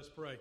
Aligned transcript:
Us 0.00 0.08
pray. 0.16 0.38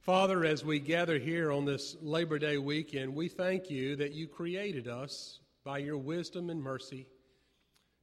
Father, 0.00 0.44
as 0.44 0.64
we 0.64 0.80
gather 0.80 1.16
here 1.16 1.52
on 1.52 1.64
this 1.64 1.96
Labor 2.02 2.40
Day 2.40 2.58
weekend, 2.58 3.14
we 3.14 3.28
thank 3.28 3.70
you 3.70 3.94
that 3.94 4.14
you 4.14 4.26
created 4.26 4.88
us 4.88 5.38
by 5.62 5.78
your 5.78 5.96
wisdom 5.96 6.50
and 6.50 6.60
mercy 6.60 7.06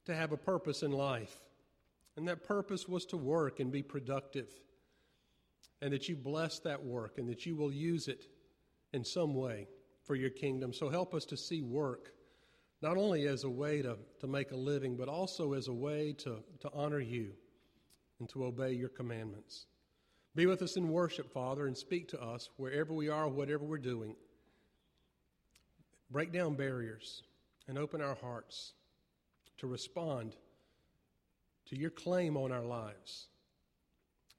to 0.06 0.14
have 0.14 0.32
a 0.32 0.36
purpose 0.38 0.82
in 0.82 0.92
life. 0.92 1.36
And 2.16 2.26
that 2.26 2.42
purpose 2.42 2.88
was 2.88 3.04
to 3.06 3.18
work 3.18 3.60
and 3.60 3.70
be 3.70 3.82
productive. 3.82 4.48
And 5.82 5.92
that 5.92 6.08
you 6.08 6.16
bless 6.16 6.58
that 6.60 6.82
work 6.82 7.18
and 7.18 7.28
that 7.28 7.44
you 7.44 7.54
will 7.54 7.72
use 7.72 8.08
it 8.08 8.24
in 8.94 9.04
some 9.04 9.34
way 9.34 9.68
for 10.04 10.14
your 10.14 10.30
kingdom. 10.30 10.72
So 10.72 10.88
help 10.88 11.12
us 11.12 11.26
to 11.26 11.36
see 11.36 11.60
work 11.60 12.12
not 12.80 12.96
only 12.96 13.26
as 13.26 13.44
a 13.44 13.50
way 13.50 13.82
to, 13.82 13.98
to 14.20 14.26
make 14.26 14.52
a 14.52 14.56
living, 14.56 14.96
but 14.96 15.10
also 15.10 15.52
as 15.52 15.68
a 15.68 15.74
way 15.74 16.14
to, 16.20 16.38
to 16.60 16.70
honor 16.72 17.00
you 17.00 17.32
and 18.20 18.28
to 18.30 18.46
obey 18.46 18.72
your 18.72 18.88
commandments. 18.88 19.66
Be 20.36 20.44
with 20.44 20.60
us 20.60 20.76
in 20.76 20.90
worship, 20.90 21.32
Father, 21.32 21.66
and 21.66 21.74
speak 21.74 22.08
to 22.08 22.22
us 22.22 22.50
wherever 22.58 22.92
we 22.92 23.08
are, 23.08 23.26
whatever 23.26 23.64
we're 23.64 23.78
doing. 23.78 24.14
Break 26.10 26.30
down 26.30 26.54
barriers 26.54 27.22
and 27.68 27.78
open 27.78 28.02
our 28.02 28.14
hearts 28.16 28.74
to 29.56 29.66
respond 29.66 30.36
to 31.70 31.76
your 31.76 31.88
claim 31.88 32.36
on 32.36 32.52
our 32.52 32.62
lives, 32.62 33.28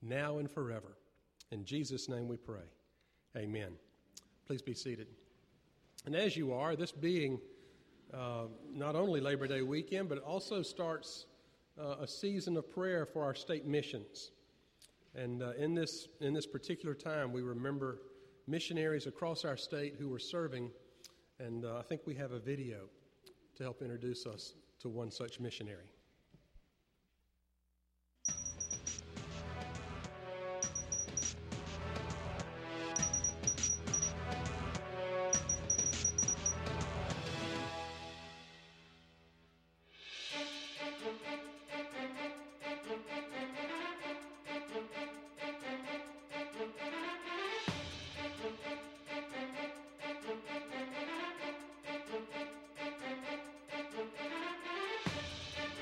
now 0.03 0.37
and 0.37 0.51
forever. 0.51 0.99
In 1.51 1.65
Jesus' 1.65 2.07
name 2.07 2.27
we 2.27 2.37
pray. 2.37 2.69
Amen. 3.35 3.71
Please 4.45 4.61
be 4.61 4.75
seated. 4.75 5.07
And 6.05 6.15
as 6.15 6.37
you 6.37 6.53
are, 6.53 6.75
this 6.75 6.91
being 6.91 7.39
uh, 8.13 8.43
not 8.71 8.95
only 8.95 9.19
Labor 9.19 9.47
Day 9.47 9.63
weekend, 9.63 10.09
but 10.09 10.19
it 10.19 10.23
also 10.23 10.61
starts 10.61 11.25
uh, 11.81 11.95
a 12.01 12.07
season 12.07 12.55
of 12.55 12.71
prayer 12.71 13.03
for 13.07 13.23
our 13.23 13.33
state 13.33 13.65
missions. 13.65 14.29
And 15.17 15.41
uh, 15.41 15.53
in, 15.57 15.73
this, 15.73 16.07
in 16.21 16.31
this 16.31 16.45
particular 16.45 16.93
time, 16.93 17.33
we 17.33 17.41
remember 17.41 18.01
missionaries 18.45 19.07
across 19.07 19.45
our 19.45 19.57
state 19.57 19.95
who 19.97 20.09
were 20.09 20.19
serving, 20.19 20.69
and 21.39 21.65
uh, 21.65 21.77
I 21.79 21.81
think 21.81 22.01
we 22.05 22.13
have 22.15 22.33
a 22.33 22.39
video 22.39 22.85
to 23.55 23.63
help 23.63 23.81
introduce 23.81 24.27
us 24.27 24.53
to 24.79 24.89
one 24.89 25.09
such 25.09 25.39
missionary. 25.39 25.89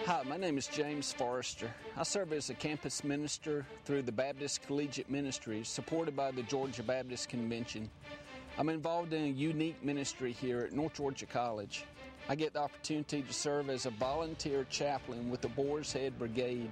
Hi, 0.05 0.21
my 0.23 0.37
name 0.37 0.55
is 0.59 0.67
James 0.67 1.11
Forrester. 1.11 1.67
I 1.97 2.03
serve 2.03 2.31
as 2.31 2.51
a 2.51 2.53
campus 2.53 3.03
minister 3.03 3.65
through 3.85 4.03
the 4.03 4.11
Baptist 4.11 4.61
Collegiate 4.61 5.09
Ministries 5.09 5.67
supported 5.67 6.15
by 6.15 6.29
the 6.29 6.43
Georgia 6.43 6.83
Baptist 6.83 7.27
Convention. 7.27 7.89
I'm 8.59 8.69
involved 8.69 9.13
in 9.13 9.23
a 9.23 9.29
unique 9.29 9.83
ministry 9.83 10.31
here 10.31 10.59
at 10.59 10.73
North 10.73 10.93
Georgia 10.93 11.25
College. 11.25 11.85
I 12.29 12.35
get 12.35 12.53
the 12.53 12.59
opportunity 12.59 13.23
to 13.23 13.33
serve 13.33 13.71
as 13.71 13.87
a 13.87 13.89
volunteer 13.89 14.67
chaplain 14.69 15.31
with 15.31 15.41
the 15.41 15.49
Boar's 15.49 15.91
Head 15.91 16.19
Brigade. 16.19 16.69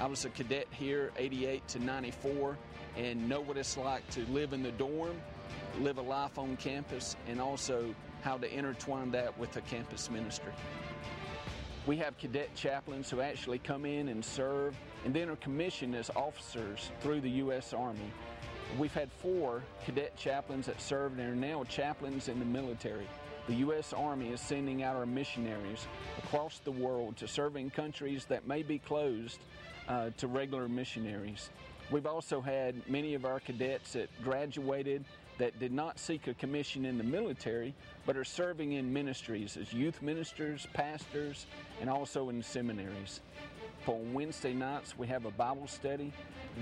I 0.00 0.06
was 0.06 0.24
a 0.24 0.30
cadet 0.30 0.66
here 0.72 1.12
88 1.16 1.68
to 1.68 1.78
94 1.78 2.58
and 2.96 3.28
know 3.28 3.40
what 3.40 3.56
it's 3.56 3.76
like 3.76 4.04
to 4.10 4.26
live 4.32 4.52
in 4.52 4.64
the 4.64 4.72
dorm, 4.72 5.14
live 5.78 5.98
a 5.98 6.02
life 6.02 6.40
on 6.40 6.56
campus, 6.56 7.14
and 7.28 7.40
also 7.40 7.94
how 8.22 8.36
to 8.36 8.52
intertwine 8.52 9.12
that 9.12 9.38
with 9.38 9.56
a 9.58 9.60
campus 9.60 10.10
ministry. 10.10 10.52
We 11.86 11.98
have 11.98 12.16
cadet 12.16 12.54
chaplains 12.54 13.10
who 13.10 13.20
actually 13.20 13.58
come 13.58 13.84
in 13.84 14.08
and 14.08 14.24
serve 14.24 14.74
and 15.04 15.12
then 15.12 15.28
are 15.28 15.36
commissioned 15.36 15.94
as 15.94 16.08
officers 16.16 16.90
through 17.00 17.20
the 17.20 17.30
U.S. 17.30 17.74
Army. 17.74 18.10
We've 18.78 18.94
had 18.94 19.12
four 19.12 19.62
cadet 19.84 20.16
chaplains 20.16 20.64
that 20.66 20.80
served 20.80 21.20
and 21.20 21.30
are 21.30 21.36
now 21.36 21.64
chaplains 21.64 22.28
in 22.28 22.38
the 22.38 22.46
military. 22.46 23.06
The 23.48 23.56
U.S. 23.56 23.92
Army 23.92 24.30
is 24.30 24.40
sending 24.40 24.82
out 24.82 24.96
our 24.96 25.04
missionaries 25.04 25.86
across 26.16 26.60
the 26.60 26.72
world 26.72 27.18
to 27.18 27.28
serve 27.28 27.56
in 27.56 27.68
countries 27.68 28.24
that 28.30 28.46
may 28.46 28.62
be 28.62 28.78
closed 28.78 29.40
uh, 29.86 30.08
to 30.16 30.26
regular 30.26 30.68
missionaries. 30.68 31.50
We've 31.90 32.06
also 32.06 32.40
had 32.40 32.88
many 32.88 33.12
of 33.12 33.26
our 33.26 33.40
cadets 33.40 33.92
that 33.92 34.08
graduated 34.24 35.04
that 35.38 35.58
did 35.58 35.72
not 35.72 35.98
seek 35.98 36.26
a 36.26 36.34
commission 36.34 36.84
in 36.84 36.98
the 36.98 37.04
military, 37.04 37.74
but 38.06 38.16
are 38.16 38.24
serving 38.24 38.72
in 38.72 38.92
ministries 38.92 39.56
as 39.56 39.72
youth 39.72 40.02
ministers, 40.02 40.66
pastors, 40.72 41.46
and 41.80 41.90
also 41.90 42.28
in 42.28 42.42
seminaries. 42.42 43.20
For 43.84 43.98
Wednesday 44.12 44.54
nights, 44.54 44.96
we 44.96 45.06
have 45.08 45.26
a 45.26 45.30
Bible 45.30 45.66
study. 45.66 46.12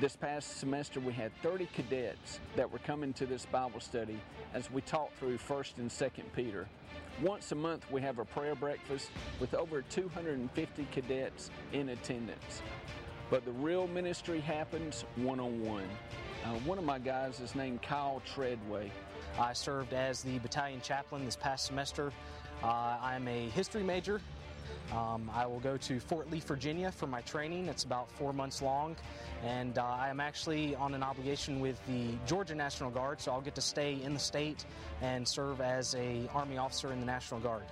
This 0.01 0.17
past 0.17 0.59
semester, 0.59 0.99
we 0.99 1.13
had 1.13 1.31
30 1.43 1.69
cadets 1.75 2.41
that 2.57 2.71
were 2.71 2.79
coming 2.81 3.13
to 3.15 3.27
this 3.27 3.47
Bible 3.47 3.79
study 3.79 4.19
as 4.55 4.71
we 4.71 4.81
taught 4.81 5.15
through 5.19 5.39
1st 5.39 5.79
and 5.79 5.91
2nd 5.91 6.25
Peter. 6.35 6.67
Once 7.21 7.53
a 7.53 7.55
month, 7.55 7.85
we 7.91 8.01
have 8.01 8.19
a 8.19 8.25
prayer 8.25 8.55
breakfast 8.55 9.11
with 9.39 9.55
over 9.55 9.83
250 9.83 10.87
cadets 10.91 11.51
in 11.73 11.91
attendance. 11.91 12.63
But 13.31 13.45
the 13.45 13.53
real 13.53 13.87
ministry 13.87 14.41
happens 14.41 15.05
one 15.17 15.39
on 15.39 15.63
one. 15.65 15.89
Uh, 16.45 16.55
one 16.65 16.77
of 16.77 16.85
my 16.85 16.99
guys 16.99 17.39
is 17.39 17.55
named 17.55 17.83
Kyle 17.83 18.21
Treadway. 18.35 18.91
I 19.39 19.53
served 19.53 19.93
as 19.93 20.23
the 20.23 20.39
battalion 20.41 20.81
chaplain 20.81 21.25
this 21.25 21.37
past 21.37 21.67
semester. 21.67 22.13
Uh, 22.63 22.97
I'm 23.01 23.29
a 23.29 23.49
history 23.51 23.85
major. 23.85 24.21
Um, 24.93 25.31
I 25.33 25.47
will 25.47 25.61
go 25.61 25.77
to 25.77 26.01
Fort 26.01 26.31
Lee, 26.31 26.41
Virginia 26.41 26.91
for 26.91 27.07
my 27.07 27.21
training. 27.23 27.69
It's 27.69 27.85
about 27.85 28.11
four 28.11 28.33
months 28.33 28.61
long. 28.61 28.97
And 29.45 29.79
uh, 29.79 29.85
I 29.85 30.09
am 30.09 30.19
actually 30.19 30.75
on 30.75 30.95
an 30.95 31.03
obligation 31.03 31.61
with 31.61 31.81
the 31.87 32.09
Georgia 32.27 32.57
National 32.57 32.91
Guard, 32.91 33.21
so 33.21 33.31
I'll 33.33 33.41
get 33.41 33.55
to 33.55 33.61
stay 33.61 33.99
in 34.03 34.13
the 34.13 34.21
state 34.21 34.65
and 35.01 35.27
serve 35.27 35.61
as 35.61 35.95
a 35.95 36.29
Army 36.35 36.59
officer 36.59 36.93
in 36.93 36.99
the 36.99 37.07
National 37.07 37.41
Guard 37.41 37.63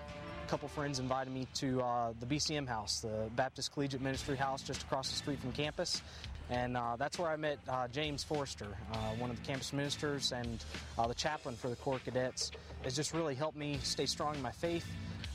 couple 0.51 0.67
friends 0.67 0.99
invited 0.99 1.33
me 1.33 1.47
to 1.55 1.81
uh, 1.81 2.13
the 2.19 2.27
BCM 2.27 2.67
house, 2.67 2.99
the 2.99 3.31
Baptist 3.37 3.73
Collegiate 3.73 4.01
Ministry 4.01 4.37
house 4.37 4.63
just 4.63 4.83
across 4.83 5.09
the 5.09 5.15
street 5.15 5.39
from 5.39 5.53
campus. 5.53 6.03
And 6.51 6.77
uh, 6.77 6.97
that's 6.99 7.21
where 7.21 7.29
I 7.29 7.37
met 7.37 7.61
uh, 7.69 7.87
James 7.87 8.25
Forrester, 8.25 8.67
uh, 8.93 8.97
one 9.21 9.31
of 9.31 9.37
the 9.37 9.47
campus 9.47 9.73
ministers 9.73 10.33
and 10.33 10.65
uh, 10.99 11.07
the 11.07 11.15
chaplain 11.15 11.55
for 11.55 11.71
the 11.71 11.77
Corps 11.77 12.01
Cadets. 12.01 12.51
Has 12.83 12.97
just 12.97 13.15
really 13.15 13.37
helped 13.37 13.57
me 13.57 13.79
stay 13.85 14.07
strong 14.07 14.35
in 14.35 14.43
my 14.43 14.51
faith. 14.51 14.85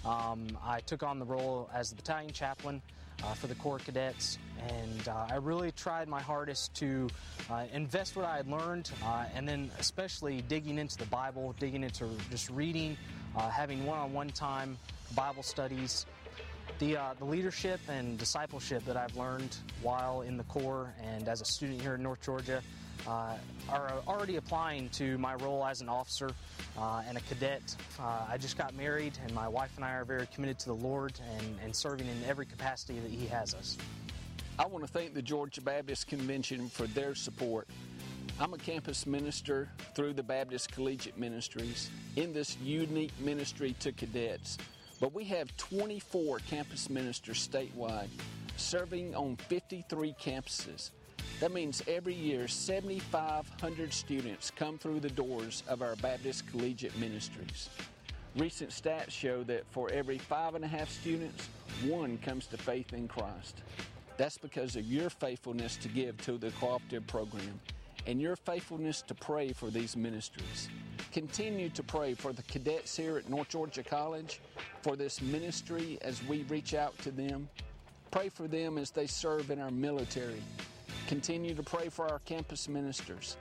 Um, 0.03 0.47
I 0.61 0.81
took 0.81 1.01
on 1.01 1.17
the 1.19 1.25
role 1.25 1.69
as 1.73 1.91
the 1.91 1.95
battalion 1.95 2.33
chaplain 2.33 2.81
uh, 3.23 3.33
for 3.35 3.47
the 3.47 3.55
Corps 3.55 3.79
Cadets, 3.79 4.37
and 4.67 5.07
I 5.07 5.37
really 5.37 5.71
tried 5.71 6.09
my 6.09 6.21
hardest 6.21 6.73
to 6.75 7.07
invest 7.71 8.17
what 8.17 8.25
I 8.25 8.35
had 8.35 8.49
learned, 8.49 8.91
and 9.33 9.47
then 9.47 9.71
especially 9.79 10.41
digging 10.41 10.77
into 10.77 10.97
the 10.97 11.05
Bible, 11.05 11.55
digging 11.57 11.85
into 11.85 12.09
just 12.29 12.49
reading, 12.49 12.97
having 13.37 13.85
one-on-one 13.85 14.31
time, 14.31 14.77
Bible 15.13 15.43
studies, 15.43 16.05
the, 16.79 16.97
uh, 16.97 17.13
the 17.17 17.25
leadership 17.25 17.79
and 17.87 18.17
discipleship 18.17 18.83
that 18.85 18.97
I've 18.97 19.15
learned 19.15 19.55
while 19.81 20.21
in 20.21 20.37
the 20.37 20.43
Corps 20.45 20.93
and 21.03 21.27
as 21.27 21.41
a 21.41 21.45
student 21.45 21.81
here 21.81 21.95
in 21.95 22.03
North 22.03 22.21
Georgia 22.21 22.61
uh, 23.07 23.37
are 23.69 23.93
already 24.07 24.37
applying 24.37 24.89
to 24.89 25.17
my 25.17 25.35
role 25.35 25.65
as 25.65 25.81
an 25.81 25.89
officer 25.89 26.31
uh, 26.77 27.03
and 27.07 27.17
a 27.17 27.21
cadet. 27.21 27.75
Uh, 27.99 28.25
I 28.29 28.37
just 28.37 28.57
got 28.57 28.73
married, 28.75 29.17
and 29.23 29.33
my 29.33 29.47
wife 29.47 29.71
and 29.75 29.85
I 29.85 29.91
are 29.93 30.05
very 30.05 30.27
committed 30.27 30.59
to 30.59 30.65
the 30.67 30.75
Lord 30.75 31.19
and, 31.37 31.57
and 31.63 31.75
serving 31.75 32.07
in 32.07 32.23
every 32.27 32.45
capacity 32.45 32.99
that 32.99 33.11
He 33.11 33.27
has 33.27 33.53
us. 33.53 33.77
I 34.57 34.65
want 34.65 34.85
to 34.85 34.91
thank 34.91 35.13
the 35.13 35.21
Georgia 35.21 35.61
Baptist 35.61 36.07
Convention 36.07 36.69
for 36.69 36.87
their 36.87 37.13
support. 37.13 37.67
I'm 38.39 38.53
a 38.53 38.57
campus 38.57 39.05
minister 39.05 39.69
through 39.95 40.13
the 40.13 40.23
Baptist 40.23 40.71
Collegiate 40.71 41.17
Ministries 41.17 41.89
in 42.15 42.33
this 42.33 42.57
unique 42.61 43.13
ministry 43.19 43.75
to 43.79 43.91
cadets. 43.91 44.57
But 44.99 45.13
we 45.13 45.25
have 45.25 45.55
24 45.57 46.39
campus 46.39 46.89
ministers 46.89 47.47
statewide 47.47 48.07
serving 48.57 49.13
on 49.15 49.35
53 49.35 50.15
campuses. 50.21 50.91
That 51.41 51.51
means 51.51 51.83
every 51.87 52.13
year 52.13 52.47
7,500 52.47 53.93
students 53.93 54.51
come 54.55 54.77
through 54.77 55.01
the 55.01 55.09
doors 55.09 55.63
of 55.67 55.81
our 55.81 55.97
Baptist 55.97 56.47
Collegiate 56.49 56.97
Ministries. 56.97 57.69
Recent 58.37 58.69
stats 58.69 59.11
show 59.11 59.43
that 59.43 59.65
for 59.71 59.89
every 59.91 60.17
five 60.17 60.55
and 60.55 60.63
a 60.63 60.67
half 60.67 60.89
students, 60.89 61.49
one 61.85 62.17
comes 62.19 62.47
to 62.47 62.57
faith 62.57 62.93
in 62.93 63.07
Christ. 63.07 63.61
That's 64.17 64.37
because 64.37 64.77
of 64.77 64.85
your 64.85 65.09
faithfulness 65.09 65.75
to 65.77 65.89
give 65.89 66.19
to 66.21 66.37
the 66.37 66.51
cooperative 66.51 67.05
program 67.07 67.59
and 68.07 68.21
your 68.21 68.35
faithfulness 68.35 69.01
to 69.03 69.15
pray 69.15 69.51
for 69.51 69.69
these 69.69 69.95
ministries. 69.95 70.69
Continue 71.11 71.69
to 71.69 71.83
pray 71.83 72.13
for 72.13 72.33
the 72.33 72.43
cadets 72.43 72.95
here 72.95 73.17
at 73.17 73.29
North 73.29 73.49
Georgia 73.49 73.83
College, 73.83 74.41
for 74.81 74.95
this 74.95 75.21
ministry 75.21 75.97
as 76.01 76.23
we 76.25 76.43
reach 76.43 76.73
out 76.73 76.97
to 76.99 77.11
them. 77.11 77.49
Pray 78.11 78.29
for 78.29 78.47
them 78.47 78.77
as 78.77 78.91
they 78.91 79.07
serve 79.07 79.49
in 79.49 79.59
our 79.59 79.71
military. 79.71 80.41
Continue 81.07 81.55
to 81.55 81.63
pray 81.63 81.89
for 81.89 82.07
our 82.09 82.19
campus 82.19 82.67
ministers. 82.67 83.37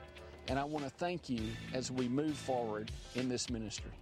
And 0.49 0.59
I 0.59 0.65
want 0.65 0.85
to 0.85 0.91
thank 0.91 1.31
you 1.31 1.41
as 1.73 1.91
we 1.91 2.09
move 2.09 2.37
forward 2.37 2.91
in 3.15 3.29
this 3.29 3.49
ministry. 3.51 3.93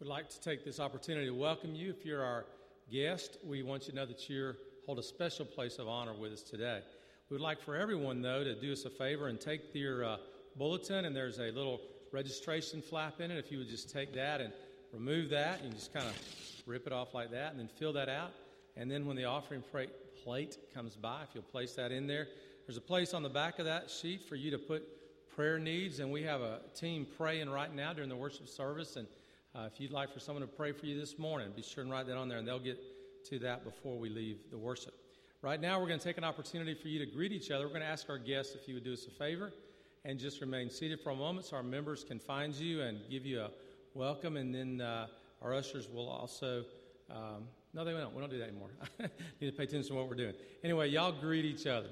We'd 0.00 0.08
like 0.08 0.30
to 0.30 0.40
take 0.40 0.64
this 0.64 0.80
opportunity 0.80 1.26
to 1.26 1.34
welcome 1.34 1.74
you. 1.74 1.90
If 1.90 2.06
you're 2.06 2.24
our 2.24 2.46
guest, 2.90 3.36
we 3.44 3.62
want 3.62 3.82
you 3.84 3.90
to 3.90 3.96
know 3.96 4.06
that 4.06 4.30
you 4.30 4.54
hold 4.86 4.98
a 4.98 5.02
special 5.02 5.44
place 5.44 5.78
of 5.78 5.88
honor 5.88 6.14
with 6.14 6.32
us 6.32 6.42
today. 6.42 6.80
We 7.28 7.34
would 7.34 7.42
like 7.42 7.60
for 7.60 7.76
everyone, 7.76 8.22
though, 8.22 8.42
to 8.42 8.58
do 8.58 8.72
us 8.72 8.86
a 8.86 8.90
favor 8.90 9.28
and 9.28 9.38
take 9.38 9.74
your 9.74 10.06
uh, 10.06 10.16
bulletin, 10.56 11.04
and 11.04 11.14
there's 11.14 11.38
a 11.38 11.50
little 11.50 11.82
registration 12.12 12.80
flap 12.80 13.20
in 13.20 13.30
it. 13.30 13.36
If 13.36 13.52
you 13.52 13.58
would 13.58 13.68
just 13.68 13.90
take 13.90 14.14
that 14.14 14.40
and 14.40 14.54
remove 14.94 15.28
that, 15.30 15.62
you 15.62 15.70
just 15.70 15.92
kind 15.92 16.06
of 16.06 16.16
rip 16.64 16.86
it 16.86 16.94
off 16.94 17.12
like 17.12 17.30
that, 17.32 17.50
and 17.50 17.60
then 17.60 17.68
fill 17.68 17.92
that 17.92 18.08
out. 18.08 18.30
And 18.78 18.90
then 18.90 19.04
when 19.04 19.16
the 19.16 19.26
offering 19.26 19.62
plate 20.24 20.56
comes 20.72 20.96
by, 20.96 21.24
if 21.24 21.34
you'll 21.34 21.42
place 21.42 21.74
that 21.74 21.92
in 21.92 22.06
there, 22.06 22.26
there's 22.66 22.78
a 22.78 22.80
place 22.80 23.12
on 23.12 23.22
the 23.22 23.28
back 23.28 23.58
of 23.58 23.66
that 23.66 23.90
sheet 23.90 24.22
for 24.26 24.36
you 24.36 24.50
to 24.50 24.58
put 24.58 24.82
prayer 25.36 25.58
needs, 25.58 26.00
and 26.00 26.10
we 26.10 26.22
have 26.22 26.40
a 26.40 26.60
team 26.74 27.06
praying 27.18 27.50
right 27.50 27.74
now 27.74 27.92
during 27.92 28.08
the 28.08 28.16
worship 28.16 28.48
service. 28.48 28.96
And 28.96 29.06
uh, 29.54 29.68
if 29.72 29.80
you'd 29.80 29.90
like 29.90 30.12
for 30.12 30.20
someone 30.20 30.42
to 30.42 30.48
pray 30.48 30.72
for 30.72 30.86
you 30.86 30.98
this 30.98 31.18
morning, 31.18 31.48
be 31.54 31.62
sure 31.62 31.82
and 31.82 31.90
write 31.90 32.06
that 32.06 32.16
on 32.16 32.28
there, 32.28 32.38
and 32.38 32.46
they'll 32.46 32.58
get 32.58 32.78
to 33.24 33.38
that 33.40 33.64
before 33.64 33.98
we 33.98 34.08
leave 34.08 34.38
the 34.50 34.58
worship. 34.58 34.94
Right 35.42 35.60
now, 35.60 35.80
we're 35.80 35.88
going 35.88 35.98
to 35.98 36.04
take 36.04 36.18
an 36.18 36.24
opportunity 36.24 36.74
for 36.74 36.88
you 36.88 36.98
to 36.98 37.06
greet 37.06 37.32
each 37.32 37.50
other. 37.50 37.64
We're 37.64 37.70
going 37.70 37.80
to 37.80 37.86
ask 37.86 38.08
our 38.10 38.18
guests 38.18 38.54
if 38.54 38.68
you 38.68 38.74
would 38.74 38.84
do 38.84 38.92
us 38.92 39.06
a 39.06 39.10
favor 39.10 39.52
and 40.04 40.18
just 40.18 40.40
remain 40.40 40.70
seated 40.70 41.00
for 41.00 41.10
a 41.10 41.16
moment 41.16 41.46
so 41.46 41.56
our 41.56 41.62
members 41.62 42.04
can 42.04 42.18
find 42.18 42.54
you 42.54 42.82
and 42.82 43.00
give 43.10 43.26
you 43.26 43.40
a 43.40 43.50
welcome. 43.94 44.36
And 44.36 44.54
then 44.54 44.80
uh, 44.80 45.06
our 45.42 45.54
ushers 45.54 45.88
will 45.88 46.08
also. 46.08 46.64
Um, 47.10 47.48
no, 47.72 47.84
they 47.84 47.92
don't. 47.92 48.14
We 48.14 48.20
don't 48.20 48.30
do 48.30 48.38
that 48.38 48.48
anymore. 48.48 48.70
Need 49.40 49.50
to 49.50 49.56
pay 49.56 49.64
attention 49.64 49.88
to 49.88 49.94
what 49.94 50.08
we're 50.08 50.14
doing. 50.14 50.34
Anyway, 50.62 50.88
y'all 50.88 51.12
greet 51.12 51.44
each 51.44 51.66
other. 51.66 51.88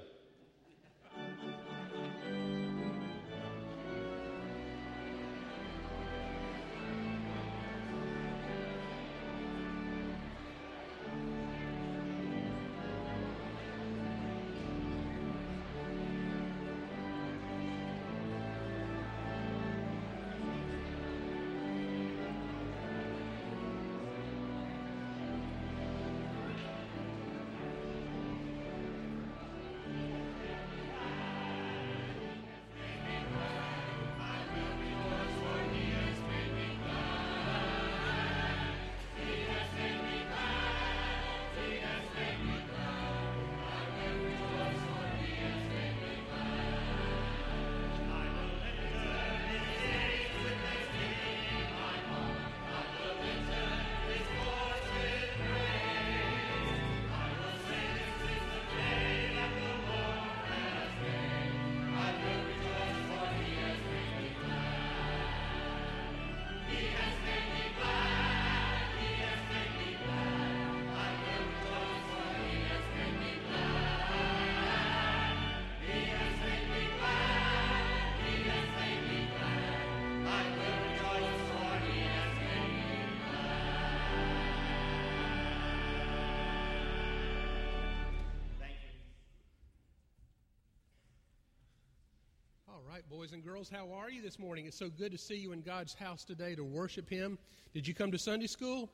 Boys 93.08 93.32
and 93.32 93.42
girls, 93.42 93.70
how 93.70 93.90
are 93.92 94.10
you 94.10 94.20
this 94.20 94.38
morning? 94.38 94.66
It's 94.66 94.78
so 94.78 94.90
good 94.90 95.12
to 95.12 95.18
see 95.18 95.36
you 95.36 95.52
in 95.52 95.62
God's 95.62 95.94
house 95.94 96.24
today 96.24 96.54
to 96.54 96.62
worship 96.62 97.08
Him. 97.08 97.38
Did 97.72 97.88
you 97.88 97.94
come 97.94 98.12
to 98.12 98.18
Sunday 98.18 98.46
school 98.46 98.90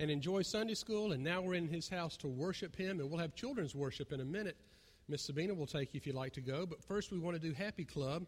and 0.00 0.10
enjoy 0.10 0.40
Sunday 0.40 0.74
school? 0.74 1.12
And 1.12 1.22
now 1.22 1.42
we're 1.42 1.54
in 1.54 1.68
His 1.68 1.90
house 1.90 2.16
to 2.18 2.28
worship 2.28 2.74
Him, 2.74 3.00
and 3.00 3.10
we'll 3.10 3.20
have 3.20 3.34
children's 3.34 3.74
worship 3.74 4.12
in 4.12 4.20
a 4.20 4.24
minute. 4.24 4.56
Miss 5.08 5.22
Sabina 5.22 5.52
will 5.52 5.66
take 5.66 5.92
you 5.92 5.98
if 5.98 6.06
you'd 6.06 6.16
like 6.16 6.32
to 6.34 6.40
go. 6.40 6.64
But 6.64 6.82
first, 6.82 7.12
we 7.12 7.18
want 7.18 7.40
to 7.40 7.40
do 7.40 7.52
Happy 7.52 7.84
Club. 7.84 8.24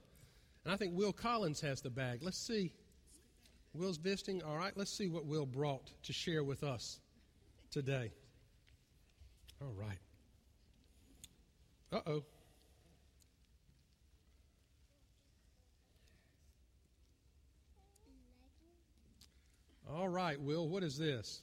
And 0.64 0.74
I 0.74 0.76
think 0.76 0.94
Will 0.94 1.12
Collins 1.14 1.62
has 1.62 1.80
the 1.80 1.90
bag. 1.90 2.20
Let's 2.22 2.38
see. 2.38 2.70
Will's 3.72 3.96
visiting. 3.96 4.42
All 4.42 4.58
right, 4.58 4.76
let's 4.76 4.92
see 4.92 5.08
what 5.08 5.24
Will 5.24 5.46
brought 5.46 5.90
to 6.02 6.12
share 6.12 6.44
with 6.44 6.62
us 6.62 7.00
today. 7.70 8.12
All 9.62 9.72
right. 9.72 9.98
Uh 11.90 12.00
oh. 12.06 12.24
All 19.96 20.08
right, 20.08 20.40
Will, 20.40 20.68
what 20.68 20.84
is 20.84 20.96
this? 20.96 21.42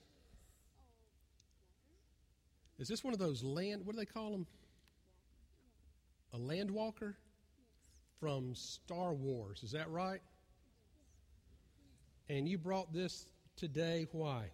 Is 2.79 2.87
this 2.87 3.03
one 3.03 3.13
of 3.13 3.19
those 3.19 3.43
land, 3.43 3.85
what 3.85 3.93
do 3.93 3.99
they 3.99 4.05
call 4.05 4.31
them? 4.31 4.47
A 6.33 6.37
land 6.37 6.71
walker? 6.71 7.17
From 8.19 8.55
Star 8.55 9.13
Wars, 9.13 9.61
is 9.63 9.71
that 9.71 9.89
right? 9.91 10.21
And 12.29 12.47
you 12.49 12.57
brought 12.57 12.91
this 12.91 13.27
today, 13.55 14.07
why? 14.11 14.45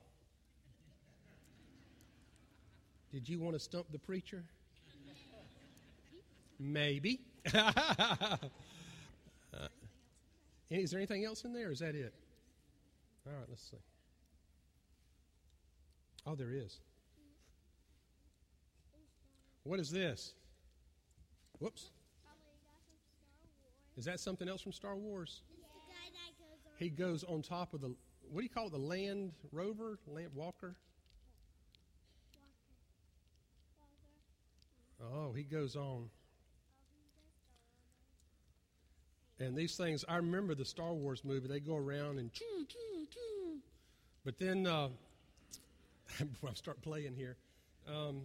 Did 3.11 3.29
you 3.29 3.39
want 3.39 3.55
to 3.55 3.59
stump 3.59 3.85
the 3.91 3.99
preacher? 3.99 4.43
Maybe. 6.59 7.21
uh, 7.53 8.37
is 10.69 10.91
there 10.91 10.99
anything 10.99 11.23
else 11.23 11.45
in 11.45 11.53
there? 11.53 11.71
Is 11.71 11.79
that 11.79 11.95
it? 11.95 12.13
All 13.25 13.33
right, 13.33 13.45
let's 13.47 13.69
see. 13.69 13.77
Oh, 16.25 16.35
there 16.35 16.51
is. 16.51 16.79
What 19.63 19.79
is 19.79 19.89
this? 19.89 20.33
Whoops. 21.59 21.91
Is 23.95 24.05
that 24.05 24.19
something 24.19 24.49
else 24.49 24.61
from 24.61 24.73
Star 24.73 24.95
Wars? 24.95 25.41
He 26.77 26.89
goes 26.89 27.23
on 27.23 27.41
top 27.41 27.73
of 27.73 27.81
the, 27.81 27.95
what 28.29 28.41
do 28.41 28.43
you 28.43 28.49
call 28.49 28.67
it, 28.67 28.71
the 28.71 28.77
Land 28.77 29.31
Rover? 29.51 29.99
Land 30.07 30.31
Walker? 30.33 30.75
Oh, 35.01 35.33
he 35.33 35.43
goes 35.43 35.75
on. 35.75 36.09
And 39.39 39.55
these 39.55 39.75
things, 39.75 40.05
I 40.07 40.17
remember 40.17 40.55
the 40.55 40.65
Star 40.65 40.93
Wars 40.93 41.23
movie. 41.23 41.47
They 41.47 41.59
go 41.59 41.75
around 41.75 42.19
and 42.19 42.31
choo, 42.31 42.65
choo, 42.67 43.07
choo. 43.09 43.57
But 44.23 44.37
then, 44.39 44.67
uh, 44.67 44.89
before 46.19 46.49
I 46.51 46.53
start 46.53 46.81
playing 46.81 47.15
here, 47.15 47.35
um, 47.87 48.21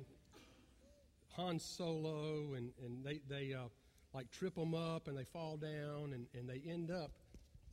Han 1.36 1.58
Solo 1.58 2.54
and, 2.54 2.72
and 2.84 3.04
they, 3.04 3.20
they 3.28 3.54
uh, 3.54 3.68
like 4.12 4.30
trip 4.30 4.54
them 4.54 4.74
up 4.74 5.08
and 5.08 5.16
they 5.16 5.24
fall 5.24 5.56
down 5.56 6.12
and, 6.12 6.26
and 6.34 6.48
they 6.48 6.62
end 6.70 6.90
up 6.90 7.10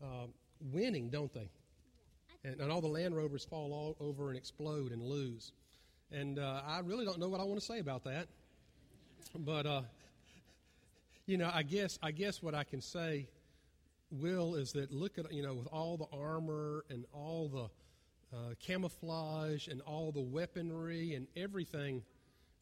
uh, 0.03 0.27
winning, 0.71 1.09
don't 1.09 1.33
they? 1.33 1.49
And, 2.43 2.59
and, 2.61 2.71
all 2.71 2.81
the 2.81 2.87
Land 2.87 3.15
Rovers 3.15 3.43
fall 3.43 3.73
all 3.73 3.97
over 3.99 4.29
and 4.29 4.37
explode 4.37 4.91
and 4.91 5.01
lose. 5.01 5.51
And 6.11 6.37
uh, 6.37 6.61
I 6.65 6.79
really 6.79 7.05
don't 7.05 7.19
know 7.19 7.27
what 7.27 7.41
I 7.41 7.43
want 7.43 7.59
to 7.59 7.65
say 7.65 7.79
about 7.79 8.03
that. 8.03 8.27
But 9.35 9.65
uh, 9.65 9.81
you 11.25 11.37
know, 11.37 11.49
I 11.53 11.63
guess 11.63 11.97
I 12.03 12.11
guess 12.11 12.41
what 12.41 12.53
I 12.53 12.63
can 12.63 12.81
say, 12.81 13.27
Will, 14.11 14.55
is 14.55 14.73
that 14.73 14.91
look 14.91 15.17
at 15.17 15.31
you 15.31 15.43
know 15.43 15.53
with 15.53 15.67
all 15.67 15.97
the 15.97 16.07
armor 16.15 16.85
and 16.89 17.05
all 17.13 17.47
the 17.49 18.37
uh, 18.37 18.53
camouflage 18.59 19.67
and 19.67 19.81
all 19.81 20.11
the 20.11 20.21
weaponry 20.21 21.15
and 21.15 21.27
everything 21.35 22.03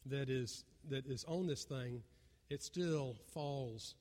that 0.06 0.30
is 0.30 0.64
that 0.88 1.06
is 1.06 1.24
on 1.24 1.46
this 1.46 1.64
thing, 1.64 2.02
it 2.50 2.62
still 2.62 3.16
falls 3.32 3.94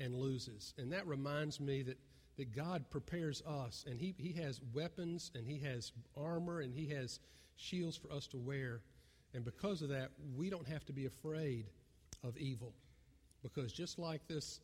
and 0.00 0.14
loses. 0.14 0.74
And 0.78 0.92
that 0.92 1.06
reminds 1.06 1.60
me 1.60 1.82
that 1.82 1.98
that 2.36 2.54
God 2.56 2.84
prepares 2.90 3.42
us, 3.42 3.84
and 3.88 4.00
he, 4.00 4.14
he 4.18 4.32
has 4.42 4.60
weapons, 4.72 5.30
and 5.34 5.46
He 5.46 5.58
has 5.60 5.92
armor, 6.16 6.60
and 6.60 6.72
He 6.72 6.88
has 6.88 7.20
shields 7.56 7.96
for 7.96 8.10
us 8.10 8.26
to 8.28 8.38
wear. 8.38 8.80
And 9.34 9.44
because 9.44 9.82
of 9.82 9.90
that, 9.90 10.10
we 10.36 10.50
don't 10.50 10.66
have 10.66 10.84
to 10.86 10.92
be 10.92 11.06
afraid 11.06 11.66
of 12.24 12.36
evil. 12.38 12.74
Because 13.42 13.72
just 13.72 13.98
like 13.98 14.26
this 14.28 14.60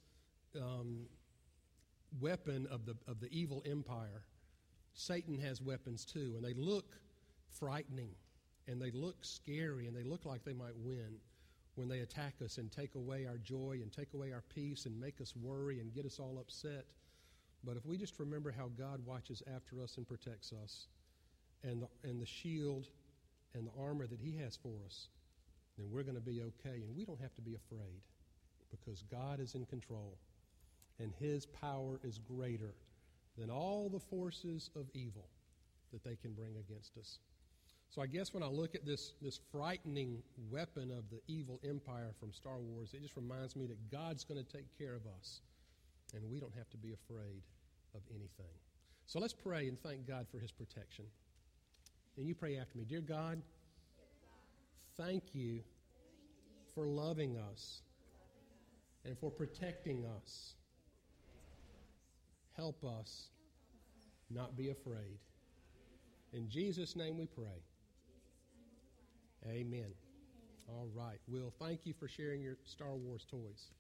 um, 0.57 1.07
weapon 2.21 2.67
of 2.71 2.87
the, 2.87 2.97
of 3.07 3.21
the 3.21 3.29
evil 3.31 3.63
empire, 3.67 4.23
Satan 4.95 5.39
has 5.39 5.61
weapons 5.61 6.05
too, 6.05 6.35
and 6.37 6.45
they 6.45 6.55
look 6.55 6.97
frightening, 7.51 8.11
and 8.67 8.81
they 8.81 8.91
look 8.91 9.17
scary, 9.23 9.87
and 9.87 9.97
they 9.97 10.03
look 10.03 10.25
like 10.25 10.45
they 10.45 10.53
might 10.53 10.77
win 10.77 11.17
when 11.75 11.89
they 11.89 12.01
attack 12.01 12.35
us 12.45 12.59
and 12.59 12.73
take 12.73 12.95
away 12.97 13.27
our 13.27 13.39
joy 13.39 13.79
and 13.83 13.93
take 13.93 14.13
away 14.15 14.33
our 14.33 14.43
peace 14.53 14.87
and 14.87 15.01
make 15.01 15.21
us 15.21 15.35
worry 15.37 15.81
and 15.81 15.95
get 15.95 16.05
us 16.05 16.19
all 16.19 16.39
upset. 16.41 16.85
But 17.65 17.77
if 17.77 17.87
we 17.87 17.97
just 17.97 18.19
remember 18.19 18.53
how 18.53 18.71
God 18.77 19.05
watches 19.05 19.43
after 19.55 19.81
us 19.83 19.97
and 19.97 20.07
protects 20.07 20.53
us, 20.53 20.87
and 21.65 21.83
the, 21.83 22.09
and 22.09 22.21
the 22.21 22.27
shield 22.27 22.87
and 23.55 23.67
the 23.67 23.73
armor 23.81 24.07
that 24.07 24.21
He 24.21 24.37
has 24.39 24.57
for 24.57 24.75
us, 24.87 25.09
then 25.77 25.87
we're 25.91 26.03
going 26.03 26.15
to 26.15 26.21
be 26.21 26.43
okay. 26.43 26.83
And 26.83 26.97
we 26.97 27.05
don't 27.05 27.21
have 27.21 27.35
to 27.35 27.41
be 27.41 27.55
afraid 27.55 28.03
because 28.71 29.03
God 29.11 29.41
is 29.41 29.55
in 29.55 29.65
control 29.67 30.19
and 30.99 31.13
His 31.19 31.47
power 31.47 32.01
is 32.03 32.19
greater 32.19 32.75
than 33.37 33.51
all 33.51 33.89
the 33.89 34.01
forces 34.01 34.71
of 34.75 34.87
evil 34.95 35.29
that 35.93 36.05
they 36.05 36.17
can 36.17 36.33
bring 36.33 36.57
against 36.57 36.97
us. 36.99 37.19
So 37.91 38.03
I 38.03 38.07
guess 38.07 38.35
when 38.35 38.43
I 38.43 38.49
look 38.49 38.75
at 38.75 38.85
this, 38.85 39.13
this 39.23 39.41
frightening 39.51 40.23
weapon 40.51 40.91
of 40.91 41.09
the 41.11 41.21
evil 41.27 41.59
empire 41.67 42.13
from 42.21 42.33
Star 42.33 42.59
Wars, 42.59 42.93
it 42.93 43.01
just 43.01 43.17
reminds 43.17 43.57
me 43.57 43.67
that 43.67 43.91
God's 43.91 44.25
going 44.25 44.45
to 44.45 44.53
take 44.53 44.67
care 44.77 44.95
of 44.95 45.03
us 45.19 45.41
and 46.15 46.23
we 46.31 46.39
don't 46.39 46.55
have 46.55 46.69
to 46.71 46.77
be 46.77 46.93
afraid 46.93 47.43
of 47.95 48.03
anything. 48.11 48.53
So 49.07 49.19
let's 49.19 49.33
pray 49.33 49.69
and 49.69 49.81
thank 49.81 50.07
God 50.07 50.27
for 50.31 50.39
his 50.39 50.53
protection. 50.53 51.07
And 52.19 52.27
you 52.27 52.35
pray 52.35 52.59
after 52.59 52.77
me. 52.77 52.85
Dear 52.85 53.01
God, 53.01 53.41
thank 54.99 55.35
you 55.35 55.61
for 56.75 56.87
loving 56.87 57.39
us 57.39 57.83
and 59.05 59.19
for 59.19 59.31
protecting 59.31 60.05
us. 60.05 60.55
Help 62.57 62.85
us 62.85 63.29
not 64.31 64.57
be 64.57 64.71
afraid. 64.71 65.19
In 66.33 66.49
Jesus' 66.49 66.97
name 66.97 67.19
we 67.19 67.27
pray. 67.27 67.63
Amen. 69.47 69.93
All 70.69 70.89
right. 70.95 71.19
Will, 71.29 71.53
thank 71.59 71.87
you 71.87 71.95
for 71.95 72.09
sharing 72.09 72.43
your 72.43 72.57
Star 72.65 72.95
Wars 72.95 73.25
toys. 73.31 73.71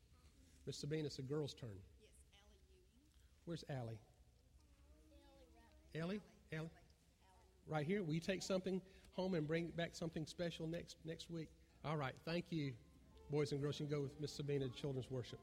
Miss 0.67 0.79
Sabina, 0.79 1.07
it's 1.07 1.19
a 1.19 1.23
girl's 1.23 1.55
turn. 1.55 1.71
Yes, 1.71 2.41
Allie 2.41 2.79
Where's 3.45 3.65
Allie? 3.71 3.99
Allie? 6.01 6.21
Allie? 6.53 6.71
Right 7.67 7.87
here. 7.87 8.03
Will 8.03 8.15
you 8.15 8.21
take 8.21 8.43
something 8.43 8.81
home 9.13 9.35
and 9.35 9.47
bring 9.47 9.69
back 9.69 9.91
something 9.95 10.27
special 10.27 10.67
next 10.67 10.97
next 11.05 11.31
week? 11.31 11.49
All 11.85 11.97
right. 11.97 12.15
Thank 12.25 12.47
you, 12.51 12.73
boys 13.31 13.53
and 13.53 13.61
girls. 13.61 13.77
Can 13.77 13.87
go 13.87 14.03
with 14.03 14.21
Miss 14.21 14.33
Sabina 14.33 14.69
to 14.69 14.75
Children's 14.75 15.11
Worship. 15.11 15.39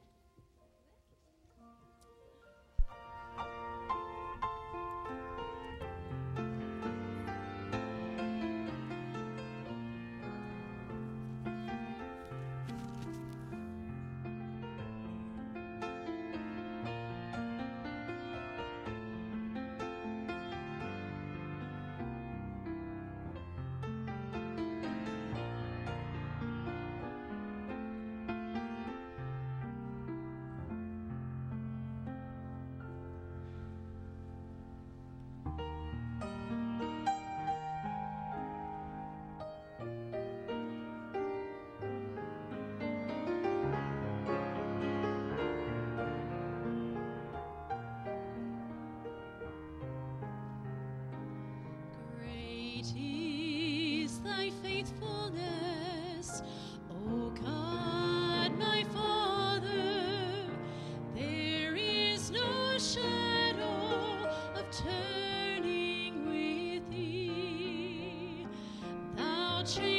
tree. 69.66 69.95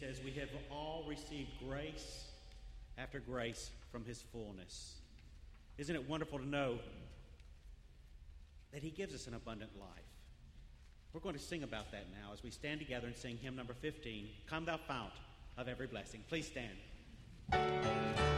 Says, 0.00 0.20
We 0.24 0.32
have 0.32 0.48
all 0.70 1.04
received 1.06 1.50
grace 1.68 2.24
after 2.98 3.20
grace 3.20 3.70
from 3.92 4.04
his 4.04 4.22
fullness. 4.32 4.96
Isn't 5.78 5.94
it 5.94 6.08
wonderful 6.08 6.38
to 6.38 6.46
know 6.46 6.78
that 8.72 8.82
he 8.82 8.90
gives 8.90 9.14
us 9.14 9.26
an 9.26 9.34
abundant 9.34 9.72
life? 9.78 9.88
We're 11.12 11.20
going 11.20 11.34
to 11.34 11.40
sing 11.40 11.62
about 11.62 11.90
that 11.92 12.06
now 12.10 12.32
as 12.32 12.42
we 12.42 12.50
stand 12.50 12.80
together 12.80 13.06
and 13.06 13.16
sing 13.16 13.38
hymn 13.42 13.56
number 13.56 13.74
15, 13.74 14.28
Come 14.48 14.64
Thou 14.64 14.76
Fount 14.76 15.12
of 15.58 15.68
Every 15.68 15.86
Blessing. 15.86 16.22
Please 16.28 16.46
stand. 16.46 18.29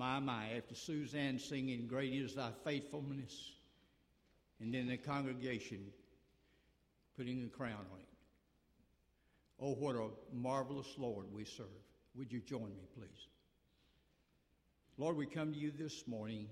My, 0.00 0.18
my, 0.18 0.46
after 0.56 0.74
Suzanne 0.74 1.38
singing, 1.38 1.86
Great 1.86 2.14
is 2.14 2.34
thy 2.34 2.52
faithfulness, 2.64 3.52
and 4.58 4.72
then 4.72 4.86
the 4.86 4.96
congregation 4.96 5.88
putting 7.18 7.44
a 7.44 7.48
crown 7.48 7.84
on 7.92 8.00
it. 8.00 8.06
Oh, 9.60 9.74
what 9.74 9.96
a 9.96 10.08
marvelous 10.34 10.88
Lord 10.96 11.26
we 11.30 11.44
serve. 11.44 11.66
Would 12.14 12.32
you 12.32 12.40
join 12.40 12.70
me, 12.70 12.88
please? 12.96 13.28
Lord, 14.96 15.18
we 15.18 15.26
come 15.26 15.52
to 15.52 15.58
you 15.58 15.70
this 15.70 16.08
morning 16.08 16.46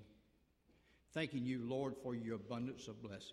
thanking 1.15 1.47
you, 1.47 1.67
Lord, 1.67 1.95
for 2.03 2.15
your 2.15 2.37
abundance 2.37 2.87
of 2.87 3.03
blessings. 3.03 3.33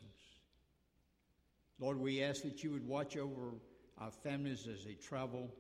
Lord, 1.78 2.00
we 2.00 2.24
ask 2.24 2.42
that 2.44 2.64
you 2.64 2.72
would 2.72 2.88
watch 2.88 3.18
over 3.18 3.52
our 3.98 4.12
families 4.12 4.66
as 4.66 4.86
they 4.86 4.94
travel. 4.94 5.54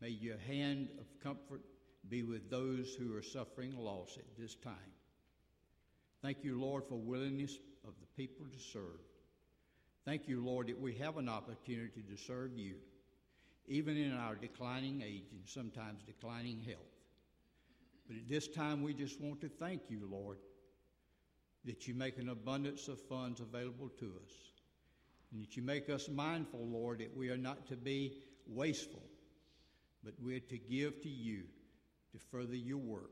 May 0.00 0.10
your 0.10 0.38
hand 0.38 0.86
of 1.00 1.06
comfort 1.20 1.62
be 2.08 2.22
with 2.22 2.50
those 2.50 2.94
who 2.94 3.16
are 3.16 3.22
suffering 3.22 3.76
loss 3.76 4.16
at 4.18 4.36
this 4.38 4.54
time. 4.54 4.74
Thank 6.22 6.42
you, 6.42 6.60
Lord, 6.60 6.84
for 6.88 6.96
willingness 6.96 7.58
of 7.86 7.94
the 8.00 8.06
people 8.16 8.46
to 8.46 8.58
serve. 8.58 9.00
Thank 10.04 10.28
you, 10.28 10.44
Lord, 10.44 10.68
that 10.68 10.80
we 10.80 10.94
have 10.94 11.16
an 11.18 11.28
opportunity 11.28 12.02
to 12.02 12.16
serve 12.16 12.56
you, 12.56 12.74
even 13.66 13.96
in 13.96 14.12
our 14.12 14.34
declining 14.34 15.02
age 15.02 15.32
and 15.32 15.42
sometimes 15.44 16.02
declining 16.04 16.60
health. 16.64 16.78
But 18.06 18.16
at 18.16 18.28
this 18.28 18.46
time, 18.46 18.82
we 18.82 18.94
just 18.94 19.20
want 19.20 19.40
to 19.40 19.48
thank 19.48 19.82
you, 19.88 20.08
Lord, 20.08 20.38
that 21.64 21.88
you 21.88 21.94
make 21.94 22.18
an 22.18 22.28
abundance 22.28 22.86
of 22.86 23.00
funds 23.00 23.40
available 23.40 23.88
to 23.98 24.12
us, 24.24 24.32
and 25.32 25.42
that 25.42 25.56
you 25.56 25.62
make 25.62 25.90
us 25.90 26.08
mindful, 26.08 26.64
Lord, 26.64 27.00
that 27.00 27.16
we 27.16 27.30
are 27.30 27.36
not 27.36 27.66
to 27.68 27.76
be 27.76 28.18
wasteful, 28.46 29.02
but 30.04 30.14
we're 30.20 30.38
to 30.38 30.58
give 30.58 31.02
to 31.02 31.08
you 31.08 31.42
to 32.16 32.24
further 32.30 32.56
your 32.56 32.78
work. 32.78 33.10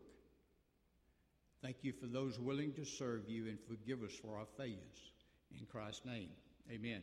Thank 1.62 1.76
you 1.82 1.92
for 1.92 2.06
those 2.06 2.38
willing 2.38 2.72
to 2.74 2.84
serve 2.84 3.28
you 3.28 3.48
and 3.48 3.58
forgive 3.68 4.02
us 4.02 4.12
for 4.20 4.36
our 4.38 4.46
failures. 4.56 5.12
In 5.58 5.66
Christ's 5.66 6.04
name, 6.06 6.30
amen. 6.70 7.02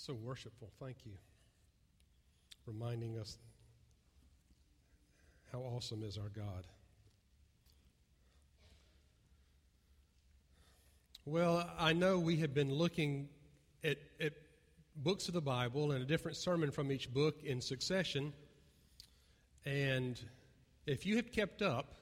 So 0.00 0.14
worshipful. 0.14 0.70
Thank 0.80 1.04
you. 1.04 1.12
Reminding 2.64 3.18
us 3.18 3.36
how 5.52 5.58
awesome 5.58 6.02
is 6.02 6.16
our 6.16 6.30
God. 6.30 6.66
Well, 11.26 11.68
I 11.78 11.92
know 11.92 12.18
we 12.18 12.38
have 12.38 12.54
been 12.54 12.72
looking 12.72 13.28
at, 13.84 13.98
at 14.18 14.32
books 14.96 15.28
of 15.28 15.34
the 15.34 15.42
Bible 15.42 15.92
and 15.92 16.02
a 16.02 16.06
different 16.06 16.38
sermon 16.38 16.70
from 16.70 16.90
each 16.90 17.12
book 17.12 17.42
in 17.44 17.60
succession. 17.60 18.32
And 19.66 20.18
if 20.86 21.04
you 21.04 21.16
have 21.16 21.30
kept 21.30 21.60
up, 21.60 21.94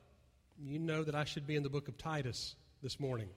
you 0.56 0.78
know 0.78 1.02
that 1.02 1.16
I 1.16 1.24
should 1.24 1.48
be 1.48 1.56
in 1.56 1.64
the 1.64 1.68
book 1.68 1.88
of 1.88 1.98
Titus 1.98 2.54
this 2.80 3.00
morning. 3.00 3.28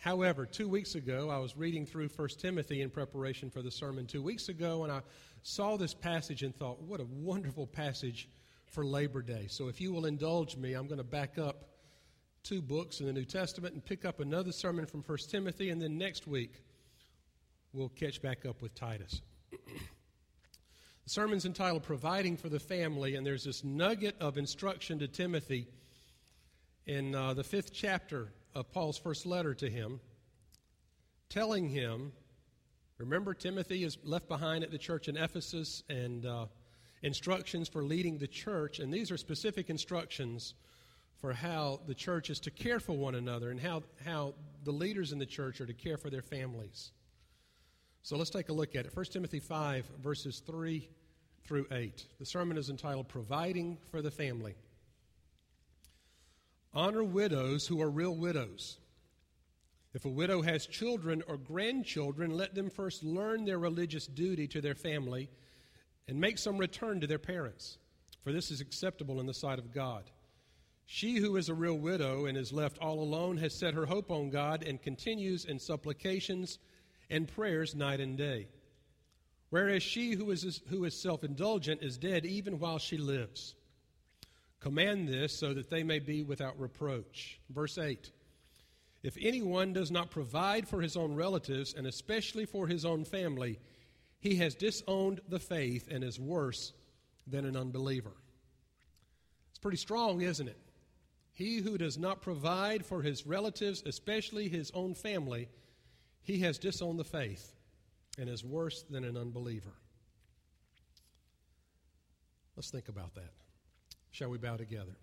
However, 0.00 0.46
two 0.46 0.66
weeks 0.66 0.94
ago, 0.94 1.28
I 1.28 1.36
was 1.36 1.58
reading 1.58 1.84
through 1.84 2.08
1 2.08 2.28
Timothy 2.38 2.80
in 2.80 2.88
preparation 2.88 3.50
for 3.50 3.60
the 3.60 3.70
sermon 3.70 4.06
two 4.06 4.22
weeks 4.22 4.48
ago, 4.48 4.82
and 4.82 4.90
I 4.90 5.02
saw 5.42 5.76
this 5.76 5.92
passage 5.92 6.42
and 6.42 6.56
thought, 6.56 6.80
what 6.80 7.00
a 7.00 7.04
wonderful 7.04 7.66
passage 7.66 8.26
for 8.64 8.82
Labor 8.82 9.20
Day. 9.20 9.46
So, 9.50 9.68
if 9.68 9.78
you 9.78 9.92
will 9.92 10.06
indulge 10.06 10.56
me, 10.56 10.72
I'm 10.72 10.86
going 10.86 10.98
to 10.98 11.04
back 11.04 11.36
up 11.36 11.68
two 12.42 12.62
books 12.62 13.00
in 13.00 13.06
the 13.06 13.12
New 13.12 13.26
Testament 13.26 13.74
and 13.74 13.84
pick 13.84 14.06
up 14.06 14.20
another 14.20 14.52
sermon 14.52 14.86
from 14.86 15.02
1 15.02 15.18
Timothy, 15.28 15.68
and 15.68 15.82
then 15.82 15.98
next 15.98 16.26
week, 16.26 16.62
we'll 17.74 17.90
catch 17.90 18.22
back 18.22 18.46
up 18.46 18.62
with 18.62 18.74
Titus. 18.74 19.20
the 19.50 19.58
sermon's 21.04 21.44
entitled 21.44 21.82
Providing 21.82 22.38
for 22.38 22.48
the 22.48 22.58
Family, 22.58 23.16
and 23.16 23.26
there's 23.26 23.44
this 23.44 23.64
nugget 23.64 24.16
of 24.18 24.38
instruction 24.38 24.98
to 25.00 25.08
Timothy 25.08 25.68
in 26.86 27.14
uh, 27.14 27.34
the 27.34 27.44
fifth 27.44 27.74
chapter 27.74 28.32
of 28.54 28.70
Paul's 28.72 28.98
first 28.98 29.26
letter 29.26 29.54
to 29.54 29.68
him, 29.68 30.00
telling 31.28 31.68
him, 31.68 32.12
remember, 32.98 33.34
Timothy 33.34 33.84
is 33.84 33.98
left 34.04 34.28
behind 34.28 34.64
at 34.64 34.70
the 34.70 34.78
church 34.78 35.08
in 35.08 35.16
Ephesus 35.16 35.82
and 35.88 36.26
uh, 36.26 36.46
instructions 37.02 37.68
for 37.68 37.82
leading 37.82 38.18
the 38.18 38.26
church, 38.26 38.78
and 38.78 38.92
these 38.92 39.10
are 39.10 39.16
specific 39.16 39.70
instructions 39.70 40.54
for 41.20 41.32
how 41.32 41.80
the 41.86 41.94
church 41.94 42.30
is 42.30 42.40
to 42.40 42.50
care 42.50 42.80
for 42.80 42.92
one 42.92 43.14
another 43.14 43.50
and 43.50 43.60
how, 43.60 43.82
how 44.04 44.34
the 44.64 44.72
leaders 44.72 45.12
in 45.12 45.18
the 45.18 45.26
church 45.26 45.60
are 45.60 45.66
to 45.66 45.74
care 45.74 45.98
for 45.98 46.08
their 46.08 46.22
families. 46.22 46.92
So 48.02 48.16
let's 48.16 48.30
take 48.30 48.48
a 48.48 48.52
look 48.52 48.74
at 48.74 48.86
it. 48.86 48.96
1 48.96 49.04
Timothy 49.06 49.40
5, 49.40 49.84
verses 50.02 50.42
3 50.46 50.88
through 51.44 51.66
8. 51.70 52.06
The 52.18 52.24
sermon 52.24 52.56
is 52.56 52.70
entitled 52.70 53.08
Providing 53.08 53.76
for 53.90 54.00
the 54.00 54.10
Family. 54.10 54.54
Honor 56.72 57.02
widows 57.02 57.66
who 57.66 57.80
are 57.82 57.90
real 57.90 58.14
widows. 58.14 58.78
If 59.92 60.04
a 60.04 60.10
widow 60.10 60.42
has 60.42 60.66
children 60.66 61.22
or 61.26 61.36
grandchildren, 61.36 62.30
let 62.30 62.54
them 62.54 62.70
first 62.70 63.02
learn 63.02 63.44
their 63.44 63.58
religious 63.58 64.06
duty 64.06 64.46
to 64.48 64.60
their 64.60 64.76
family 64.76 65.28
and 66.06 66.20
make 66.20 66.38
some 66.38 66.58
return 66.58 67.00
to 67.00 67.08
their 67.08 67.18
parents, 67.18 67.78
for 68.22 68.32
this 68.32 68.52
is 68.52 68.60
acceptable 68.60 69.18
in 69.18 69.26
the 69.26 69.34
sight 69.34 69.58
of 69.58 69.72
God. 69.72 70.10
She 70.86 71.16
who 71.16 71.36
is 71.36 71.48
a 71.48 71.54
real 71.54 71.78
widow 71.78 72.26
and 72.26 72.36
is 72.36 72.52
left 72.52 72.78
all 72.78 73.00
alone 73.00 73.36
has 73.38 73.58
set 73.58 73.74
her 73.74 73.86
hope 73.86 74.10
on 74.10 74.30
God 74.30 74.64
and 74.64 74.80
continues 74.80 75.44
in 75.44 75.58
supplications 75.58 76.58
and 77.10 77.28
prayers 77.28 77.74
night 77.74 78.00
and 78.00 78.16
day. 78.16 78.48
Whereas 79.50 79.82
she 79.82 80.14
who 80.14 80.30
is, 80.30 80.60
who 80.68 80.84
is 80.84 81.00
self 81.00 81.24
indulgent 81.24 81.82
is 81.82 81.98
dead 81.98 82.24
even 82.24 82.60
while 82.60 82.78
she 82.78 82.96
lives. 82.96 83.54
Command 84.60 85.08
this 85.08 85.36
so 85.38 85.54
that 85.54 85.70
they 85.70 85.82
may 85.82 85.98
be 85.98 86.22
without 86.22 86.60
reproach. 86.60 87.40
Verse 87.48 87.78
8 87.78 88.10
If 89.02 89.16
anyone 89.20 89.72
does 89.72 89.90
not 89.90 90.10
provide 90.10 90.68
for 90.68 90.82
his 90.82 90.96
own 90.96 91.14
relatives, 91.14 91.74
and 91.74 91.86
especially 91.86 92.44
for 92.44 92.66
his 92.66 92.84
own 92.84 93.04
family, 93.04 93.58
he 94.20 94.36
has 94.36 94.54
disowned 94.54 95.22
the 95.28 95.38
faith 95.38 95.88
and 95.90 96.04
is 96.04 96.20
worse 96.20 96.72
than 97.26 97.46
an 97.46 97.56
unbeliever. 97.56 98.12
It's 99.48 99.58
pretty 99.58 99.78
strong, 99.78 100.20
isn't 100.20 100.48
it? 100.48 100.58
He 101.32 101.58
who 101.58 101.78
does 101.78 101.96
not 101.96 102.20
provide 102.20 102.84
for 102.84 103.00
his 103.00 103.26
relatives, 103.26 103.82
especially 103.86 104.48
his 104.48 104.70
own 104.72 104.94
family, 104.94 105.48
he 106.22 106.40
has 106.40 106.58
disowned 106.58 106.98
the 106.98 107.04
faith 107.04 107.54
and 108.18 108.28
is 108.28 108.44
worse 108.44 108.82
than 108.90 109.04
an 109.04 109.16
unbeliever. 109.16 109.72
Let's 112.56 112.70
think 112.70 112.88
about 112.88 113.14
that. 113.14 113.39
Shall 114.12 114.28
we 114.28 114.38
bow 114.38 114.56
together? 114.56 114.96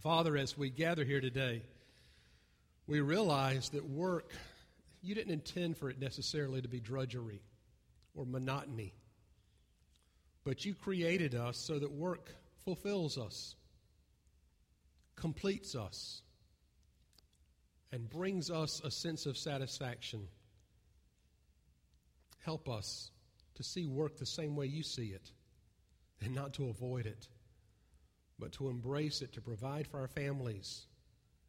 Father, 0.00 0.36
as 0.36 0.58
we 0.58 0.68
gather 0.68 1.04
here 1.04 1.20
today, 1.20 1.62
we 2.86 3.00
realize 3.00 3.68
that 3.70 3.88
work, 3.88 4.32
you 5.00 5.14
didn't 5.14 5.32
intend 5.32 5.76
for 5.76 5.88
it 5.88 6.00
necessarily 6.00 6.60
to 6.60 6.68
be 6.68 6.80
drudgery 6.80 7.40
or 8.14 8.26
monotony, 8.26 8.92
but 10.44 10.64
you 10.64 10.74
created 10.74 11.34
us 11.34 11.56
so 11.56 11.78
that 11.78 11.92
work 11.92 12.34
fulfills 12.64 13.16
us, 13.16 13.54
completes 15.14 15.76
us, 15.76 16.22
and 17.92 18.10
brings 18.10 18.50
us 18.50 18.80
a 18.84 18.90
sense 18.90 19.24
of 19.26 19.38
satisfaction. 19.38 20.26
Help 22.44 22.68
us 22.68 23.12
to 23.54 23.62
see 23.62 23.86
work 23.86 24.16
the 24.16 24.26
same 24.26 24.56
way 24.56 24.66
you 24.66 24.82
see 24.82 25.08
it 25.08 25.30
and 26.20 26.34
not 26.34 26.54
to 26.54 26.68
avoid 26.68 27.06
it 27.06 27.28
but 28.42 28.50
to 28.50 28.68
embrace 28.68 29.22
it, 29.22 29.32
to 29.32 29.40
provide 29.40 29.86
for 29.86 30.00
our 30.00 30.08
families, 30.08 30.86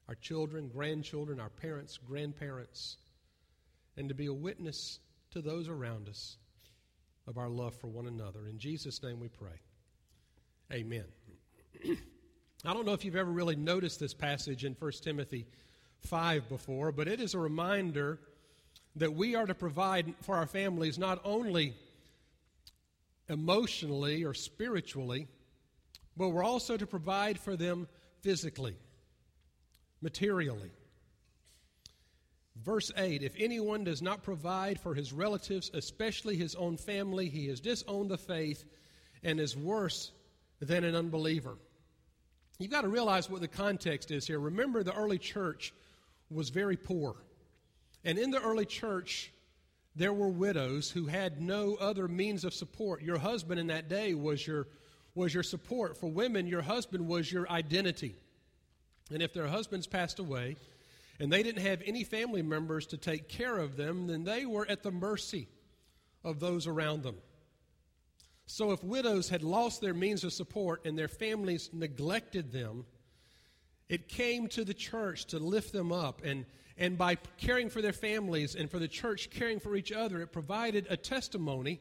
our 0.07 0.13
children, 0.13 0.69
grandchildren, 0.71 1.39
our 1.39 1.49
parents, 1.49 1.97
grandparents, 1.97 2.97
and 3.97 4.07
to 4.07 4.13
be 4.13 4.27
a 4.27 4.33
witness 4.33 4.99
to 5.31 5.41
those 5.41 5.67
around 5.67 6.07
us 6.07 6.37
of 7.25 7.39
our 7.39 7.49
love 7.49 7.73
for 7.73 7.87
one 7.87 8.05
another. 8.05 8.47
In 8.47 8.59
Jesus' 8.59 9.01
name 9.01 9.19
we 9.19 9.27
pray. 9.27 9.59
Amen. 10.71 11.05
I 12.63 12.73
don't 12.73 12.85
know 12.85 12.93
if 12.93 13.03
you've 13.03 13.15
ever 13.15 13.31
really 13.31 13.55
noticed 13.55 13.99
this 13.99 14.13
passage 14.13 14.63
in 14.63 14.75
1 14.77 14.91
Timothy 15.01 15.47
5 16.01 16.47
before, 16.47 16.91
but 16.91 17.07
it 17.07 17.19
is 17.19 17.33
a 17.33 17.39
reminder 17.39 18.19
that 18.97 19.15
we 19.15 19.33
are 19.33 19.47
to 19.47 19.55
provide 19.55 20.13
for 20.21 20.35
our 20.35 20.45
families 20.45 20.99
not 20.99 21.19
only 21.25 21.73
emotionally 23.27 24.23
or 24.23 24.35
spiritually, 24.35 25.27
but 26.15 26.29
we're 26.29 26.43
also 26.43 26.77
to 26.77 26.85
provide 26.85 27.39
for 27.39 27.55
them 27.55 27.87
physically, 28.21 28.75
materially. 30.01 30.71
Verse 32.61 32.91
8 32.95 33.23
If 33.23 33.35
anyone 33.37 33.83
does 33.83 34.01
not 34.01 34.23
provide 34.23 34.79
for 34.79 34.93
his 34.93 35.11
relatives, 35.11 35.71
especially 35.73 36.35
his 36.35 36.55
own 36.55 36.77
family, 36.77 37.29
he 37.29 37.47
has 37.47 37.59
disowned 37.59 38.09
the 38.09 38.17
faith 38.17 38.65
and 39.23 39.39
is 39.39 39.57
worse 39.57 40.11
than 40.59 40.83
an 40.83 40.95
unbeliever. 40.95 41.57
You've 42.59 42.71
got 42.71 42.81
to 42.81 42.89
realize 42.89 43.29
what 43.29 43.41
the 43.41 43.47
context 43.47 44.11
is 44.11 44.27
here. 44.27 44.39
Remember, 44.39 44.83
the 44.83 44.93
early 44.93 45.17
church 45.17 45.73
was 46.29 46.49
very 46.49 46.77
poor. 46.77 47.15
And 48.03 48.17
in 48.17 48.31
the 48.31 48.41
early 48.41 48.65
church, 48.65 49.31
there 49.95 50.13
were 50.13 50.29
widows 50.29 50.89
who 50.91 51.05
had 51.05 51.41
no 51.41 51.75
other 51.75 52.07
means 52.07 52.43
of 52.43 52.53
support. 52.53 53.01
Your 53.01 53.17
husband 53.17 53.59
in 53.59 53.67
that 53.67 53.89
day 53.89 54.13
was 54.13 54.45
your 54.45 54.67
was 55.15 55.33
your 55.33 55.43
support. 55.43 55.97
For 55.97 56.07
women, 56.07 56.47
your 56.47 56.61
husband 56.61 57.07
was 57.07 57.31
your 57.31 57.49
identity. 57.49 58.15
And 59.11 59.21
if 59.21 59.33
their 59.33 59.47
husbands 59.47 59.87
passed 59.87 60.19
away 60.19 60.57
and 61.19 61.31
they 61.31 61.43
didn't 61.43 61.63
have 61.63 61.81
any 61.85 62.03
family 62.03 62.41
members 62.41 62.87
to 62.87 62.97
take 62.97 63.27
care 63.27 63.57
of 63.57 63.77
them, 63.77 64.07
then 64.07 64.23
they 64.23 64.45
were 64.45 64.67
at 64.67 64.83
the 64.83 64.91
mercy 64.91 65.47
of 66.23 66.39
those 66.39 66.67
around 66.67 67.03
them. 67.03 67.17
So 68.45 68.71
if 68.71 68.83
widows 68.83 69.29
had 69.29 69.43
lost 69.43 69.81
their 69.81 69.93
means 69.93 70.23
of 70.23 70.33
support 70.33 70.85
and 70.85 70.97
their 70.97 71.07
families 71.07 71.69
neglected 71.71 72.51
them, 72.51 72.85
it 73.89 74.07
came 74.07 74.47
to 74.49 74.65
the 74.65 74.73
church 74.73 75.25
to 75.25 75.39
lift 75.39 75.71
them 75.71 75.91
up. 75.91 76.21
And, 76.23 76.45
and 76.77 76.97
by 76.97 77.15
caring 77.37 77.69
for 77.69 77.81
their 77.81 77.93
families 77.93 78.55
and 78.55 78.69
for 78.69 78.79
the 78.79 78.87
church 78.87 79.29
caring 79.29 79.59
for 79.59 79.75
each 79.75 79.91
other, 79.91 80.21
it 80.21 80.31
provided 80.31 80.87
a 80.89 80.97
testimony 80.97 81.79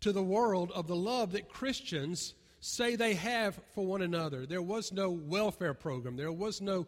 to 0.00 0.12
the 0.12 0.22
world 0.22 0.72
of 0.74 0.86
the 0.86 0.96
love 0.96 1.32
that 1.32 1.48
Christians 1.48 2.34
say 2.68 2.96
they 2.96 3.14
have 3.14 3.58
for 3.74 3.84
one 3.84 4.02
another. 4.02 4.46
There 4.46 4.62
was 4.62 4.92
no 4.92 5.10
welfare 5.10 5.74
program, 5.74 6.16
there 6.16 6.32
was 6.32 6.60
no 6.60 6.86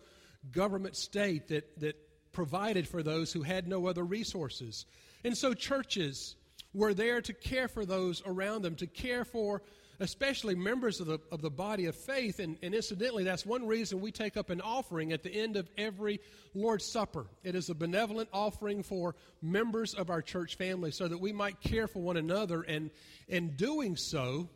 government 0.52 0.96
state 0.96 1.48
that, 1.48 1.80
that 1.80 1.96
provided 2.32 2.86
for 2.86 3.02
those 3.02 3.32
who 3.32 3.42
had 3.42 3.66
no 3.66 3.86
other 3.86 4.04
resources. 4.04 4.86
And 5.24 5.36
so 5.36 5.52
churches 5.52 6.36
were 6.72 6.94
there 6.94 7.20
to 7.20 7.32
care 7.32 7.68
for 7.68 7.84
those 7.84 8.22
around 8.24 8.62
them, 8.62 8.76
to 8.76 8.86
care 8.86 9.24
for 9.24 9.62
especially 10.00 10.54
members 10.54 10.98
of 10.98 11.06
the, 11.06 11.18
of 11.30 11.42
the 11.42 11.50
body 11.50 11.84
of 11.84 11.94
faith. 11.94 12.38
And, 12.38 12.56
and 12.62 12.74
incidentally, 12.74 13.22
that's 13.22 13.44
one 13.44 13.66
reason 13.66 14.00
we 14.00 14.10
take 14.10 14.36
up 14.36 14.48
an 14.48 14.62
offering 14.62 15.12
at 15.12 15.22
the 15.22 15.30
end 15.30 15.56
of 15.56 15.68
every 15.76 16.20
Lord's 16.54 16.86
Supper. 16.86 17.26
It 17.44 17.54
is 17.54 17.68
a 17.68 17.74
benevolent 17.74 18.30
offering 18.32 18.82
for 18.82 19.14
members 19.42 19.92
of 19.92 20.08
our 20.08 20.22
church 20.22 20.56
family 20.56 20.90
so 20.90 21.06
that 21.06 21.18
we 21.18 21.32
might 21.32 21.60
care 21.60 21.86
for 21.86 22.00
one 22.00 22.16
another. 22.16 22.62
And 22.62 22.90
in 23.28 23.56
doing 23.56 23.94
so, 23.94 24.48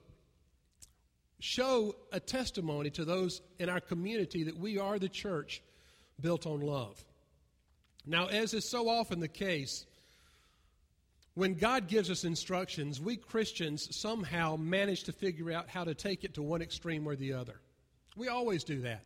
show 1.44 1.94
a 2.10 2.18
testimony 2.18 2.88
to 2.88 3.04
those 3.04 3.42
in 3.58 3.68
our 3.68 3.78
community 3.80 4.44
that 4.44 4.56
we 4.56 4.78
are 4.78 4.98
the 4.98 5.10
church 5.10 5.62
built 6.18 6.46
on 6.46 6.60
love. 6.62 7.04
Now, 8.06 8.28
as 8.28 8.54
is 8.54 8.66
so 8.66 8.88
often 8.88 9.20
the 9.20 9.28
case, 9.28 9.84
When 11.34 11.54
God 11.54 11.88
gives 11.88 12.10
us 12.10 12.24
instructions, 12.24 13.00
we 13.00 13.16
Christians 13.16 13.94
somehow 13.94 14.54
manage 14.56 15.02
to 15.04 15.12
figure 15.12 15.50
out 15.50 15.68
how 15.68 15.82
to 15.82 15.94
take 15.94 16.22
it 16.22 16.34
to 16.34 16.42
one 16.42 16.62
extreme 16.62 17.08
or 17.08 17.16
the 17.16 17.32
other. 17.32 17.60
We 18.16 18.28
always 18.28 18.62
do 18.62 18.82
that. 18.82 19.02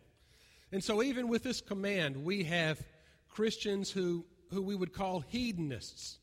And 0.71 0.85
so, 0.85 1.03
even 1.03 1.29
with 1.29 1.43
this 1.43 1.63
command, 1.63 2.23
we 2.25 2.45
have 2.45 2.79
Christians 3.31 3.91
who, 3.91 4.27
who 4.51 4.61
we 4.61 4.75
would 4.75 4.93
call 4.93 5.21
hedonists. 5.21 6.19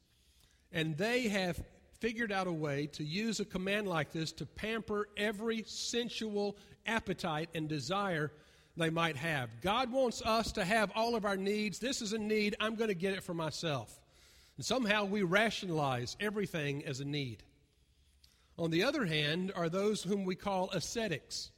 And 0.71 0.95
they 0.95 1.28
have 1.30 1.60
figured 1.99 2.31
out 2.31 2.47
a 2.47 2.51
way 2.51 2.88
to 2.88 3.03
use 3.03 3.39
a 3.39 3.45
command 3.45 3.88
like 3.88 4.12
this 4.12 4.31
to 4.34 4.45
pamper 4.45 5.08
every 5.17 5.63
sensual 5.65 6.58
appetite 6.86 7.49
and 7.55 7.67
desire 7.67 8.31
they 8.77 8.89
might 8.89 9.15
have. 9.15 9.49
God 9.62 9.91
wants 9.91 10.21
us 10.21 10.51
to 10.53 10.65
have 10.65 10.91
all 10.95 11.15
of 11.15 11.25
our 11.25 11.38
needs. 11.38 11.79
This 11.79 12.01
is 12.01 12.13
a 12.13 12.17
need. 12.17 12.55
I'm 12.60 12.75
going 12.75 12.89
to 12.89 12.95
get 12.95 13.13
it 13.13 13.23
for 13.23 13.34
myself. 13.34 13.99
And 14.58 14.65
somehow 14.65 15.05
we 15.05 15.23
rationalize 15.23 16.15
everything 16.19 16.86
as 16.86 16.99
a 16.99 17.05
need. 17.05 17.43
On 18.58 18.71
the 18.71 18.84
other 18.84 19.05
hand, 19.05 19.51
are 19.55 19.69
those 19.69 20.03
whom 20.03 20.25
we 20.25 20.36
call 20.36 20.69
ascetics. 20.71 21.51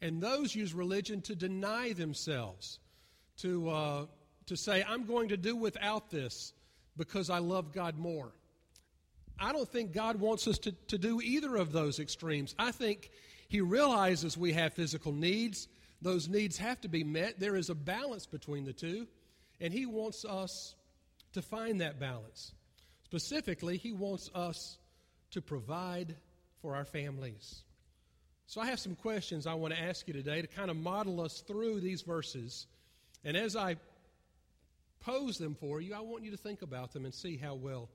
And 0.00 0.20
those 0.20 0.54
use 0.54 0.74
religion 0.74 1.20
to 1.22 1.36
deny 1.36 1.92
themselves, 1.92 2.80
to, 3.38 3.70
uh, 3.70 4.06
to 4.46 4.56
say, 4.56 4.84
I'm 4.88 5.04
going 5.04 5.28
to 5.28 5.36
do 5.36 5.54
without 5.54 6.10
this 6.10 6.52
because 6.96 7.30
I 7.30 7.38
love 7.38 7.72
God 7.72 7.96
more. 7.96 8.32
I 9.38 9.52
don't 9.52 9.68
think 9.68 9.92
God 9.92 10.20
wants 10.20 10.46
us 10.46 10.58
to, 10.60 10.72
to 10.88 10.98
do 10.98 11.20
either 11.20 11.56
of 11.56 11.72
those 11.72 11.98
extremes. 11.98 12.54
I 12.58 12.72
think 12.72 13.10
He 13.48 13.60
realizes 13.60 14.36
we 14.36 14.52
have 14.52 14.74
physical 14.74 15.12
needs. 15.12 15.68
Those 16.00 16.28
needs 16.28 16.58
have 16.58 16.80
to 16.82 16.88
be 16.88 17.04
met. 17.04 17.38
There 17.38 17.56
is 17.56 17.70
a 17.70 17.74
balance 17.74 18.26
between 18.26 18.64
the 18.64 18.72
two, 18.72 19.06
and 19.60 19.72
He 19.72 19.86
wants 19.86 20.24
us 20.24 20.74
to 21.32 21.42
find 21.42 21.80
that 21.80 21.98
balance. 21.98 22.52
Specifically, 23.04 23.76
He 23.76 23.92
wants 23.92 24.30
us 24.34 24.78
to 25.32 25.40
provide 25.40 26.14
for 26.60 26.76
our 26.76 26.84
families. 26.84 27.62
So, 28.46 28.60
I 28.60 28.66
have 28.66 28.80
some 28.80 28.94
questions 28.94 29.46
I 29.46 29.54
want 29.54 29.74
to 29.74 29.80
ask 29.80 30.06
you 30.06 30.14
today 30.14 30.42
to 30.42 30.46
kind 30.46 30.70
of 30.70 30.76
model 30.76 31.20
us 31.20 31.40
through 31.40 31.80
these 31.80 32.02
verses. 32.02 32.66
And 33.24 33.36
as 33.36 33.56
I 33.56 33.76
pose 35.00 35.38
them 35.38 35.54
for 35.54 35.80
you, 35.80 35.94
I 35.94 36.00
want 36.00 36.22
you 36.24 36.30
to 36.32 36.36
think 36.36 36.62
about 36.62 36.92
them 36.92 37.04
and 37.04 37.14
see 37.14 37.36
how 37.36 37.54
well 37.54 37.88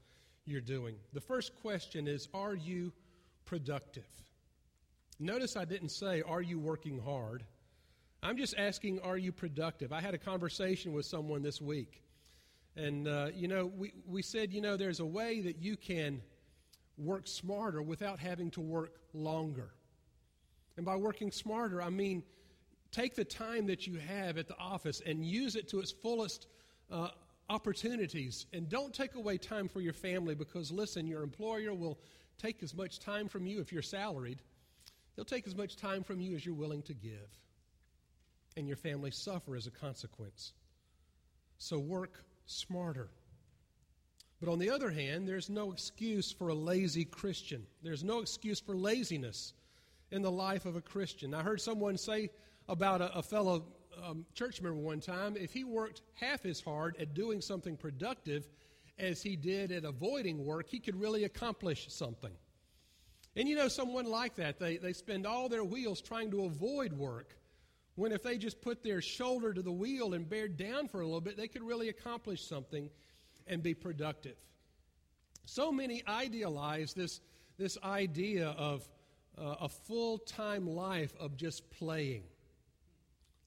you're 0.48 0.62
doing. 0.62 0.96
The 1.14 1.22
first 1.22 1.54
question 1.62 2.08
is 2.08 2.28
Are 2.34 2.56
you 2.56 2.94
productive? 3.46 4.08
Notice 5.20 5.56
I 5.56 5.66
didn't 5.66 5.90
say, 5.90 6.22
Are 6.22 6.42
you 6.42 6.58
working 6.58 7.00
hard? 7.00 7.44
I'm 8.24 8.38
just 8.38 8.56
asking, 8.58 9.00
Are 9.02 9.18
you 9.18 9.32
productive? 9.32 9.92
I 9.92 10.02
had 10.02 10.14
a 10.14 10.18
conversation 10.18 10.94
with 10.94 11.06
someone 11.06 11.44
this 11.44 11.62
week. 11.62 12.02
And, 12.76 13.08
uh, 13.08 13.30
you 13.34 13.48
know, 13.48 13.66
we, 13.66 13.92
we 14.06 14.22
said, 14.22 14.54
you 14.54 14.62
know, 14.62 14.78
there's 14.78 15.00
a 15.00 15.06
way 15.06 15.42
that 15.42 15.58
you 15.58 15.76
can 15.76 16.22
work 16.98 17.28
smarter 17.28 17.82
without 17.82 18.20
having 18.20 18.52
to 18.52 18.62
work 18.62 19.00
longer. 19.14 19.72
And 20.78 20.86
by 20.86 20.96
working 20.96 21.32
smarter, 21.32 21.82
I 21.82 21.90
mean 21.90 22.24
take 22.92 23.16
the 23.16 23.26
time 23.26 23.68
that 23.68 23.86
you 23.86 24.00
have 24.00 24.38
at 24.38 24.48
the 24.48 24.58
office 24.58 25.02
and 25.06 25.26
use 25.26 25.56
it 25.56 25.68
to 25.70 25.80
its 25.80 25.92
fullest 25.92 26.48
uh, 26.92 27.10
opportunities. 27.50 28.46
And 28.54 28.70
don't 28.70 28.94
take 28.94 29.16
away 29.16 29.38
time 29.38 29.68
for 29.68 29.82
your 29.82 29.94
family 29.94 30.36
because, 30.36 30.72
listen, 30.72 31.08
your 31.08 31.24
employer 31.24 31.74
will 31.74 32.00
take 32.38 32.62
as 32.64 32.76
much 32.76 33.00
time 33.00 33.28
from 33.28 33.46
you 33.46 33.60
if 33.60 33.72
you're 33.72 33.82
salaried. 33.82 34.42
They'll 35.16 35.26
take 35.26 35.48
as 35.48 35.56
much 35.56 35.76
time 35.76 36.04
from 36.04 36.22
you 36.22 36.36
as 36.36 36.46
you're 36.46 36.56
willing 36.56 36.84
to 36.84 36.94
give. 36.94 37.40
And 38.56 38.68
your 38.68 38.78
family 38.78 39.12
suffer 39.12 39.56
as 39.56 39.68
a 39.68 39.72
consequence. 39.72 40.54
So 41.58 41.80
work 41.80 42.24
smarter. 42.46 43.10
But 44.40 44.50
on 44.50 44.60
the 44.60 44.70
other 44.70 44.92
hand, 44.92 45.28
there's 45.28 45.50
no 45.50 45.72
excuse 45.72 46.32
for 46.32 46.50
a 46.50 46.54
lazy 46.54 47.06
Christian. 47.06 47.66
There's 47.82 48.04
no 48.04 48.20
excuse 48.20 48.60
for 48.60 48.76
laziness 48.76 49.54
in 50.12 50.22
the 50.22 50.32
life 50.32 50.66
of 50.66 50.76
a 50.76 50.82
Christian. 50.82 51.34
I 51.34 51.42
heard 51.42 51.62
someone 51.62 51.98
say 51.98 52.30
about 52.70 53.02
a, 53.02 53.18
a 53.18 53.24
fellow 53.24 53.66
um, 54.04 54.26
church 54.34 54.62
member 54.62 54.78
one 54.78 55.00
time 55.00 55.36
if 55.38 55.54
he 55.54 55.64
worked 55.64 56.02
half 56.16 56.46
as 56.46 56.60
hard 56.60 56.96
at 57.00 57.14
doing 57.14 57.42
something 57.42 57.78
productive 57.78 58.48
as 59.00 59.22
he 59.22 59.36
did 59.36 59.72
at 59.72 59.86
avoiding 59.86 60.44
work, 60.46 60.68
he 60.70 60.80
could 60.80 61.00
really 61.00 61.24
accomplish 61.24 61.88
something. 61.90 62.34
And 63.36 63.48
you 63.48 63.56
know, 63.56 63.68
someone 63.68 64.06
like 64.06 64.36
that, 64.36 64.60
they, 64.60 64.78
they 64.78 64.94
spend 64.94 65.28
all 65.28 65.48
their 65.48 65.64
wheels 65.64 66.02
trying 66.02 66.32
to 66.32 66.46
avoid 66.46 66.94
work, 66.94 67.38
when 67.96 68.12
if 68.12 68.24
they 68.24 68.38
just 68.38 68.62
put 68.62 68.84
their 68.84 69.02
shoulder 69.02 69.54
to 69.54 69.62
the 69.62 69.72
wheel 69.72 70.14
and 70.14 70.28
bear 70.28 70.48
down 70.48 70.88
for 70.88 71.02
a 71.02 71.06
little 71.06 71.22
bit, 71.22 71.38
they 71.38 71.48
could 71.48 71.64
really 71.64 71.90
accomplish 71.90 72.44
something 72.44 72.90
and 73.48 73.62
be 73.62 73.74
productive. 73.74 74.38
So 75.46 75.72
many 75.72 76.04
idealize 76.08 76.94
this, 76.94 77.22
this 77.58 77.78
idea 77.84 78.50
of 78.50 78.88
uh, 79.38 79.56
a 79.62 79.70
full 79.70 80.18
time 80.18 80.68
life 80.68 81.14
of 81.20 81.38
just 81.38 81.70
playing. 81.72 82.24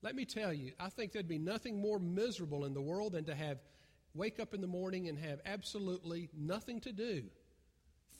Let 0.02 0.14
me 0.14 0.24
tell 0.24 0.52
you, 0.52 0.72
I 0.80 0.88
think 0.88 1.12
there'd 1.12 1.28
be 1.28 1.38
nothing 1.38 1.80
more 1.80 1.98
miserable 1.98 2.64
in 2.64 2.72
the 2.72 2.80
world 2.80 3.12
than 3.12 3.24
to 3.24 3.34
have 3.34 3.58
wake 4.14 4.40
up 4.40 4.54
in 4.54 4.60
the 4.60 4.66
morning 4.66 5.08
and 5.08 5.18
have 5.18 5.40
absolutely 5.46 6.28
nothing 6.36 6.80
to 6.80 6.92
do 6.92 7.24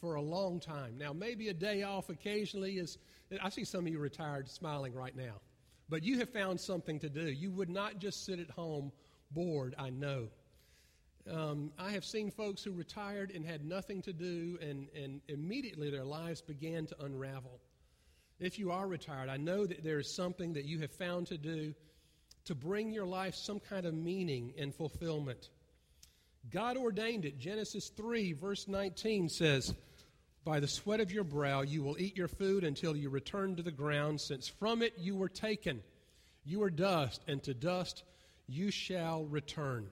for 0.01 0.15
a 0.15 0.23
long 0.23 0.61
time. 0.61 0.97
Now, 0.97 1.13
maybe 1.13 1.49
a 1.49 1.55
day 1.55 1.83
off 1.83 2.09
occasionally 2.11 2.79
is, 2.79 2.99
I 3.43 3.49
see 3.49 3.65
some 3.65 3.87
of 3.87 3.93
you 3.93 3.99
retired 3.99 4.49
smiling 4.49 4.95
right 4.95 5.17
now, 5.17 5.41
but 5.89 6.03
you 6.05 6.19
have 6.19 6.31
found 6.31 6.61
something 6.61 6.99
to 7.01 7.09
do. 7.09 7.23
You 7.23 7.51
would 7.53 7.69
not 7.69 7.99
just 7.99 8.25
sit 8.25 8.39
at 8.39 8.51
home 8.51 8.93
bored, 9.31 9.75
I 9.79 9.91
know. 9.91 10.29
Um, 11.31 11.73
I 11.79 11.91
have 11.91 12.05
seen 12.05 12.31
folks 12.31 12.63
who 12.63 12.73
retired 12.73 13.31
and 13.35 13.45
had 13.45 13.65
nothing 13.65 14.01
to 14.03 14.13
do, 14.13 14.59
and, 14.63 14.89
and 14.97 15.21
immediately 15.29 15.91
their 15.91 16.05
lives 16.05 16.41
began 16.41 16.87
to 16.87 17.05
unravel. 17.05 17.61
If 18.41 18.59
you 18.59 18.73
are 18.73 18.89
retired, 18.89 19.29
I 19.29 19.37
know 19.37 19.67
that 19.67 19.85
there 19.85 19.99
is 19.99 20.13
something 20.13 20.55
that 20.55 20.65
you 20.65 20.79
have 20.81 20.91
found 20.91 21.27
to 21.27 21.37
do 21.37 21.75
to 22.47 22.55
bring 22.55 22.91
your 22.91 23.05
life 23.05 23.35
some 23.35 23.61
kind 23.61 23.85
of 23.85 23.93
meaning 23.93 24.55
and 24.59 24.75
fulfillment. 24.75 25.51
God 26.51 26.79
ordained 26.79 27.27
it. 27.27 27.39
Genesis 27.39 27.91
3, 27.91 28.33
verse 28.33 28.67
19 28.67 29.29
says, 29.29 29.75
By 30.43 30.59
the 30.59 30.69
sweat 30.69 31.01
of 31.01 31.13
your 31.13 31.23
brow 31.23 31.61
you 31.61 31.83
will 31.83 31.99
eat 31.99 32.17
your 32.17 32.29
food 32.29 32.65
until 32.65 32.97
you 32.97 33.11
return 33.11 33.57
to 33.57 33.63
the 33.63 33.71
ground, 33.71 34.23
since 34.23 34.49
from 34.49 34.81
it 34.81 34.95
you 34.97 35.15
were 35.15 35.29
taken. 35.29 35.83
You 36.43 36.63
are 36.63 36.71
dust, 36.71 37.23
and 37.29 37.43
to 37.43 37.53
dust 37.53 38.05
you 38.49 38.71
shall 38.71 39.27
return. 39.27 39.89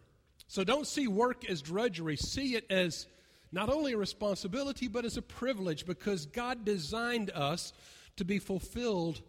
So 0.46 0.64
don't 0.64 0.86
see 0.86 1.06
work 1.06 1.48
as 1.50 1.60
drudgery, 1.60 2.16
see 2.16 2.54
it 2.54 2.64
as 2.70 3.06
not 3.52 3.68
only 3.68 3.92
a 3.92 3.98
responsibility, 3.98 4.88
but 4.88 5.04
as 5.04 5.18
a 5.18 5.22
privilege 5.22 5.84
because 5.84 6.24
God 6.24 6.64
designed 6.64 7.30
us 7.30 7.74
to 8.18 8.24
be 8.24 8.38
fulfilled 8.38 9.20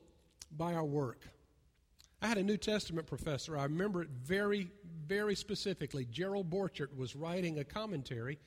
by 0.57 0.73
our 0.73 0.83
work. 0.83 1.27
I 2.21 2.27
had 2.27 2.37
a 2.37 2.43
New 2.43 2.57
Testament 2.57 3.07
professor, 3.07 3.57
I 3.57 3.63
remember 3.63 4.01
it 4.01 4.09
very, 4.09 4.69
very 5.07 5.35
specifically. 5.35 6.05
Gerald 6.05 6.49
Borchert 6.49 6.95
was 6.95 7.15
writing 7.15 7.59
a 7.59 7.63
commentary 7.63 8.39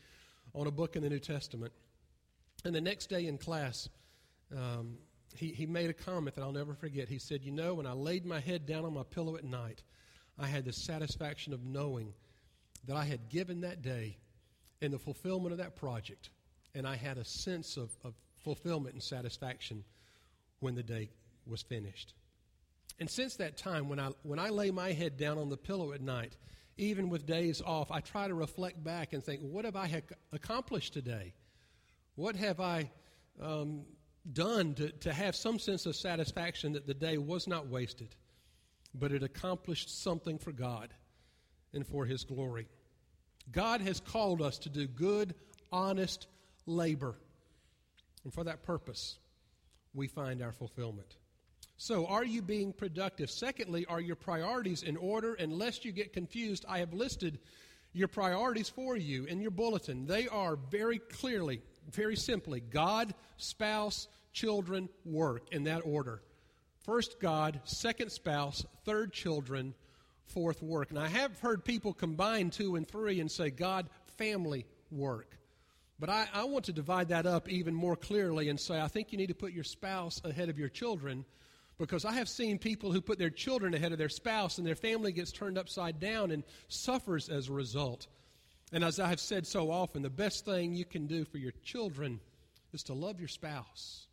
on 0.55 0.67
a 0.67 0.71
book 0.71 0.97
in 0.97 1.03
the 1.03 1.09
New 1.09 1.21
Testament. 1.21 1.73
And 2.65 2.75
the 2.75 2.81
next 2.81 3.09
day 3.09 3.27
in 3.27 3.39
class, 3.39 3.89
um, 4.55 4.99
he, 5.35 5.49
he 5.49 5.65
made 5.65 5.89
a 5.89 5.95
comment 5.95 6.37
that 6.37 6.43
I'll 6.43 6.53
never 6.53 6.75
forget. 6.75 7.09
He 7.09 7.19
said, 7.19 7.43
You 7.43 7.53
know, 7.53 7.75
when 7.75 7.87
I 7.87 7.93
laid 7.93 8.27
my 8.27 8.41
head 8.41 8.67
down 8.67 8.85
on 8.85 8.93
my 8.93 9.05
pillow 9.05 9.37
at 9.37 9.45
night, 9.45 9.83
I 10.39 10.47
had 10.47 10.65
the 10.65 10.73
satisfaction 10.73 11.55
of 11.55 11.65
knowing 11.65 12.13
that 12.87 12.97
I 12.97 13.05
had 13.05 13.29
given 13.31 13.63
that 13.63 13.81
day 13.81 14.19
in 14.83 14.91
the 14.91 14.99
fulfillment 14.99 15.53
of 15.53 15.59
that 15.59 15.77
project. 15.77 16.31
And 16.75 16.87
I 16.87 16.97
had 16.97 17.17
a 17.17 17.25
sense 17.25 17.77
of, 17.77 17.97
of 18.05 18.15
fulfillment 18.37 18.95
and 18.95 19.03
satisfaction 19.03 19.85
when 20.63 20.75
the 20.75 20.83
day 20.83 21.11
was 21.47 21.63
finished. 21.63 22.15
And 22.99 23.11
since 23.11 23.37
that 23.37 23.57
time, 23.57 23.89
when 23.89 23.99
I, 23.99 24.11
when 24.23 24.39
I 24.39 24.51
lay 24.51 24.71
my 24.71 24.93
head 24.93 25.17
down 25.17 25.39
on 25.39 25.49
the 25.49 25.57
pillow 25.57 25.93
at 25.93 26.01
night, 26.01 26.37
even 26.77 27.09
with 27.09 27.27
days 27.27 27.61
off, 27.61 27.91
I 27.91 28.01
try 28.01 28.29
to 28.29 28.35
reflect 28.35 28.83
back 28.83 29.13
and 29.13 29.23
think, 29.23 29.41
what 29.43 29.65
have 29.65 29.77
I 29.77 30.03
accomplished 30.33 30.93
today? 30.93 31.35
What 32.15 32.37
have 32.37 32.61
I 32.61 32.91
um, 33.41 33.83
done 34.33 34.75
to, 34.75 34.91
to 34.91 35.13
have 35.13 35.35
some 35.35 35.59
sense 35.59 35.87
of 35.87 35.97
satisfaction 35.97 36.73
that 36.75 36.87
the 36.87 36.95
day 36.95 37.19
was 37.19 37.47
not 37.47 37.67
wasted, 37.67 38.15
but 38.95 39.13
it 39.13 39.23
accomplished 39.23 40.03
something 40.03 40.39
for 40.39 40.53
God 40.53 40.93
and 41.73 41.87
for 41.87 42.05
His 42.05 42.25
glory? 42.25 42.69
God 43.51 43.81
has 43.81 44.01
called 44.01 44.41
us 44.41 44.59
to 44.61 44.69
do 44.69 44.87
good, 44.87 45.35
honest 45.73 46.27
labor. 46.67 47.17
And 48.25 48.33
for 48.33 48.45
that 48.45 48.63
purpose, 48.63 49.19
we 49.95 50.07
find 50.09 50.43
our 50.43 50.53
fulfillment. 50.53 51.17
So, 51.77 52.07
are 52.07 52.25
you 52.25 52.43
being 52.43 52.73
productive? 52.73 53.31
Secondly, 53.31 53.85
are 53.87 54.01
your 54.01 54.17
priorities 54.17 54.83
in 54.83 54.97
order? 54.97 55.35
And 55.35 55.53
lest 55.53 55.85
you 55.85 55.93
get 55.93 56.13
confused, 56.13 56.65
I 56.69 56.79
have 56.79 56.93
listed 56.93 57.39
your 57.93 58.09
priorities 58.09 58.69
for 58.69 58.97
you 58.97 59.25
in 59.25 59.41
your 59.41 59.51
bulletin. 59.51 60.07
They 60.07 60.29
are 60.29 60.57
very 60.57 60.99
clearly, 60.99 61.61
very 61.91 62.17
simply 62.17 62.61
God, 62.61 63.15
spouse, 63.37 64.09
children, 64.33 64.89
work 65.05 65.53
in 65.53 65.65
that 65.65 65.81
order. 65.85 66.23
First, 66.85 67.21
God, 67.21 67.61
second, 67.65 68.11
spouse, 68.11 68.65
third, 68.85 69.13
children, 69.13 69.75
fourth, 70.27 70.63
work. 70.63 70.91
And 70.91 70.99
I 70.99 71.09
have 71.09 71.39
heard 71.39 71.65
people 71.65 71.93
combine 71.93 72.51
two 72.51 72.77
and 72.77 72.87
three 72.87 73.21
and 73.21 73.31
say 73.31 73.51
God, 73.51 73.89
family, 74.17 74.67
work. 74.91 75.37
But 76.03 76.11
I, 76.11 76.27
I 76.35 76.43
want 76.43 76.65
to 76.65 76.73
divide 76.73 77.11
that 77.11 77.27
up 77.27 77.49
even 77.49 77.77
more 77.77 77.95
clearly 77.95 78.49
and 78.49 78.59
say 78.59 78.81
I 78.81 78.89
think 78.89 79.13
you 79.13 79.19
need 79.19 79.29
to 79.29 79.37
put 79.37 79.53
your 79.53 79.63
spouse 79.63 80.21
ahead 80.25 80.49
of 80.49 80.59
your 80.59 80.69
children 80.69 81.25
because 81.79 82.05
I 82.05 82.11
have 82.15 82.29
seen 82.29 82.59
people 82.59 82.91
who 82.91 83.01
put 83.01 83.21
their 83.21 83.31
children 83.31 83.73
ahead 83.73 83.93
of 83.93 83.99
their 83.99 84.09
spouse 84.09 84.59
and 84.59 84.67
their 84.67 84.75
family 84.75 85.13
gets 85.13 85.31
turned 85.31 85.57
upside 85.57 86.01
down 86.01 86.33
and 86.33 86.43
suffers 86.67 87.29
as 87.29 87.49
a 87.49 87.53
result. 87.53 88.09
And 88.73 88.83
as 88.83 88.99
I 88.99 89.11
have 89.11 89.21
said 89.21 89.47
so 89.47 89.71
often, 89.71 90.03
the 90.03 90.11
best 90.11 90.45
thing 90.45 90.75
you 90.75 90.85
can 90.85 91.07
do 91.07 91.25
for 91.25 91.39
your 91.39 91.53
children 91.63 92.19
is 92.73 92.83
to 92.83 92.95
love 92.95 93.21
your 93.21 93.29
spouse. 93.29 94.09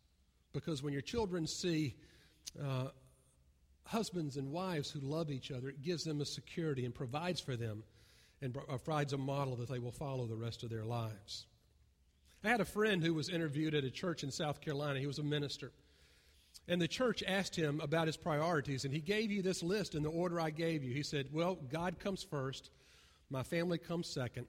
Because 0.54 0.84
when 0.84 0.94
your 0.94 1.02
children 1.02 1.48
see 1.48 1.96
uh, 2.64 2.90
husbands 3.84 4.38
and 4.38 4.52
wives 4.52 4.92
who 4.92 5.00
love 5.00 5.32
each 5.32 5.50
other, 5.50 5.70
it 5.70 5.82
gives 5.82 6.04
them 6.04 6.22
a 6.22 6.26
security 6.26 6.86
and 6.86 6.94
provides 6.94 7.42
for 7.42 7.56
them 7.56 7.82
and 8.44 8.54
provides 8.54 9.14
a 9.14 9.18
model 9.18 9.56
that 9.56 9.70
they 9.70 9.80
will 9.80 9.92
follow 9.92 10.28
the 10.28 10.36
rest 10.36 10.62
of 10.62 10.70
their 10.70 10.86
lives. 10.86 11.48
I 12.44 12.50
had 12.50 12.62
a 12.62 12.66
friend 12.66 13.04
who 13.04 13.14
was 13.14 13.30
interviewed 13.30 13.76
at 13.76 13.84
a 13.84 13.92
church 13.92 14.24
in 14.24 14.32
South 14.32 14.62
Carolina. 14.62 15.00
He 15.00 15.08
was 15.08 15.20
a 15.20 15.24
minister. 15.24 15.72
And 16.68 16.82
the 16.82 16.88
church 16.88 17.24
asked 17.28 17.56
him 17.56 17.80
about 17.82 18.08
his 18.08 18.18
priorities, 18.18 18.86
and 18.86 18.94
he 18.94 19.02
gave 19.02 19.32
you 19.32 19.42
this 19.42 19.64
list 19.64 19.96
in 19.96 20.04
the 20.04 20.10
order 20.10 20.40
I 20.40 20.50
gave 20.50 20.84
you. 20.84 20.94
He 20.94 21.04
said, 21.04 21.28
Well, 21.32 21.56
God 21.56 22.00
comes 22.00 22.24
first, 22.24 22.72
my 23.30 23.44
family 23.44 23.78
comes 23.78 24.08
second, 24.08 24.48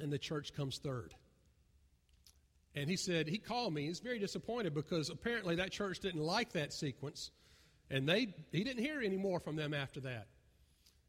and 0.00 0.12
the 0.12 0.18
church 0.18 0.54
comes 0.54 0.78
third. 0.78 1.14
And 2.74 2.88
he 2.88 2.96
said, 2.96 3.26
he 3.26 3.38
called 3.38 3.74
me. 3.74 3.86
He's 3.86 3.98
very 3.98 4.18
disappointed 4.18 4.74
because 4.74 5.10
apparently 5.10 5.56
that 5.56 5.72
church 5.72 5.98
didn't 5.98 6.20
like 6.20 6.52
that 6.52 6.72
sequence. 6.72 7.30
And 7.90 8.08
they, 8.08 8.32
he 8.52 8.62
didn't 8.62 8.84
hear 8.84 9.00
any 9.00 9.16
more 9.16 9.40
from 9.40 9.56
them 9.56 9.74
after 9.74 10.00
that. 10.00 10.28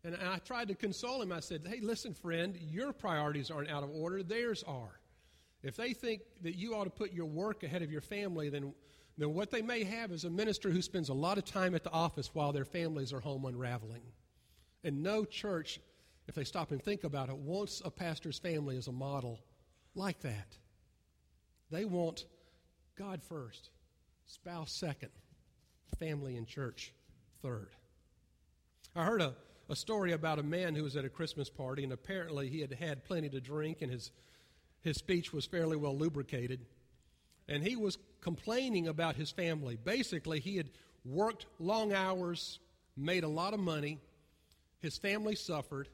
And 0.03 0.17
I 0.17 0.39
tried 0.39 0.69
to 0.69 0.75
console 0.75 1.21
him. 1.21 1.31
I 1.31 1.41
said, 1.41 1.61
Hey, 1.67 1.79
listen, 1.79 2.15
friend, 2.15 2.57
your 2.59 2.91
priorities 2.91 3.51
aren't 3.51 3.69
out 3.69 3.83
of 3.83 3.91
order, 3.91 4.23
theirs 4.23 4.63
are. 4.67 5.00
If 5.63 5.75
they 5.75 5.93
think 5.93 6.21
that 6.41 6.55
you 6.55 6.75
ought 6.75 6.85
to 6.85 6.89
put 6.89 7.13
your 7.13 7.25
work 7.25 7.63
ahead 7.63 7.81
of 7.81 7.91
your 7.91 8.01
family, 8.01 8.49
then, 8.49 8.73
then 9.17 9.33
what 9.33 9.51
they 9.51 9.61
may 9.61 9.83
have 9.83 10.11
is 10.11 10.25
a 10.25 10.29
minister 10.29 10.69
who 10.69 10.81
spends 10.81 11.09
a 11.09 11.13
lot 11.13 11.37
of 11.37 11.45
time 11.45 11.75
at 11.75 11.83
the 11.83 11.91
office 11.91 12.33
while 12.33 12.51
their 12.51 12.65
families 12.65 13.13
are 13.13 13.19
home 13.19 13.45
unraveling. 13.45 14.01
And 14.83 15.03
no 15.03 15.23
church, 15.25 15.79
if 16.27 16.35
they 16.35 16.43
stop 16.43 16.71
and 16.71 16.81
think 16.81 17.03
about 17.03 17.29
it, 17.29 17.37
wants 17.37 17.81
a 17.85 17.91
pastor's 17.91 18.39
family 18.39 18.77
as 18.77 18.87
a 18.87 18.91
model 18.91 19.39
like 19.93 20.19
that. 20.21 20.57
They 21.69 21.85
want 21.85 22.25
God 22.97 23.21
first, 23.23 23.69
spouse 24.25 24.71
second, 24.71 25.11
family 25.99 26.37
and 26.37 26.47
church 26.47 26.93
third. 27.41 27.69
I 28.95 29.05
heard 29.05 29.21
a, 29.21 29.35
a 29.69 29.75
story 29.75 30.11
about 30.11 30.39
a 30.39 30.43
man 30.43 30.75
who 30.75 30.83
was 30.83 30.95
at 30.95 31.05
a 31.05 31.09
Christmas 31.09 31.49
party, 31.49 31.83
and 31.83 31.93
apparently 31.93 32.49
he 32.49 32.59
had 32.59 32.73
had 32.73 33.05
plenty 33.05 33.29
to 33.29 33.39
drink, 33.39 33.81
and 33.81 33.91
his, 33.91 34.11
his 34.81 34.97
speech 34.97 35.31
was 35.31 35.45
fairly 35.45 35.77
well 35.77 35.97
lubricated. 35.97 36.59
And 37.47 37.63
he 37.63 37.75
was 37.75 37.97
complaining 38.21 38.87
about 38.87 39.15
his 39.15 39.31
family. 39.31 39.77
Basically, 39.83 40.39
he 40.39 40.57
had 40.57 40.69
worked 41.05 41.45
long 41.59 41.93
hours, 41.93 42.59
made 42.95 43.23
a 43.23 43.27
lot 43.27 43.53
of 43.53 43.59
money, 43.59 43.99
his 44.79 44.97
family 44.97 45.35
suffered, 45.35 45.87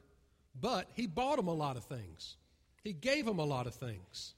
but 0.60 0.88
he 0.94 1.06
bought 1.06 1.36
them 1.36 1.48
a 1.48 1.54
lot 1.54 1.76
of 1.76 1.84
things. 1.84 2.36
He 2.82 2.92
gave 2.92 3.26
them 3.26 3.38
a 3.38 3.44
lot 3.44 3.66
of 3.66 3.74
things. 3.74 4.34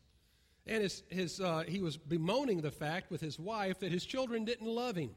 And 0.67 0.83
his, 0.83 1.03
his, 1.09 1.41
uh, 1.41 1.65
he 1.67 1.81
was 1.81 1.97
bemoaning 1.97 2.61
the 2.61 2.71
fact 2.71 3.11
with 3.11 3.21
his 3.21 3.39
wife 3.39 3.81
that 3.81 3.93
his 3.93 4.05
children 4.05 4.45
didn't 4.45 4.67
love 4.67 4.97
him. 4.97 5.11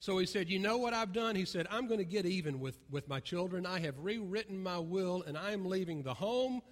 So 0.00 0.18
he 0.18 0.26
said, 0.26 0.48
You 0.48 0.58
know 0.58 0.78
what 0.78 0.94
I've 0.94 1.12
done? 1.12 1.34
He 1.34 1.44
said, 1.44 1.66
I'm 1.70 1.86
going 1.86 1.98
to 1.98 2.04
get 2.04 2.24
even 2.24 2.60
with, 2.60 2.78
with 2.90 3.08
my 3.08 3.18
children. 3.18 3.66
I 3.66 3.80
have 3.80 3.98
rewritten 3.98 4.62
my 4.62 4.78
will, 4.78 5.22
and 5.26 5.36
I 5.36 5.52
am 5.52 5.64
leaving 5.64 6.02
the 6.02 6.14
home 6.14 6.62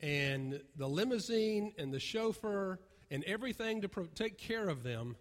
and 0.00 0.60
the 0.76 0.86
limousine 0.86 1.72
and 1.78 1.92
the 1.92 2.00
chauffeur 2.00 2.78
and 3.10 3.24
everything 3.24 3.82
to 3.82 3.88
pro- 3.88 4.06
take 4.06 4.38
care 4.38 4.68
of 4.68 4.82
them 4.82 5.16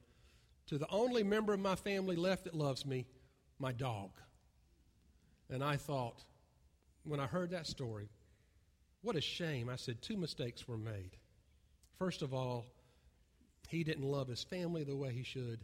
to 0.67 0.77
the 0.77 0.89
only 0.89 1.23
member 1.23 1.53
of 1.53 1.59
my 1.59 1.75
family 1.75 2.15
left 2.15 2.45
that 2.45 2.53
loves 2.53 2.85
me, 2.85 3.05
my 3.57 3.71
dog. 3.71 4.11
And 5.49 5.63
I 5.63 5.77
thought, 5.77 6.23
when 7.03 7.19
I 7.19 7.25
heard 7.25 7.51
that 7.51 7.65
story, 7.65 8.09
what 9.01 9.15
a 9.15 9.21
shame. 9.21 9.69
I 9.69 9.77
said, 9.77 10.01
Two 10.01 10.17
mistakes 10.17 10.67
were 10.67 10.77
made. 10.77 11.17
First 11.97 12.21
of 12.21 12.33
all, 12.33 12.65
he 13.67 13.83
didn't 13.83 14.03
love 14.03 14.27
his 14.27 14.43
family 14.43 14.83
the 14.83 14.95
way 14.95 15.11
he 15.11 15.23
should. 15.23 15.61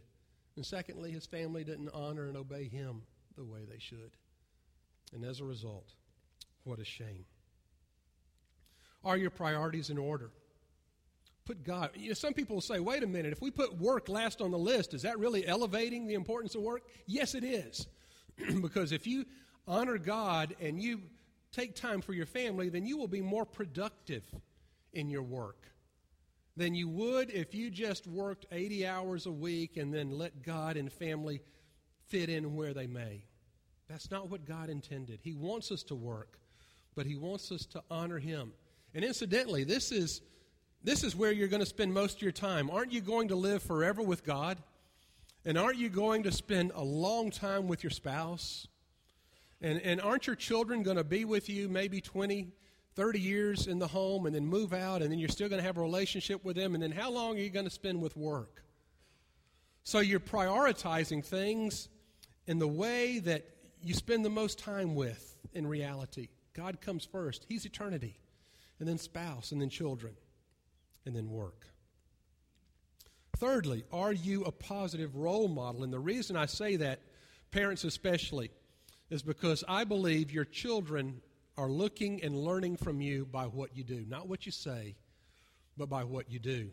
And 0.56 0.66
secondly, 0.66 1.12
his 1.12 1.26
family 1.26 1.64
didn't 1.64 1.90
honor 1.94 2.28
and 2.28 2.38
obey 2.38 2.68
him 2.68 3.04
the 3.36 3.44
way 3.44 3.66
they 3.70 3.80
should. 3.80 4.12
And 5.14 5.24
as 5.24 5.40
a 5.40 5.46
result, 5.46 5.94
what 6.64 6.80
a 6.80 6.86
shame. 6.86 7.26
Are 9.06 9.16
your 9.16 9.30
priorities 9.30 9.90
in 9.90 9.98
order? 9.98 10.32
Put 11.46 11.64
God. 11.64 11.92
You 11.96 12.10
know, 12.10 12.14
some 12.16 12.34
people 12.34 12.56
will 12.56 12.62
say, 12.62 12.80
wait 12.80 13.04
a 13.04 13.08
minute, 13.08 13.32
if 13.32 13.42
we 13.42 13.52
put 13.52 13.78
work 13.78 14.10
last 14.10 14.42
on 14.42 14.50
the 14.50 14.58
list, 14.58 14.96
is 14.96 15.04
that 15.04 15.20
really 15.20 15.46
elevating 15.46 16.08
the 16.08 16.16
importance 16.16 16.56
of 16.56 16.62
work? 16.62 16.82
Yes, 17.06 17.36
it 17.36 17.44
is. 17.44 17.88
because 18.62 18.92
if 18.92 19.06
you 19.06 19.26
honor 19.68 20.00
God 20.00 20.56
and 20.60 20.82
you 20.82 21.02
take 21.52 21.76
time 21.76 22.02
for 22.02 22.14
your 22.14 22.26
family, 22.26 22.70
then 22.70 22.86
you 22.86 22.98
will 22.98 23.08
be 23.08 23.22
more 23.22 23.46
productive 23.46 24.24
in 24.94 25.10
your 25.10 25.22
work 25.24 25.68
than 26.58 26.74
you 26.74 26.88
would 26.88 27.30
if 27.30 27.54
you 27.54 27.70
just 27.70 28.08
worked 28.08 28.46
80 28.52 28.88
hours 28.88 29.26
a 29.26 29.32
week 29.32 29.78
and 29.78 29.94
then 29.94 30.12
let 30.12 30.42
God 30.42 30.78
and 30.78 30.92
family 30.92 31.42
fit 32.08 32.30
in 32.30 32.56
where 32.56 32.74
they 32.74 32.88
may. 32.88 33.26
That's 33.88 34.10
not 34.10 34.30
what 34.30 34.46
God 34.46 34.70
intended. 34.70 35.20
He 35.22 35.34
wants 35.34 35.72
us 35.72 35.84
to 35.84 35.96
work, 35.96 36.40
but 36.96 37.06
He 37.06 37.16
wants 37.16 37.52
us 37.52 37.66
to 37.68 37.84
honor 37.92 38.20
Him. 38.20 38.54
And 38.96 39.04
incidentally, 39.04 39.66
this 39.66 39.92
is, 39.92 40.22
this 40.82 41.04
is 41.04 41.16
where 41.16 41.34
you're 41.34 41.50
going 41.50 41.60
to 41.60 41.66
spend 41.66 41.94
most 41.94 42.16
of 42.16 42.22
your 42.22 42.32
time. 42.32 42.72
Aren't 42.72 42.94
you 42.94 43.02
going 43.02 43.28
to 43.28 43.36
live 43.36 43.62
forever 43.62 44.02
with 44.02 44.24
God? 44.24 44.58
And 45.44 45.58
aren't 45.58 45.78
you 45.78 45.90
going 45.90 46.24
to 46.24 46.32
spend 46.32 46.72
a 46.74 46.84
long 46.84 47.30
time 47.30 47.68
with 47.68 47.84
your 47.84 47.92
spouse? 47.92 48.68
And, 49.62 49.82
and 49.82 50.00
aren't 50.00 50.28
your 50.28 50.38
children 50.38 50.82
going 50.82 50.96
to 50.96 51.04
be 51.04 51.26
with 51.26 51.50
you 51.50 51.68
maybe 51.68 52.00
20, 52.00 52.48
30 52.96 53.20
years 53.20 53.68
in 53.68 53.80
the 53.80 53.88
home 53.88 54.26
and 54.26 54.34
then 54.34 54.46
move 54.46 54.72
out 54.72 55.02
and 55.02 55.12
then 55.12 55.20
you're 55.20 55.30
still 55.30 55.50
going 55.50 55.60
to 55.62 55.66
have 55.66 55.78
a 55.78 55.82
relationship 55.82 56.44
with 56.46 56.56
them 56.56 56.74
and 56.74 56.82
then 56.82 56.92
how 56.92 57.12
long 57.12 57.36
are 57.36 57.42
you 57.42 57.50
going 57.50 57.66
to 57.66 57.72
spend 57.72 58.02
with 58.02 58.16
work? 58.16 58.64
So 59.84 60.00
you're 60.00 60.20
prioritizing 60.22 61.24
things 61.24 61.90
in 62.48 62.60
the 62.60 62.68
way 62.68 63.20
that 63.20 63.46
you 63.84 63.94
spend 63.94 64.24
the 64.24 64.30
most 64.30 64.58
time 64.58 64.96
with 64.96 65.36
in 65.54 65.68
reality. 65.68 66.30
God 66.54 66.80
comes 66.80 67.06
first, 67.06 67.46
He's 67.48 67.66
eternity, 67.66 68.18
and 68.80 68.88
then 68.88 68.98
spouse, 68.98 69.52
and 69.52 69.62
then 69.62 69.70
children, 69.70 70.14
and 71.06 71.16
then 71.16 71.30
work. 71.30 71.68
Thirdly, 73.38 73.84
are 73.92 74.14
you 74.14 74.44
a 74.44 74.52
positive 74.52 75.16
role 75.16 75.48
model? 75.48 75.84
And 75.84 75.92
the 75.92 76.00
reason 76.00 76.36
I 76.36 76.46
say 76.46 76.78
that, 76.78 77.02
parents 77.52 77.84
especially, 77.84 78.52
is 79.10 79.22
because 79.22 79.64
I 79.68 79.84
believe 79.84 80.32
your 80.32 80.46
children 80.46 81.22
are 81.58 81.70
looking 81.70 82.24
and 82.24 82.36
learning 82.36 82.78
from 82.78 83.02
you 83.02 83.26
by 83.26 83.46
what 83.46 83.76
you 83.76 83.84
do. 83.84 84.06
Not 84.08 84.28
what 84.28 84.46
you 84.46 84.52
say, 84.52 84.96
but 85.78 85.90
by 85.90 86.04
what 86.04 86.30
you 86.30 86.40
do. 86.40 86.70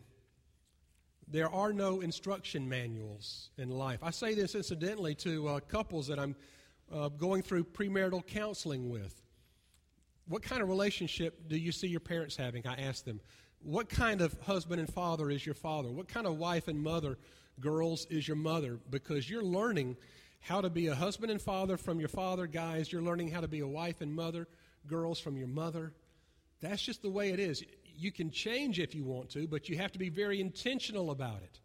There 1.28 1.50
are 1.50 1.72
no 1.72 2.00
instruction 2.00 2.68
manuals 2.68 3.50
in 3.58 3.70
life. 3.70 4.00
I 4.02 4.10
say 4.10 4.34
this 4.34 4.54
incidentally 4.54 5.14
to 5.16 5.48
uh, 5.48 5.60
couples 5.60 6.06
that 6.08 6.18
I'm 6.18 6.36
uh, 6.92 7.08
going 7.08 7.42
through 7.42 7.64
premarital 7.64 8.26
counseling 8.26 8.90
with. 8.90 9.22
What 10.32 10.42
kind 10.42 10.62
of 10.62 10.70
relationship 10.70 11.46
do 11.46 11.58
you 11.58 11.72
see 11.72 11.88
your 11.88 12.00
parents 12.00 12.36
having? 12.36 12.66
I 12.66 12.76
ask 12.76 13.04
them. 13.04 13.20
What 13.60 13.90
kind 13.90 14.22
of 14.22 14.34
husband 14.40 14.80
and 14.80 14.90
father 14.90 15.30
is 15.30 15.44
your 15.44 15.54
father? 15.54 15.90
What 15.90 16.08
kind 16.08 16.26
of 16.26 16.38
wife 16.38 16.68
and 16.68 16.82
mother, 16.82 17.18
girls, 17.60 18.06
is 18.08 18.26
your 18.26 18.38
mother? 18.38 18.78
Because 18.88 19.28
you're 19.28 19.42
learning 19.42 19.98
how 20.40 20.62
to 20.62 20.70
be 20.70 20.86
a 20.86 20.94
husband 20.94 21.30
and 21.30 21.42
father 21.42 21.76
from 21.76 22.00
your 22.00 22.08
father, 22.08 22.46
guys. 22.46 22.90
You're 22.90 23.02
learning 23.02 23.30
how 23.30 23.42
to 23.42 23.46
be 23.46 23.60
a 23.60 23.66
wife 23.66 24.00
and 24.00 24.10
mother 24.10 24.48
girls 24.86 25.20
from 25.20 25.36
your 25.36 25.48
mother. 25.48 25.92
That's 26.62 26.80
just 26.80 27.02
the 27.02 27.10
way 27.10 27.28
it 27.28 27.38
is. 27.38 27.62
You 27.94 28.10
can 28.10 28.30
change 28.30 28.80
if 28.80 28.94
you 28.94 29.04
want 29.04 29.28
to, 29.32 29.46
but 29.46 29.68
you 29.68 29.76
have 29.76 29.92
to 29.92 29.98
be 29.98 30.08
very 30.08 30.40
intentional 30.40 31.10
about 31.10 31.42
it. 31.42 31.60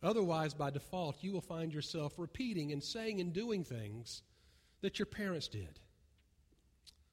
Otherwise, 0.00 0.54
by 0.54 0.70
default, 0.70 1.24
you 1.24 1.32
will 1.32 1.40
find 1.40 1.74
yourself 1.74 2.12
repeating 2.18 2.70
and 2.70 2.84
saying 2.84 3.20
and 3.20 3.32
doing 3.32 3.64
things 3.64 4.22
that 4.80 5.00
your 5.00 5.06
parents 5.06 5.48
did. 5.48 5.80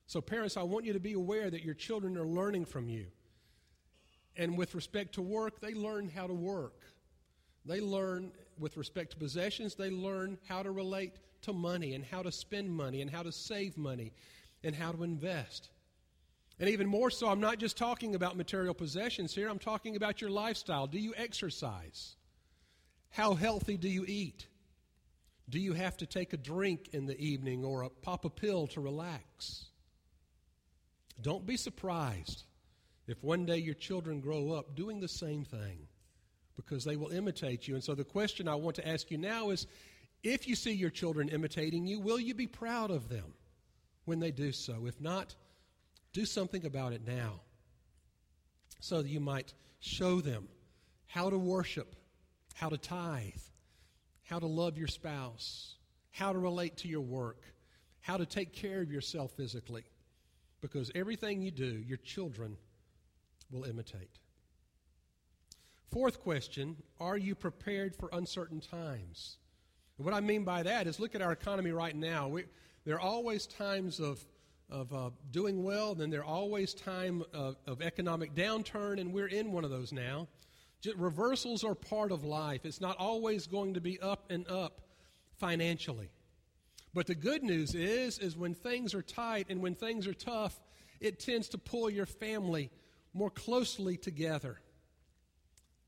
So, 0.08 0.22
parents, 0.22 0.56
I 0.56 0.64
want 0.64 0.86
you 0.86 0.94
to 0.94 1.00
be 1.00 1.14
aware 1.14 1.50
that 1.50 1.64
your 1.64 1.74
children 1.74 2.18
are 2.18 2.26
learning 2.26 2.66
from 2.66 2.88
you. 2.88 3.08
And 4.38 4.58
with 4.58 4.74
respect 4.74 5.16
to 5.16 5.22
work, 5.22 5.60
they 5.60 5.74
learn 5.74 6.10
how 6.10 6.28
to 6.28 6.34
work. 6.34 6.82
They 7.66 7.82
learn, 7.82 8.32
with 8.58 8.78
respect 8.78 9.12
to 9.12 9.18
possessions, 9.18 9.76
they 9.76 9.90
learn 9.90 10.38
how 10.48 10.64
to 10.64 10.72
relate 10.72 11.16
to 11.42 11.52
money 11.52 11.94
and 11.94 12.06
how 12.06 12.24
to 12.24 12.32
spend 12.32 12.70
money 12.72 13.02
and 13.02 13.12
how 13.12 13.22
to 13.22 13.32
save 13.34 13.78
money 13.78 14.14
and 14.64 14.74
how 14.74 14.94
to 14.94 15.04
invest. 15.04 15.70
And 16.60 16.70
even 16.70 16.88
more 16.88 17.12
so, 17.12 17.28
I'm 17.28 17.42
not 17.42 17.60
just 17.60 17.78
talking 17.78 18.16
about 18.16 18.38
material 18.38 18.74
possessions 18.74 19.36
here, 19.36 19.50
I'm 19.50 19.60
talking 19.60 19.98
about 19.98 20.22
your 20.22 20.30
lifestyle. 20.30 20.88
Do 20.88 21.00
you 21.00 21.14
exercise? 21.18 22.16
How 23.10 23.34
healthy 23.34 23.76
do 23.76 23.90
you 23.90 24.06
eat? 24.08 24.48
Do 25.50 25.60
you 25.60 25.74
have 25.74 25.98
to 25.98 26.06
take 26.06 26.34
a 26.34 26.38
drink 26.38 26.90
in 26.94 27.06
the 27.06 27.20
evening 27.20 27.66
or 27.66 27.82
a, 27.84 27.90
pop 27.90 28.26
a 28.26 28.30
pill 28.30 28.68
to 28.68 28.82
relax? 28.82 29.66
Don't 31.22 31.46
be 31.46 31.58
surprised 31.58 32.44
if 33.08 33.24
one 33.24 33.46
day 33.46 33.58
your 33.58 33.74
children 33.74 34.20
grow 34.20 34.52
up 34.52 34.76
doing 34.76 35.00
the 35.00 35.08
same 35.08 35.44
thing 35.44 35.88
because 36.56 36.84
they 36.84 36.96
will 36.96 37.12
imitate 37.12 37.68
you. 37.68 37.76
And 37.76 37.84
so 37.84 37.96
the 37.96 38.04
question 38.04 38.48
I 38.48 38.56
want 38.56 38.76
to 38.78 38.88
ask 38.88 39.10
you 39.10 39.18
now 39.18 39.50
is 39.52 39.68
if 40.24 40.48
you 40.48 40.56
see 40.56 40.74
your 40.74 40.90
children 40.90 41.30
imitating 41.30 41.88
you, 41.88 42.00
will 42.00 42.20
you 42.20 42.34
be 42.34 42.48
proud 42.48 42.92
of 42.92 43.10
them 43.10 43.34
when 44.06 44.20
they 44.20 44.32
do 44.32 44.52
so? 44.52 44.86
If 44.86 45.00
not, 45.00 45.36
do 46.14 46.26
something 46.26 46.66
about 46.66 46.94
it 46.94 47.06
now 47.06 47.42
so 48.80 49.02
that 49.02 49.10
you 49.10 49.20
might 49.20 49.54
show 49.80 50.22
them 50.22 50.48
how 51.06 51.30
to 51.30 51.38
worship, 51.38 51.96
how 52.56 52.70
to 52.70 52.78
tithe, 52.78 53.34
how 54.24 54.40
to 54.40 54.48
love 54.48 54.78
your 54.78 54.88
spouse, 54.88 55.76
how 56.12 56.34
to 56.34 56.40
relate 56.40 56.78
to 56.78 56.88
your 56.88 57.02
work, 57.02 57.42
how 58.02 58.18
to 58.18 58.26
take 58.26 58.54
care 58.54 58.82
of 58.82 58.92
yourself 58.92 59.32
physically. 59.32 59.84
Because 60.62 60.92
everything 60.96 61.42
you 61.42 61.52
do, 61.52 61.84
your 61.88 61.98
children 61.98 62.58
will 63.52 63.64
imitate. 63.64 64.20
Fourth 65.92 66.20
question 66.20 66.76
Are 67.00 67.18
you 67.18 67.36
prepared 67.36 67.96
for 67.96 68.10
uncertain 68.12 68.60
times? 68.60 69.38
And 69.98 70.06
what 70.06 70.14
I 70.14 70.20
mean 70.20 70.44
by 70.44 70.64
that 70.64 70.88
is 70.88 71.00
look 71.00 71.16
at 71.16 71.22
our 71.22 71.32
economy 71.32 71.72
right 71.72 71.96
now. 71.96 72.28
We, 72.28 72.46
there 72.86 72.96
are 72.96 73.02
always 73.02 73.48
times 73.48 74.00
of, 74.00 74.24
of 74.70 74.94
uh, 74.94 75.10
doing 75.32 75.64
well, 75.64 75.96
then 75.96 76.10
there 76.10 76.22
are 76.22 76.26
always 76.26 76.74
times 76.74 77.24
of, 77.34 77.56
of 77.66 77.82
economic 77.82 78.36
downturn, 78.36 79.00
and 79.00 79.14
we're 79.14 79.28
in 79.28 79.52
one 79.52 79.64
of 79.64 79.72
those 79.72 79.92
now. 79.92 80.28
Just 80.82 80.98
reversals 80.98 81.64
are 81.64 81.74
part 81.74 82.12
of 82.12 82.24
life. 82.24 82.62
It's 82.64 82.82
not 82.82 82.98
always 82.98 83.48
going 83.48 83.74
to 83.74 83.82
be 83.82 84.00
up 84.00 84.26
and 84.30 84.48
up 84.48 84.82
financially. 85.38 86.10
But 86.94 87.08
the 87.08 87.16
good 87.16 87.44
news 87.44 87.76
is, 87.76 88.18
is 88.20 88.36
when 88.36 88.54
things 88.54 88.94
are 88.94 89.02
tight 89.02 89.48
and 89.50 89.62
when 89.62 89.76
things 89.76 90.08
are 90.08 90.14
tough, 90.14 90.60
it 91.00 91.20
tends 91.20 91.50
to 91.50 91.58
pull 91.58 91.90
your 91.90 92.06
family 92.06 92.72
more 93.14 93.30
closely 93.30 93.98
together. 93.98 94.60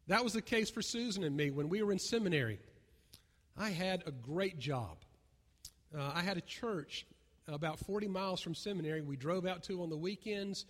That 0.08 0.24
was 0.24 0.34
the 0.34 0.42
case 0.42 0.70
for 0.70 0.82
Susan 0.82 1.24
and 1.24 1.36
me 1.36 1.52
when 1.52 1.70
we 1.70 1.84
were 1.84 1.92
in 1.92 2.00
seminary. 2.00 2.60
I 3.58 3.70
had 3.70 4.04
a 4.06 4.12
great 4.12 4.60
job. 4.60 4.98
Uh, 5.96 6.12
I 6.14 6.22
had 6.22 6.38
a 6.38 6.42
church 6.42 7.06
about 7.48 7.80
40 7.80 8.08
miles 8.08 8.42
from 8.42 8.54
seminary 8.54 9.02
we 9.02 9.16
drove 9.16 9.46
out 9.46 9.64
to 9.64 9.82
on 9.82 9.90
the 9.90 9.98
weekends, 9.98 10.66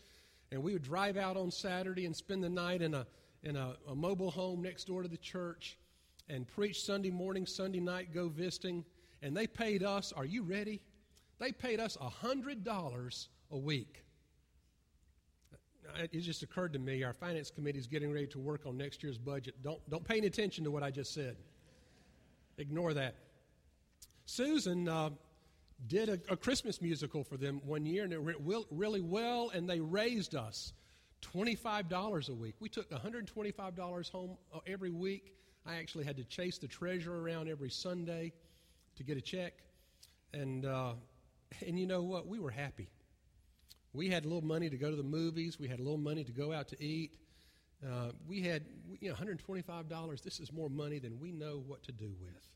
and 0.51 0.63
we 0.63 0.73
would 0.73 0.84
drive 0.84 1.17
out 1.17 1.38
on 1.38 1.51
Saturday 1.51 2.05
and 2.05 2.15
spend 2.15 2.43
the 2.43 2.49
night 2.49 2.82
in 2.82 2.93
a, 2.93 3.05
in 3.43 3.55
a, 3.55 3.75
a 3.88 3.95
mobile 3.95 4.32
home 4.32 4.61
next 4.61 4.88
door 4.88 5.03
to 5.03 5.09
the 5.09 5.17
church 5.17 5.77
and 6.30 6.47
preach 6.47 6.84
Sunday 6.84 7.09
morning, 7.09 7.45
Sunday 7.45 7.80
night, 7.80 8.13
go 8.13 8.30
visiting. 8.30 8.86
And 9.22 9.36
they 9.36 9.47
paid 9.47 9.84
us, 9.84 10.13
are 10.15 10.26
you 10.26 10.43
ready? 10.43 10.82
They 11.39 11.51
paid 11.51 11.80
us 11.80 11.97
$100 11.97 13.28
a 13.51 13.57
week 13.57 14.03
it 16.11 16.20
just 16.20 16.43
occurred 16.43 16.74
to 16.74 16.80
me 16.80 17.03
our 17.03 17.13
finance 17.13 17.51
committee 17.51 17.80
is 17.80 17.88
getting 17.88 18.11
ready 18.11 18.28
to 18.28 18.39
work 18.39 18.65
on 18.65 18.78
next 18.78 19.03
year's 19.03 19.17
budget. 19.17 19.55
Don't, 19.63 19.80
don't 19.89 20.03
pay 20.03 20.17
any 20.17 20.28
attention 20.28 20.63
to 20.63 20.72
what 20.72 20.84
I 20.84 20.91
just 20.91 21.13
said. 21.13 21.38
Ignore 22.57 22.93
that. 22.95 23.15
Susan 24.26 24.88
uh, 24.88 25.09
did 25.88 26.09
a, 26.09 26.20
a, 26.30 26.38
Christmas 26.38 26.82
musical 26.82 27.24
for 27.24 27.38
them 27.38 27.61
one 27.65 27.86
year, 27.86 28.03
and 28.03 28.13
it 28.13 28.22
went 28.22 28.65
really 28.70 29.01
well, 29.01 29.49
and 29.53 29.67
they 29.67 29.80
raised 29.80 30.36
us 30.36 30.74
$25 31.34 32.30
a 32.30 32.34
week. 32.34 32.55
We 32.59 32.70
took 32.70 32.89
$125 32.91 34.11
home 34.11 34.38
uh, 34.53 34.59
every 34.67 34.91
week. 34.91 35.36
I 35.65 35.76
actually 35.76 36.05
had 36.05 36.17
to 36.17 36.24
chase 36.24 36.57
the 36.57 36.67
treasurer 36.67 37.22
around 37.22 37.49
every 37.49 37.70
Sunday 37.70 38.34
to 39.00 39.04
get 39.04 39.18
a 39.18 39.22
check. 39.22 39.54
And, 40.34 40.66
uh, 40.66 40.93
and 41.66 41.80
you 41.80 41.88
know 41.88 42.04
what? 42.04 42.28
We 42.28 42.39
were 42.39 42.52
happy. 42.52 42.89
We 43.93 44.10
had 44.10 44.24
a 44.24 44.28
little 44.28 44.45
money 44.45 44.70
to 44.70 44.78
go 44.78 44.91
to 44.91 44.95
the 44.95 45.04
movies. 45.04 45.60
We 45.60 45.68
had 45.68 45.80
a 45.80 45.84
little 45.84 45.97
money 45.97 46.24
to 46.24 46.32
go 46.32 46.54
out 46.54 46.68
to 46.70 46.84
eat. 46.84 47.18
Uh, 47.84 48.12
we 48.28 48.41
had 48.41 48.64
you 49.00 49.10
know, 49.10 49.16
$125. 49.16 50.22
This 50.22 50.39
is 50.39 50.52
more 50.52 50.70
money 50.70 51.00
than 51.00 51.20
we 51.20 51.32
know 51.32 51.64
what 51.66 51.82
to 51.84 51.91
do 51.91 52.12
with. 52.22 52.47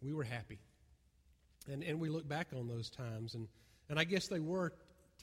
We 0.00 0.12
were 0.12 0.24
happy. 0.24 0.58
And, 1.70 1.84
and 1.84 2.00
we 2.00 2.08
look 2.08 2.26
back 2.26 2.48
on 2.56 2.66
those 2.66 2.88
times, 2.88 3.34
and, 3.34 3.46
and 3.90 3.98
I 3.98 4.04
guess 4.04 4.28
they 4.28 4.40
were 4.40 4.72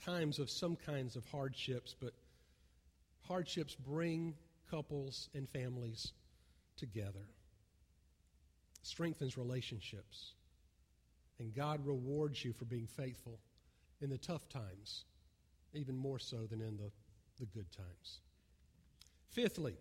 times 0.04 0.38
of 0.38 0.48
some 0.48 0.76
kinds 0.76 1.16
of 1.16 1.24
hardships, 1.26 1.96
but 2.00 2.12
hardships 3.22 3.74
bring 3.74 4.34
couples 4.70 5.28
and 5.34 5.48
families 5.48 6.12
together, 6.76 7.26
strengthens 8.86 9.36
relationships, 9.36 10.34
and 11.38 11.54
God 11.54 11.84
rewards 11.84 12.44
you 12.44 12.52
for 12.52 12.64
being 12.64 12.86
faithful 12.86 13.38
in 14.00 14.10
the 14.10 14.18
tough 14.18 14.48
times, 14.48 15.04
even 15.74 15.96
more 15.96 16.18
so 16.18 16.46
than 16.46 16.60
in 16.60 16.76
the, 16.76 16.90
the 17.38 17.46
good 17.46 17.70
times. 17.72 18.20
Fifthly, 19.30 19.76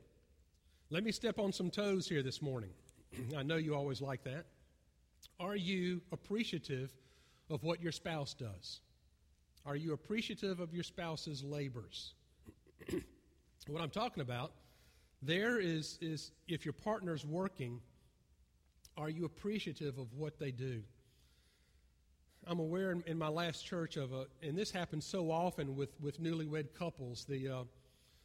let 0.89 1.03
me 1.03 1.11
step 1.11 1.39
on 1.39 1.53
some 1.53 1.69
toes 1.69 2.07
here 2.07 2.23
this 2.23 2.41
morning. 2.41 2.71
I 3.37 3.43
know 3.43 3.57
you 3.57 3.75
always 3.75 4.01
like 4.01 4.23
that. 4.23 4.45
Are 5.39 5.55
you 5.55 6.01
appreciative 6.11 6.93
of 7.49 7.63
what 7.63 7.81
your 7.81 7.91
spouse 7.91 8.33
does? 8.33 8.81
Are 9.65 9.75
you 9.75 9.93
appreciative 9.93 10.59
of 10.59 10.73
your 10.73 10.83
spouse's 10.83 11.43
labors? 11.43 12.13
what 13.67 13.81
I'm 13.81 13.89
talking 13.89 14.21
about 14.21 14.51
there 15.21 15.59
is, 15.59 15.97
is 16.01 16.31
if 16.47 16.65
your 16.65 16.73
partner's 16.73 17.25
working, 17.25 17.79
are 18.97 19.09
you 19.09 19.25
appreciative 19.25 19.97
of 19.97 20.13
what 20.13 20.39
they 20.39 20.51
do? 20.51 20.81
I'm 22.47 22.59
aware 22.59 22.91
in, 22.91 23.03
in, 23.07 23.17
my 23.17 23.27
last 23.27 23.65
church 23.65 23.97
of 23.97 24.13
a, 24.13 24.27
and 24.43 24.57
this 24.57 24.71
happens 24.71 25.05
so 25.05 25.31
often 25.31 25.75
with, 25.75 25.89
with 25.99 26.21
newlywed 26.21 26.67
couples. 26.77 27.25
The, 27.25 27.49
uh, 27.49 27.63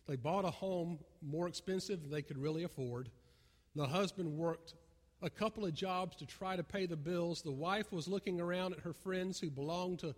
they 0.07 0.17
bought 0.17 0.45
a 0.45 0.51
home 0.51 0.99
more 1.23 1.49
expensive 1.49 2.03
than 2.03 2.11
they 2.11 2.23
could 2.23 2.37
really 2.37 2.65
afford. 2.65 3.09
The 3.75 3.87
husband 3.87 4.37
worked 4.37 4.75
a 5.23 5.31
couple 5.31 5.65
of 5.65 5.75
jobs 5.75 6.17
to 6.17 6.27
try 6.27 6.57
to 6.57 6.63
pay 6.63 6.87
the 6.87 6.97
bills. 6.97 7.43
The 7.43 7.51
wife 7.51 7.93
was 7.93 8.09
looking 8.09 8.41
around 8.41 8.75
at 8.75 8.81
her 8.81 8.93
friends 8.93 9.41
who 9.41 9.51
belonged 9.51 10.01
to 10.01 10.15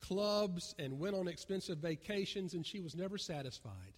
clubs 0.00 0.74
and 0.78 0.98
went 0.98 1.14
on 1.14 1.28
expensive 1.28 1.78
vacations, 1.78 2.54
and 2.54 2.66
she 2.66 2.80
was 2.80 2.94
never 2.94 3.18
satisfied. 3.18 3.94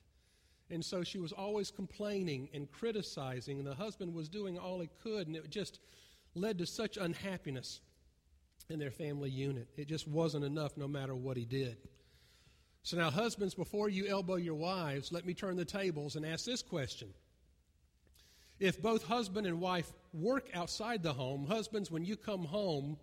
And 0.70 0.84
so 0.84 1.04
she 1.04 1.18
was 1.18 1.32
always 1.32 1.70
complaining 1.70 2.48
and 2.52 2.70
criticizing, 2.70 3.58
and 3.58 3.66
the 3.66 3.74
husband 3.74 4.14
was 4.14 4.28
doing 4.28 4.58
all 4.58 4.80
he 4.80 4.90
could, 5.02 5.28
and 5.28 5.36
it 5.36 5.48
just 5.48 5.78
led 6.34 6.58
to 6.58 6.66
such 6.66 6.96
unhappiness 6.96 7.80
in 8.68 8.78
their 8.78 8.90
family 8.90 9.30
unit. 9.30 9.68
It 9.76 9.86
just 9.86 10.08
wasn't 10.08 10.44
enough 10.44 10.76
no 10.76 10.88
matter 10.88 11.14
what 11.14 11.36
he 11.36 11.44
did. 11.44 11.76
So 12.82 12.96
now, 12.96 13.10
husbands, 13.10 13.54
before 13.54 13.88
you 13.88 14.06
elbow 14.06 14.36
your 14.36 14.54
wives, 14.54 15.12
let 15.12 15.24
me 15.24 15.34
turn 15.34 15.56
the 15.56 15.64
tables 15.64 16.16
and 16.16 16.26
ask 16.26 16.44
this 16.44 16.62
question. 16.62 17.08
If 18.58 18.80
both 18.80 19.04
husband 19.04 19.46
and 19.46 19.60
wife 19.60 19.92
work 20.12 20.48
outside 20.54 21.02
the 21.02 21.12
home, 21.12 21.46
husbands, 21.46 21.90
when 21.90 22.04
you 22.04 22.16
come 22.16 22.44
home, 22.44 22.96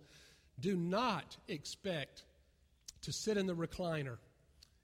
do 0.60 0.76
not 0.76 1.36
expect 1.48 2.24
to 3.02 3.12
sit 3.12 3.36
in 3.36 3.46
the 3.46 3.54
recliner 3.54 4.16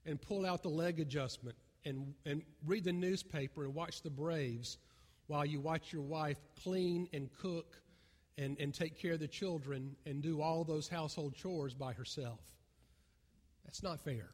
and 0.07 0.21
pull 0.21 0.47
out 0.47 0.63
the 0.63 0.69
leg 0.69 1.01
adjustment 1.01 1.57
and, 1.85 2.15
and 2.27 2.43
read 2.67 2.85
the 2.85 2.93
newspaper 2.93 3.65
and 3.65 3.75
watch 3.75 4.03
the 4.03 4.11
Braves 4.11 4.79
while 5.27 5.47
you 5.47 5.61
watch 5.61 5.93
your 5.93 6.03
wife 6.03 6.39
clean 6.63 7.09
and 7.13 7.31
cook 7.41 7.77
and, 8.39 8.59
and 8.59 8.75
take 8.75 9.01
care 9.01 9.13
of 9.13 9.21
the 9.21 9.29
children 9.29 9.95
and 10.07 10.23
do 10.23 10.41
all 10.41 10.65
those 10.65 10.89
household 10.89 11.35
chores 11.35 11.75
by 11.75 11.93
herself. 11.93 12.41
That's 13.65 13.83
not 13.83 14.01
fair. 14.01 14.31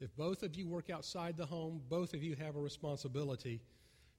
If 0.00 0.16
both 0.16 0.42
of 0.42 0.56
you 0.56 0.66
work 0.66 0.88
outside 0.88 1.36
the 1.36 1.44
home, 1.44 1.82
both 1.88 2.14
of 2.14 2.22
you 2.22 2.34
have 2.36 2.56
a 2.56 2.60
responsibility 2.60 3.60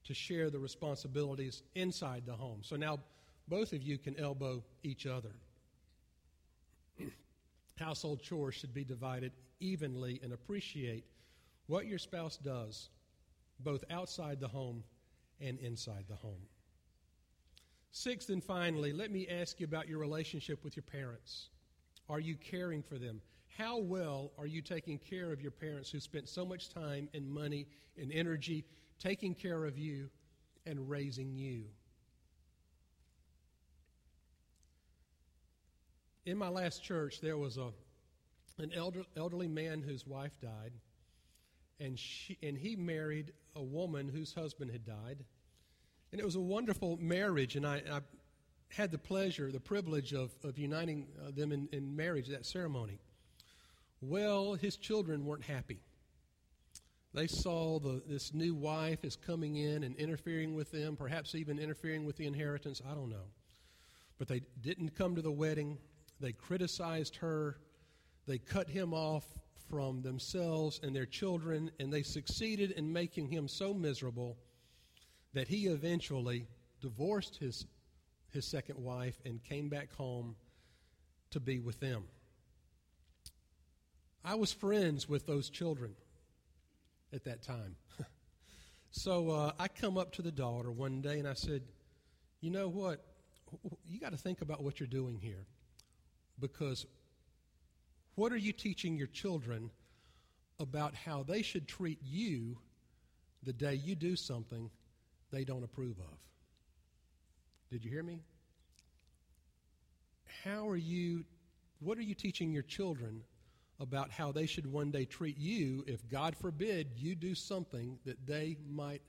to 0.03 0.13
share 0.13 0.49
the 0.49 0.59
responsibilities 0.59 1.63
inside 1.73 2.23
the 2.25 2.33
home. 2.33 2.59
So 2.63 2.75
now 2.75 2.99
both 3.47 3.73
of 3.73 3.81
you 3.81 3.97
can 3.97 4.17
elbow 4.19 4.63
each 4.83 5.05
other. 5.07 5.33
Household 7.79 8.21
chores 8.21 8.55
should 8.55 8.73
be 8.73 8.83
divided 8.83 9.31
evenly 9.59 10.19
and 10.23 10.33
appreciate 10.33 11.05
what 11.71 11.85
your 11.87 11.97
spouse 11.97 12.35
does, 12.35 12.89
both 13.61 13.81
outside 13.89 14.41
the 14.41 14.47
home 14.49 14.83
and 15.39 15.57
inside 15.59 16.03
the 16.09 16.15
home. 16.17 16.41
Sixth 17.91 18.29
and 18.29 18.43
finally, 18.43 18.91
let 18.91 19.09
me 19.09 19.25
ask 19.29 19.57
you 19.57 19.63
about 19.63 19.87
your 19.87 19.97
relationship 19.97 20.65
with 20.65 20.75
your 20.75 20.83
parents. 20.83 21.47
Are 22.09 22.19
you 22.19 22.35
caring 22.35 22.83
for 22.83 22.97
them? 22.97 23.21
How 23.57 23.77
well 23.77 24.33
are 24.37 24.45
you 24.45 24.61
taking 24.61 24.99
care 24.99 25.31
of 25.31 25.39
your 25.39 25.51
parents 25.51 25.89
who 25.89 26.01
spent 26.01 26.27
so 26.27 26.45
much 26.45 26.73
time 26.73 27.07
and 27.13 27.25
money 27.25 27.67
and 27.97 28.11
energy 28.11 28.65
taking 28.99 29.33
care 29.33 29.63
of 29.63 29.77
you 29.77 30.09
and 30.65 30.89
raising 30.89 31.33
you? 31.33 31.63
In 36.25 36.37
my 36.37 36.49
last 36.49 36.83
church, 36.83 37.21
there 37.21 37.37
was 37.37 37.55
a, 37.55 37.71
an 38.57 38.73
elder, 38.75 39.03
elderly 39.15 39.47
man 39.47 39.81
whose 39.81 40.05
wife 40.05 40.37
died, 40.41 40.73
and, 41.81 41.97
she, 41.97 42.37
and 42.43 42.57
he 42.57 42.75
married 42.75 43.33
a 43.55 43.63
woman 43.63 44.07
whose 44.07 44.33
husband 44.33 44.71
had 44.71 44.85
died. 44.85 45.23
And 46.11 46.21
it 46.21 46.25
was 46.25 46.35
a 46.35 46.41
wonderful 46.41 46.97
marriage, 47.01 47.55
and 47.55 47.65
I, 47.65 47.81
I 47.91 47.99
had 48.69 48.91
the 48.91 48.97
pleasure, 48.97 49.51
the 49.51 49.59
privilege 49.59 50.13
of, 50.13 50.31
of 50.43 50.57
uniting 50.57 51.07
uh, 51.25 51.31
them 51.31 51.51
in, 51.51 51.67
in 51.71 51.95
marriage, 51.95 52.27
that 52.27 52.45
ceremony. 52.45 52.99
Well, 54.01 54.53
his 54.53 54.77
children 54.77 55.25
weren't 55.25 55.43
happy. 55.43 55.79
They 57.13 57.27
saw 57.27 57.79
the, 57.79 58.01
this 58.07 58.33
new 58.33 58.55
wife 58.55 59.03
is 59.03 59.15
coming 59.15 59.57
in 59.57 59.83
and 59.83 59.95
interfering 59.97 60.55
with 60.55 60.71
them, 60.71 60.95
perhaps 60.95 61.35
even 61.35 61.59
interfering 61.59 62.05
with 62.05 62.15
the 62.15 62.25
inheritance. 62.25 62.81
I 62.89 62.93
don't 62.93 63.09
know. 63.09 63.27
But 64.17 64.27
they 64.27 64.41
didn't 64.61 64.95
come 64.95 65.15
to 65.15 65.21
the 65.21 65.31
wedding. 65.31 65.77
They 66.19 66.31
criticized 66.31 67.17
her. 67.17 67.57
They 68.27 68.37
cut 68.37 68.69
him 68.69 68.93
off 68.93 69.25
from 69.69 70.01
themselves 70.01 70.79
and 70.83 70.95
their 70.95 71.05
children, 71.05 71.71
and 71.79 71.91
they 71.91 72.03
succeeded 72.03 72.71
in 72.71 72.91
making 72.91 73.29
him 73.29 73.47
so 73.47 73.73
miserable 73.73 74.37
that 75.33 75.47
he 75.47 75.67
eventually 75.67 76.47
divorced 76.81 77.37
his, 77.37 77.65
his 78.29 78.45
second 78.45 78.77
wife 78.77 79.19
and 79.25 79.43
came 79.43 79.69
back 79.69 79.93
home 79.93 80.35
to 81.31 81.39
be 81.39 81.59
with 81.59 81.79
them. 81.79 82.03
I 84.23 84.35
was 84.35 84.51
friends 84.51 85.09
with 85.09 85.25
those 85.25 85.49
children 85.49 85.95
at 87.13 87.23
that 87.25 87.41
time. 87.41 87.75
so 88.91 89.29
uh, 89.31 89.51
I 89.57 89.67
come 89.67 89.97
up 89.97 90.11
to 90.13 90.21
the 90.21 90.31
daughter 90.31 90.71
one 90.71 91.01
day 91.01 91.19
and 91.19 91.27
I 91.27 91.33
said, 91.33 91.63
You 92.39 92.51
know 92.51 92.67
what? 92.67 93.03
You 93.85 93.99
got 93.99 94.11
to 94.11 94.17
think 94.17 94.41
about 94.41 94.63
what 94.63 94.79
you're 94.79 94.87
doing 94.87 95.17
here. 95.19 95.45
Because 96.39 96.85
what 98.15 98.31
are 98.31 98.37
you 98.37 98.53
teaching 98.53 98.97
your 98.97 99.07
children 99.07 99.71
about 100.59 100.93
how 100.95 101.23
they 101.23 101.41
should 101.41 101.67
treat 101.67 101.99
you 102.03 102.57
the 103.43 103.53
day 103.53 103.73
you 103.73 103.95
do 103.95 104.15
something 104.15 104.69
they 105.31 105.43
don't 105.43 105.63
approve 105.63 105.97
of? 105.99 106.17
Did 107.71 107.83
you 107.83 107.91
hear 107.91 108.03
me? 108.03 108.21
How 110.43 110.67
are 110.67 110.77
you, 110.77 111.23
what 111.79 111.97
are 111.97 112.03
you 112.03 112.15
teaching 112.15 112.51
your 112.51 112.63
children 112.63 113.21
about 113.81 114.11
how 114.11 114.31
they 114.31 114.45
should 114.45 114.71
one 114.71 114.91
day 114.91 115.05
treat 115.05 115.37
you 115.37 115.83
if, 115.87 116.07
God 116.07 116.35
forbid, 116.35 116.91
you 116.95 117.15
do 117.15 117.33
something 117.33 117.97
that 118.05 118.27
they 118.27 118.55
might 118.69 119.01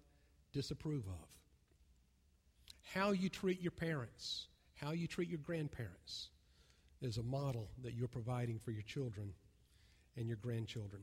disapprove 0.53 1.05
of. 1.07 1.29
How 2.95 3.11
you 3.11 3.29
treat 3.29 3.61
your 3.61 3.73
parents, 3.73 4.47
how 4.75 4.93
you 4.93 5.07
treat 5.07 5.29
your 5.29 5.39
grandparents 5.39 6.31
is 7.05 7.19
a 7.19 7.23
model 7.23 7.69
that 7.83 7.95
you're 7.95 8.09
providing 8.09 8.59
for 8.59 8.71
your 8.71 8.83
children 8.83 9.33
and 10.17 10.27
your 10.27 10.37
grandchildren. 10.37 11.03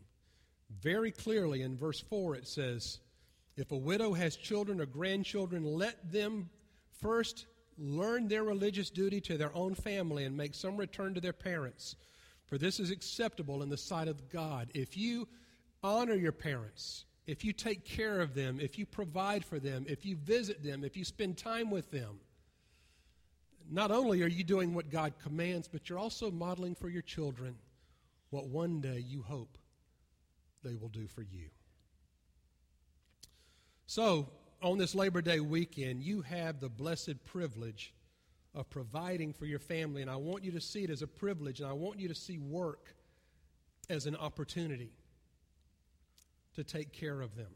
Very 0.81 1.11
clearly 1.11 1.61
in 1.61 1.77
verse 1.77 1.99
4 1.99 2.35
it 2.35 2.47
says, 2.47 2.99
If 3.57 3.71
a 3.71 3.77
widow 3.77 4.13
has 4.13 4.35
children 4.35 4.79
or 4.81 4.85
grandchildren, 4.85 5.63
let 5.63 6.11
them 6.11 6.49
first 7.01 7.45
learn 7.77 8.27
their 8.27 8.43
religious 8.43 8.89
duty 8.89 9.21
to 9.21 9.37
their 9.37 9.55
own 9.55 9.73
family 9.73 10.25
and 10.25 10.35
make 10.35 10.53
some 10.53 10.77
return 10.77 11.13
to 11.13 11.21
their 11.21 11.33
parents 11.33 11.95
for 12.49 12.57
this 12.57 12.79
is 12.79 12.89
acceptable 12.89 13.61
in 13.61 13.69
the 13.69 13.77
sight 13.77 14.07
of 14.07 14.27
God. 14.29 14.71
If 14.73 14.97
you 14.97 15.27
honor 15.83 16.15
your 16.15 16.31
parents, 16.31 17.05
if 17.27 17.45
you 17.45 17.53
take 17.53 17.85
care 17.85 18.21
of 18.21 18.33
them, 18.33 18.59
if 18.59 18.79
you 18.79 18.87
provide 18.87 19.45
for 19.45 19.59
them, 19.59 19.85
if 19.87 20.03
you 20.03 20.15
visit 20.15 20.63
them, 20.63 20.83
if 20.83 20.97
you 20.97 21.05
spend 21.05 21.37
time 21.37 21.69
with 21.69 21.91
them, 21.91 22.19
not 23.71 23.91
only 23.91 24.23
are 24.23 24.27
you 24.27 24.43
doing 24.43 24.73
what 24.73 24.89
God 24.89 25.13
commands, 25.21 25.67
but 25.67 25.89
you're 25.89 25.99
also 25.99 26.31
modeling 26.31 26.75
for 26.75 26.89
your 26.89 27.01
children 27.01 27.55
what 28.29 28.47
one 28.47 28.81
day 28.81 29.03
you 29.05 29.21
hope 29.21 29.57
they 30.63 30.75
will 30.75 30.89
do 30.89 31.07
for 31.07 31.21
you. 31.21 31.49
So, 33.85 34.29
on 34.61 34.77
this 34.77 34.93
Labor 34.93 35.21
Day 35.21 35.39
weekend, 35.39 36.03
you 36.03 36.21
have 36.21 36.59
the 36.59 36.69
blessed 36.69 37.23
privilege 37.25 37.93
of 38.53 38.69
providing 38.69 39.33
for 39.33 39.45
your 39.45 39.59
family. 39.59 40.01
And 40.01 40.11
I 40.11 40.15
want 40.15 40.43
you 40.43 40.51
to 40.51 40.61
see 40.61 40.83
it 40.83 40.89
as 40.89 41.01
a 41.01 41.07
privilege, 41.07 41.59
and 41.59 41.69
I 41.69 41.73
want 41.73 41.99
you 41.99 42.07
to 42.07 42.15
see 42.15 42.37
work 42.37 42.93
as 43.89 44.05
an 44.05 44.15
opportunity 44.15 44.91
to 46.55 46.63
take 46.63 46.91
care 46.91 47.21
of 47.21 47.35
them. 47.35 47.51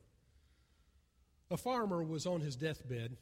A 1.51 1.57
farmer 1.57 2.03
was 2.03 2.25
on 2.25 2.41
his 2.41 2.55
deathbed, 2.55 3.17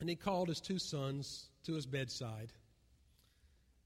and 0.00 0.08
he 0.08 0.16
called 0.16 0.48
his 0.48 0.60
two 0.60 0.78
sons 0.78 1.46
to 1.64 1.74
his 1.74 1.86
bedside. 1.86 2.52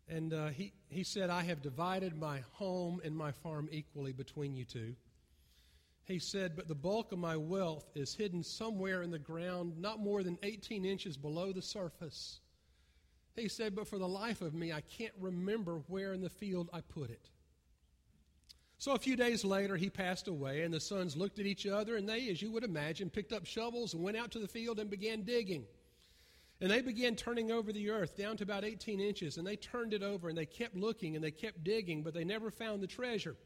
And 0.09 0.33
uh, 0.33 0.49
he, 0.49 0.73
he 0.89 1.05
said, 1.05 1.29
I 1.29 1.43
have 1.43 1.61
divided 1.61 2.17
my 2.17 2.41
home 2.53 3.01
and 3.05 3.17
my 3.17 3.33
farm 3.33 3.69
equally 3.71 4.13
between 4.13 4.57
you 4.57 4.65
two. 4.65 4.95
He 6.05 6.19
said, 6.19 6.57
But 6.57 6.69
the 6.69 6.75
bulk 6.75 7.13
of 7.13 7.19
my 7.19 7.37
wealth 7.37 7.85
is 7.95 8.15
hidden 8.15 8.43
somewhere 8.43 9.03
in 9.03 9.11
the 9.11 9.19
ground, 9.19 9.79
not 9.79 10.01
more 10.01 10.23
than 10.23 10.39
18 10.43 10.87
inches 10.87 11.19
below 11.19 11.53
the 11.53 11.61
surface. 11.61 12.41
He 13.37 13.49
said, 13.49 13.77
But 13.77 13.87
for 13.87 13.99
the 13.99 14.09
life 14.09 14.41
of 14.41 14.55
me, 14.55 14.73
I 14.73 14.81
can't 14.81 15.13
remember 15.21 15.83
where 15.89 16.15
in 16.15 16.23
the 16.23 16.31
field 16.31 16.71
I 16.73 16.81
put 16.81 17.11
it. 17.11 17.29
So 18.79 18.93
a 18.93 18.99
few 18.99 19.17
days 19.17 19.45
later, 19.45 19.77
he 19.77 19.91
passed 19.91 20.29
away, 20.29 20.63
and 20.63 20.73
the 20.73 20.81
sons 20.81 21.17
looked 21.17 21.41
at 21.41 21.47
each 21.47 21.67
other, 21.67 21.97
and 21.97 22.09
they, 22.09 22.31
as 22.31 22.41
you 22.41 22.51
would 22.53 22.65
imagine, 22.65 23.11
picked 23.11 23.33
up 23.33 23.45
shovels 23.45 23.93
and 23.93 24.03
went 24.03 24.17
out 24.17 24.31
to 24.31 24.39
the 24.39 24.49
field 24.49 24.79
and 24.79 24.89
began 24.89 25.23
digging. 25.23 25.67
And 26.61 26.71
they 26.71 26.81
began 26.81 27.15
turning 27.15 27.53
over 27.53 27.73
the 27.73 27.91
earth 27.91 28.17
down 28.17 28.37
to 28.39 28.43
about 28.43 28.65
18 28.65 29.01
inches, 29.01 29.37
and 29.37 29.47
they 29.47 29.57
turned 29.57 29.95
it 29.95 30.03
over, 30.03 30.29
and 30.29 30.37
they 30.37 30.47
kept 30.47 30.77
looking, 30.77 31.15
and 31.15 31.25
they 31.25 31.31
kept 31.31 31.63
digging, 31.63 32.03
but 32.03 32.15
they 32.15 32.25
never 32.25 32.51
found 32.51 32.83
the 32.83 32.87
treasure. 32.87 33.37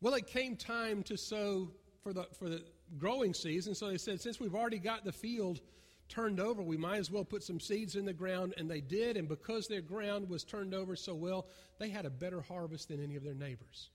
Well, 0.00 0.14
it 0.14 0.26
came 0.26 0.56
time 0.56 1.02
to 1.04 1.16
sow 1.16 1.72
for 2.02 2.12
the, 2.12 2.26
for 2.38 2.48
the 2.48 2.64
growing 2.96 3.34
season, 3.34 3.74
so 3.74 3.88
they 3.88 3.98
said, 3.98 4.20
since 4.20 4.38
we've 4.38 4.54
already 4.54 4.78
got 4.78 5.04
the 5.04 5.12
field 5.12 5.60
turned 6.08 6.40
over, 6.40 6.62
we 6.62 6.76
might 6.76 6.98
as 6.98 7.10
well 7.10 7.24
put 7.24 7.42
some 7.42 7.58
seeds 7.58 7.96
in 7.96 8.04
the 8.04 8.12
ground. 8.12 8.54
And 8.56 8.70
they 8.70 8.80
did. 8.80 9.16
And 9.16 9.28
because 9.28 9.66
their 9.66 9.80
ground 9.80 10.28
was 10.28 10.44
turned 10.44 10.74
over 10.74 10.94
so 10.94 11.14
well, 11.14 11.46
they 11.78 11.88
had 11.88 12.04
a 12.04 12.10
better 12.10 12.42
harvest 12.42 12.88
than 12.88 13.02
any 13.02 13.16
of 13.16 13.24
their 13.24 13.34
neighbors. 13.34 13.88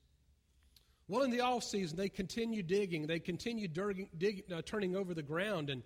Well, 1.07 1.23
in 1.23 1.32
the 1.32 1.41
off 1.41 1.63
season, 1.63 1.95
they 1.95 2.09
continued 2.09 2.67
digging. 2.67 3.07
They 3.07 3.19
continued 3.19 3.73
digging, 3.73 4.09
dig, 4.17 4.43
uh, 4.51 4.61
turning 4.63 4.95
over 4.95 5.13
the 5.13 5.23
ground. 5.23 5.69
And, 5.69 5.84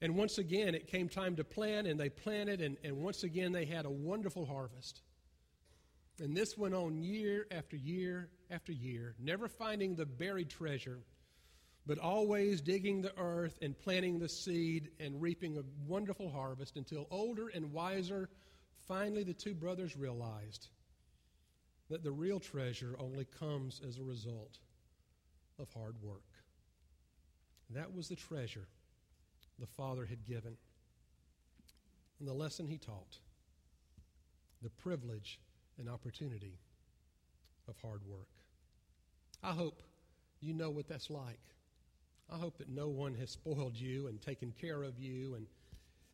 and 0.00 0.16
once 0.16 0.38
again, 0.38 0.74
it 0.74 0.86
came 0.86 1.08
time 1.08 1.36
to 1.36 1.44
plant, 1.44 1.86
and 1.86 1.98
they 1.98 2.08
planted. 2.08 2.60
And, 2.60 2.76
and 2.82 2.96
once 2.96 3.22
again, 3.22 3.52
they 3.52 3.66
had 3.66 3.84
a 3.84 3.90
wonderful 3.90 4.46
harvest. 4.46 5.02
And 6.18 6.36
this 6.36 6.56
went 6.56 6.74
on 6.74 7.02
year 7.02 7.46
after 7.50 7.76
year 7.76 8.30
after 8.50 8.72
year, 8.72 9.14
never 9.18 9.48
finding 9.48 9.94
the 9.94 10.06
buried 10.06 10.50
treasure 10.50 11.00
but 11.86 11.98
always 11.98 12.60
digging 12.60 13.02
the 13.02 13.18
earth 13.18 13.58
and 13.62 13.76
planting 13.76 14.18
the 14.18 14.28
seed 14.28 14.90
and 15.00 15.20
reaping 15.20 15.56
a 15.56 15.62
wonderful 15.88 16.30
harvest 16.30 16.76
until 16.76 17.06
older 17.10 17.48
and 17.48 17.72
wiser, 17.72 18.28
finally 18.86 19.24
the 19.24 19.34
two 19.34 19.54
brothers 19.54 19.96
realized 19.96 20.68
that 21.88 22.04
the 22.04 22.12
real 22.12 22.38
treasure 22.38 22.94
only 22.98 23.24
comes 23.24 23.80
as 23.86 23.98
a 23.98 24.02
result 24.02 24.58
of 25.58 25.68
hard 25.72 25.96
work. 26.02 26.22
That 27.70 27.94
was 27.94 28.08
the 28.08 28.16
treasure 28.16 28.68
the 29.60 29.66
Father 29.66 30.06
had 30.06 30.26
given. 30.26 30.56
And 32.18 32.28
the 32.28 32.34
lesson 32.34 32.66
he 32.66 32.78
taught 32.78 33.18
the 34.62 34.70
privilege 34.70 35.40
and 35.78 35.88
opportunity 35.88 36.58
of 37.68 37.74
hard 37.82 38.02
work. 38.06 38.28
I 39.42 39.52
hope 39.52 39.82
you 40.40 40.52
know 40.52 40.70
what 40.70 40.88
that's 40.88 41.08
like. 41.08 41.40
I 42.30 42.36
hope 42.36 42.58
that 42.58 42.68
no 42.68 42.88
one 42.88 43.14
has 43.14 43.30
spoiled 43.30 43.74
you 43.74 44.06
and 44.06 44.20
taken 44.20 44.52
care 44.52 44.82
of 44.82 44.98
you 44.98 45.34
and, 45.34 45.46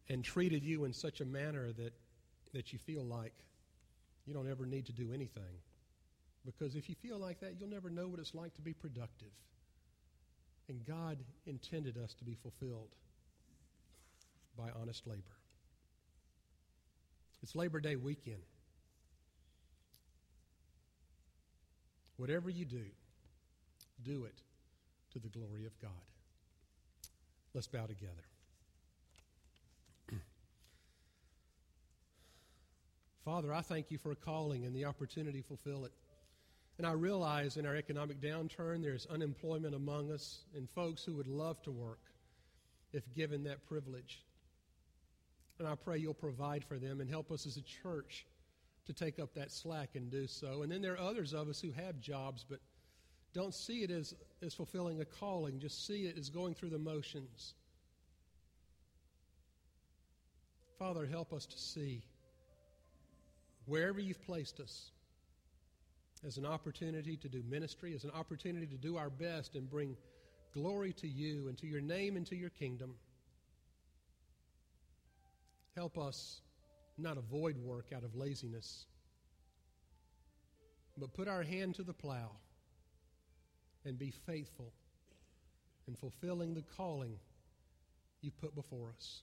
and 0.09 0.25
treated 0.25 0.63
you 0.63 0.85
in 0.85 0.93
such 0.93 1.21
a 1.21 1.25
manner 1.25 1.73
that, 1.73 1.93
that 2.55 2.73
you 2.73 2.79
feel 2.79 3.05
like 3.05 3.35
you 4.27 4.33
don't 4.33 4.51
ever 4.51 4.65
need 4.65 4.87
to 4.87 4.93
do 4.93 5.13
anything. 5.13 5.61
Because 6.45 6.77
if 6.77 6.89
you 6.89 6.95
feel 6.95 7.19
like 7.19 7.41
that, 7.41 7.55
you'll 7.59 7.69
never 7.69 7.91
know 7.91 8.07
what 8.09 8.21
it's 8.21 8.35
like 8.35 8.55
to 8.55 8.63
be 8.63 8.73
productive. 8.73 9.33
And 10.69 10.85
God 10.87 11.19
intended 11.47 11.97
us 11.99 12.15
to 12.15 12.25
be 12.25 12.35
fulfilled 12.35 12.95
by 14.57 14.71
honest 14.81 15.07
labor. 15.07 15.23
It's 17.43 17.55
Labor 17.55 17.81
Day 17.81 17.97
weekend. 17.97 18.43
Whatever 22.17 22.49
you 22.49 22.65
do, 22.65 22.85
do 24.03 24.25
it 24.25 24.41
to 25.13 25.19
the 25.19 25.29
glory 25.29 25.67
of 25.67 25.79
God. 25.81 25.91
Let's 27.55 27.67
bow 27.67 27.87
together. 27.87 28.25
Father, 33.25 33.53
I 33.53 33.61
thank 33.61 33.91
you 33.91 33.99
for 33.99 34.13
a 34.13 34.17
calling 34.17 34.65
and 34.65 34.75
the 34.75 34.87
opportunity 34.87 35.43
to 35.43 35.47
fulfill 35.47 35.85
it. 35.85 35.93
And 36.79 36.87
I 36.87 36.93
realize 36.93 37.57
in 37.57 37.65
our 37.65 37.77
economic 37.77 38.21
downturn 38.21 38.83
there's 38.83 39.07
unemployment 39.07 39.75
among 39.75 40.11
us 40.11 40.41
and 40.55 40.69
folks 40.71 41.05
who 41.05 41.15
would 41.15 41.27
love 41.27 41.63
to 41.63 41.71
work 41.71 42.01
if 42.93 43.03
given 43.15 43.45
that 43.45 43.67
privilege. 43.67 44.26
And 45.59 45.67
I 45.67 45.75
pray 45.75 45.99
you'll 45.99 46.15
provide 46.15 46.65
for 46.65 46.79
them 46.79 47.01
and 47.01 47.09
help 47.09 47.31
us 47.31 47.47
as 47.47 47.57
a 47.57 47.63
church 47.63 48.27
to 48.87 48.93
take 48.93 49.19
up 49.19 49.35
that 49.35 49.51
slack 49.51 49.91
and 49.95 50.11
do 50.11 50.27
so. 50.27 50.63
And 50.63 50.71
then 50.71 50.83
there 50.83 50.95
are 50.95 51.11
others 51.11 51.33
of 51.33 51.49
us 51.49 51.61
who 51.61 51.73
have 51.73 52.01
jobs 52.01 52.45
but 52.49 52.61
don't 53.33 53.55
see 53.55 53.83
it 53.83 53.91
as, 53.91 54.15
as 54.43 54.55
fulfilling 54.55 55.01
a 55.01 55.05
calling, 55.05 55.59
just 55.59 55.87
see 55.87 56.07
it 56.07 56.17
as 56.19 56.31
going 56.31 56.55
through 56.55 56.71
the 56.71 56.79
motions. 56.79 57.55
Father, 60.79 61.07
help 61.07 61.33
us 61.33 61.47
to 61.47 61.59
see 61.59 62.03
wherever 63.67 64.01
you've 64.01 64.25
placed 64.25 64.61
us 64.61 64.91
as 66.27 66.37
an 66.37 66.47
opportunity 66.47 67.17
to 67.17 67.29
do 67.29 67.43
ministry, 67.49 67.95
as 67.95 68.05
an 68.05 68.11
opportunity 68.11 68.67
to 68.67 68.77
do 68.77 68.97
our 68.97 69.11
best 69.11 69.55
and 69.55 69.69
bring 69.69 69.97
glory 70.53 70.93
to 70.95 71.09
you 71.09 71.49
and 71.49 71.59
to 71.59 71.67
your 71.67 71.81
name 71.81 72.17
and 72.17 72.27
to 72.27 72.37
your 72.37 72.51
kingdom. 72.51 72.95
Help 75.77 75.99
us 75.99 76.41
not 76.97 77.19
avoid 77.19 77.59
work 77.59 77.93
out 77.95 78.03
of 78.03 78.17
laziness, 78.17 78.87
but 80.97 81.13
put 81.13 81.29
our 81.29 81.43
hand 81.43 81.75
to 81.75 81.83
the 81.83 81.93
plow 81.93 82.31
and 83.85 83.99
be 83.99 84.11
faithful 84.11 84.73
in 85.87 85.95
fulfilling 85.95 86.55
the 86.55 86.65
calling 86.77 87.19
you 88.23 88.31
put 88.31 88.55
before 88.55 88.89
us. 88.97 89.21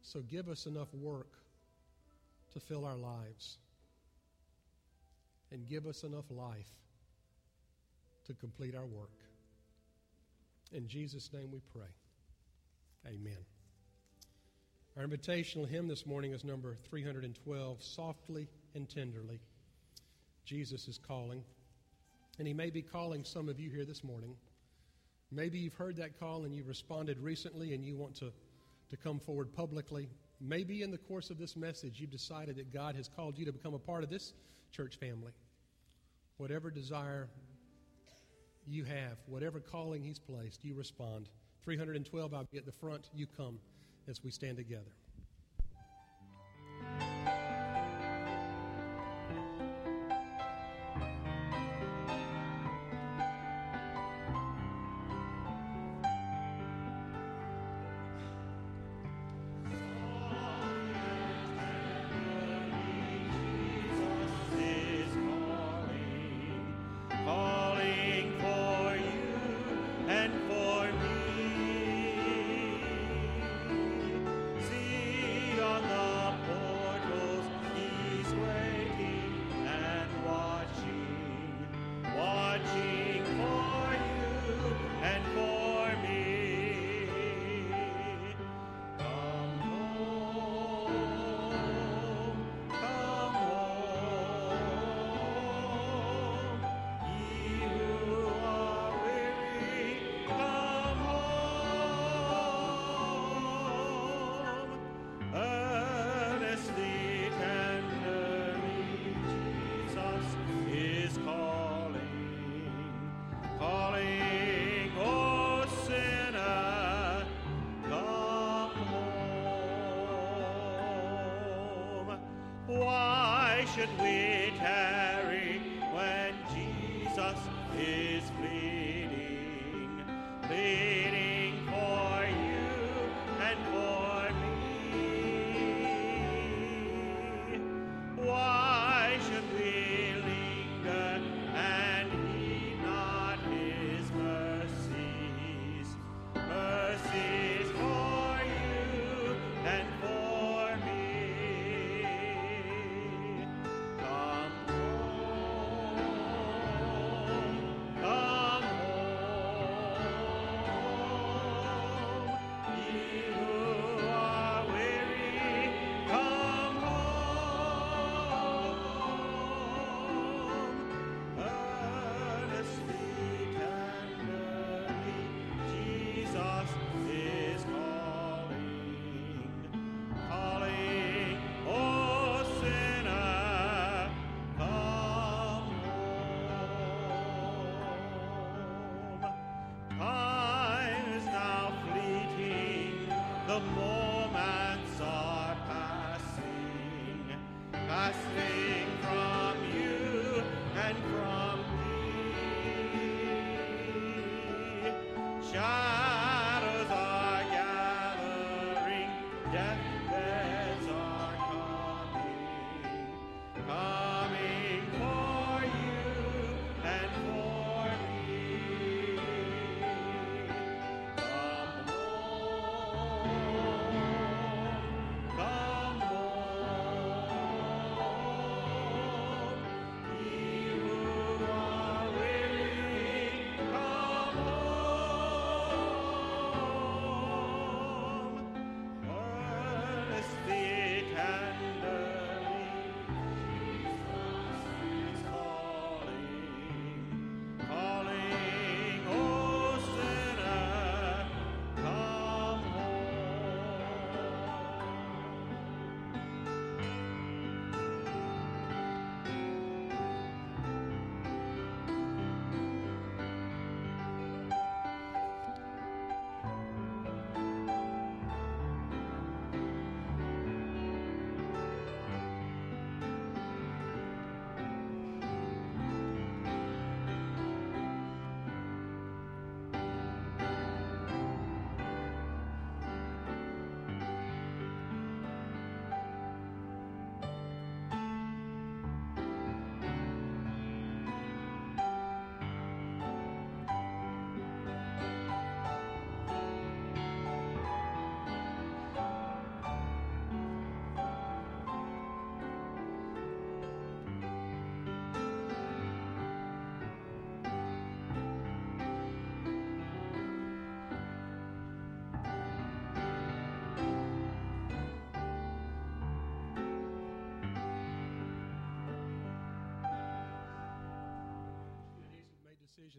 So 0.00 0.20
give 0.20 0.48
us 0.48 0.64
enough 0.64 0.92
work 0.94 1.32
to 2.54 2.60
fill 2.60 2.86
our 2.86 2.96
lives 2.96 3.58
and 5.50 5.68
give 5.68 5.86
us 5.86 6.02
enough 6.02 6.30
life 6.30 6.70
to 8.26 8.32
complete 8.34 8.74
our 8.74 8.86
work. 8.86 9.10
In 10.72 10.88
Jesus' 10.88 11.30
name 11.32 11.50
we 11.52 11.60
pray. 11.72 11.88
Amen. 13.06 13.38
Our 14.96 15.04
invitational 15.04 15.68
hymn 15.68 15.88
this 15.88 16.06
morning 16.06 16.32
is 16.32 16.44
number 16.44 16.76
312 16.88 17.82
Softly 17.82 18.48
and 18.74 18.88
Tenderly. 18.88 19.40
Jesus 20.44 20.86
is 20.86 20.98
calling. 20.98 21.42
And 22.38 22.46
he 22.46 22.54
may 22.54 22.70
be 22.70 22.82
calling 22.82 23.24
some 23.24 23.48
of 23.48 23.58
you 23.58 23.70
here 23.70 23.84
this 23.84 24.04
morning. 24.04 24.36
Maybe 25.30 25.58
you've 25.58 25.74
heard 25.74 25.96
that 25.96 26.18
call 26.20 26.44
and 26.44 26.54
you've 26.54 26.68
responded 26.68 27.18
recently 27.18 27.74
and 27.74 27.84
you 27.84 27.96
want 27.96 28.14
to, 28.16 28.32
to 28.90 28.96
come 28.96 29.18
forward 29.18 29.52
publicly. 29.52 30.08
Maybe 30.40 30.82
in 30.82 30.90
the 30.90 30.98
course 30.98 31.30
of 31.30 31.38
this 31.38 31.56
message 31.56 32.00
you've 32.00 32.10
decided 32.10 32.56
that 32.56 32.72
God 32.72 32.94
has 32.94 33.08
called 33.08 33.38
you 33.38 33.44
to 33.46 33.52
become 33.52 33.74
a 33.74 33.78
part 33.78 34.04
of 34.04 34.10
this 34.10 34.32
church 34.70 34.96
family. 34.96 35.32
Whatever 36.36 36.70
desire 36.70 37.28
you 38.66 38.84
have, 38.84 39.18
whatever 39.26 39.58
calling 39.58 40.02
He's 40.02 40.18
placed, 40.18 40.64
you 40.64 40.74
respond. 40.74 41.28
312, 41.64 42.34
I'll 42.34 42.44
be 42.50 42.58
at 42.58 42.66
the 42.66 42.72
front. 42.72 43.08
You 43.14 43.26
come 43.36 43.58
as 44.08 44.22
we 44.22 44.30
stand 44.30 44.56
together. 44.56 44.90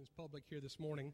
Public 0.09 0.43
here 0.49 0.59
this 0.59 0.79
morning. 0.79 1.13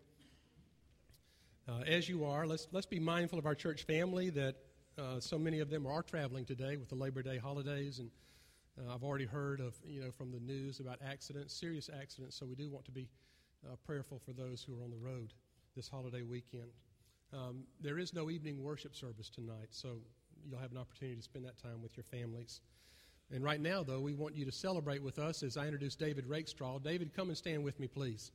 Uh, 1.68 1.82
as 1.82 2.10
you 2.10 2.26
are, 2.26 2.48
let's, 2.48 2.68
let's 2.72 2.88
be 2.88 3.00
mindful 3.00 3.38
of 3.38 3.46
our 3.46 3.54
church 3.54 3.84
family 3.84 4.30
that 4.32 4.56
uh, 4.98 5.20
so 5.20 5.38
many 5.38 5.60
of 5.60 5.70
them 5.70 5.86
are 5.86 6.02
traveling 6.02 6.44
today 6.44 6.76
with 6.78 6.90
the 6.90 6.96
Labor 6.96 7.22
Day 7.22 7.38
holidays. 7.38 8.00
And 8.00 8.10
uh, 8.80 8.94
I've 8.94 9.04
already 9.04 9.26
heard 9.26 9.60
of, 9.60 9.76
you 9.86 10.02
know, 10.02 10.12
from 10.12 10.32
the 10.32 10.40
news 10.40 10.80
about 10.80 10.98
accidents, 11.08 11.54
serious 11.54 11.90
accidents. 12.02 12.36
So 12.36 12.46
we 12.46 12.56
do 12.56 12.70
want 12.70 12.86
to 12.86 12.92
be 12.92 13.08
uh, 13.66 13.76
prayerful 13.86 14.20
for 14.26 14.34
those 14.34 14.64
who 14.64 14.80
are 14.80 14.84
on 14.84 14.90
the 14.90 14.98
road 14.98 15.34
this 15.76 15.88
holiday 15.88 16.24
weekend. 16.24 16.72
Um, 17.32 17.66
there 17.80 18.00
is 18.00 18.14
no 18.14 18.30
evening 18.30 18.64
worship 18.64 18.96
service 18.96 19.30
tonight, 19.30 19.68
so 19.70 19.98
you'll 20.50 20.60
have 20.60 20.72
an 20.72 20.78
opportunity 20.78 21.18
to 21.18 21.24
spend 21.24 21.46
that 21.46 21.62
time 21.62 21.82
with 21.82 21.96
your 21.96 22.06
families. 22.06 22.62
And 23.32 23.44
right 23.44 23.62
now, 23.62 23.84
though, 23.84 24.00
we 24.00 24.14
want 24.14 24.36
you 24.36 24.46
to 24.46 24.52
celebrate 24.52 25.04
with 25.04 25.20
us 25.20 25.44
as 25.44 25.58
I 25.58 25.66
introduce 25.66 25.96
David 25.96 26.26
Rakestraw. 26.26 26.80
David, 26.80 27.14
come 27.14 27.28
and 27.28 27.38
stand 27.38 27.64
with 27.64 27.80
me, 27.80 27.88
please. 27.88 28.32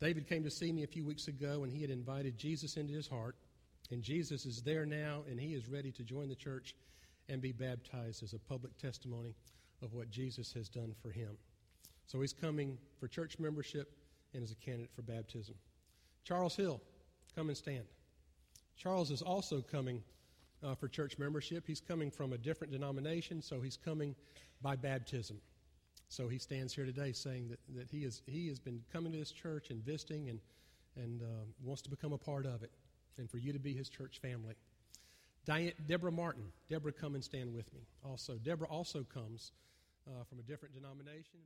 David 0.00 0.28
came 0.28 0.44
to 0.44 0.50
see 0.50 0.72
me 0.72 0.82
a 0.82 0.86
few 0.88 1.04
weeks 1.04 1.28
ago, 1.28 1.64
and 1.64 1.72
he 1.72 1.80
had 1.80 1.90
invited 1.90 2.36
Jesus 2.36 2.76
into 2.76 2.92
his 2.92 3.08
heart. 3.08 3.36
And 3.90 4.02
Jesus 4.02 4.44
is 4.44 4.62
there 4.62 4.84
now, 4.84 5.22
and 5.28 5.40
he 5.40 5.54
is 5.54 5.68
ready 5.68 5.92
to 5.92 6.02
join 6.02 6.28
the 6.28 6.34
church 6.34 6.74
and 7.28 7.40
be 7.40 7.52
baptized 7.52 8.22
as 8.22 8.32
a 8.32 8.38
public 8.38 8.76
testimony 8.78 9.34
of 9.82 9.94
what 9.94 10.10
Jesus 10.10 10.52
has 10.52 10.68
done 10.68 10.94
for 11.02 11.10
him. 11.10 11.36
So 12.06 12.20
he's 12.20 12.32
coming 12.32 12.78
for 12.98 13.08
church 13.08 13.38
membership 13.38 13.92
and 14.34 14.42
as 14.42 14.52
a 14.52 14.56
candidate 14.56 14.90
for 14.94 15.02
baptism. 15.02 15.54
Charles 16.24 16.56
Hill, 16.56 16.80
come 17.34 17.48
and 17.48 17.56
stand. 17.56 17.84
Charles 18.76 19.10
is 19.10 19.22
also 19.22 19.60
coming 19.60 20.02
uh, 20.62 20.74
for 20.74 20.88
church 20.88 21.18
membership. 21.18 21.64
He's 21.66 21.80
coming 21.80 22.10
from 22.10 22.32
a 22.32 22.38
different 22.38 22.72
denomination, 22.72 23.40
so 23.40 23.60
he's 23.60 23.76
coming 23.76 24.14
by 24.60 24.76
baptism. 24.76 25.40
So 26.08 26.28
he 26.28 26.38
stands 26.38 26.74
here 26.74 26.84
today 26.84 27.12
saying 27.12 27.48
that, 27.48 27.58
that 27.76 27.90
he, 27.90 28.04
is, 28.04 28.22
he 28.26 28.48
has 28.48 28.58
been 28.58 28.80
coming 28.92 29.12
to 29.12 29.18
this 29.18 29.32
church 29.32 29.70
and 29.70 29.84
visiting 29.84 30.28
and, 30.28 30.40
and 30.96 31.22
uh, 31.22 31.44
wants 31.62 31.82
to 31.82 31.90
become 31.90 32.12
a 32.12 32.18
part 32.18 32.46
of 32.46 32.62
it 32.62 32.70
and 33.18 33.30
for 33.30 33.38
you 33.38 33.52
to 33.52 33.58
be 33.58 33.72
his 33.72 33.88
church 33.88 34.18
family. 34.20 34.54
Diane, 35.44 35.72
Deborah 35.86 36.12
Martin. 36.12 36.44
Deborah, 36.68 36.92
come 36.92 37.14
and 37.14 37.22
stand 37.22 37.54
with 37.54 37.72
me 37.72 37.80
also. 38.04 38.34
Deborah 38.36 38.68
also 38.68 39.04
comes 39.04 39.52
uh, 40.08 40.24
from 40.28 40.38
a 40.38 40.42
different 40.42 40.74
denomination. 40.74 41.40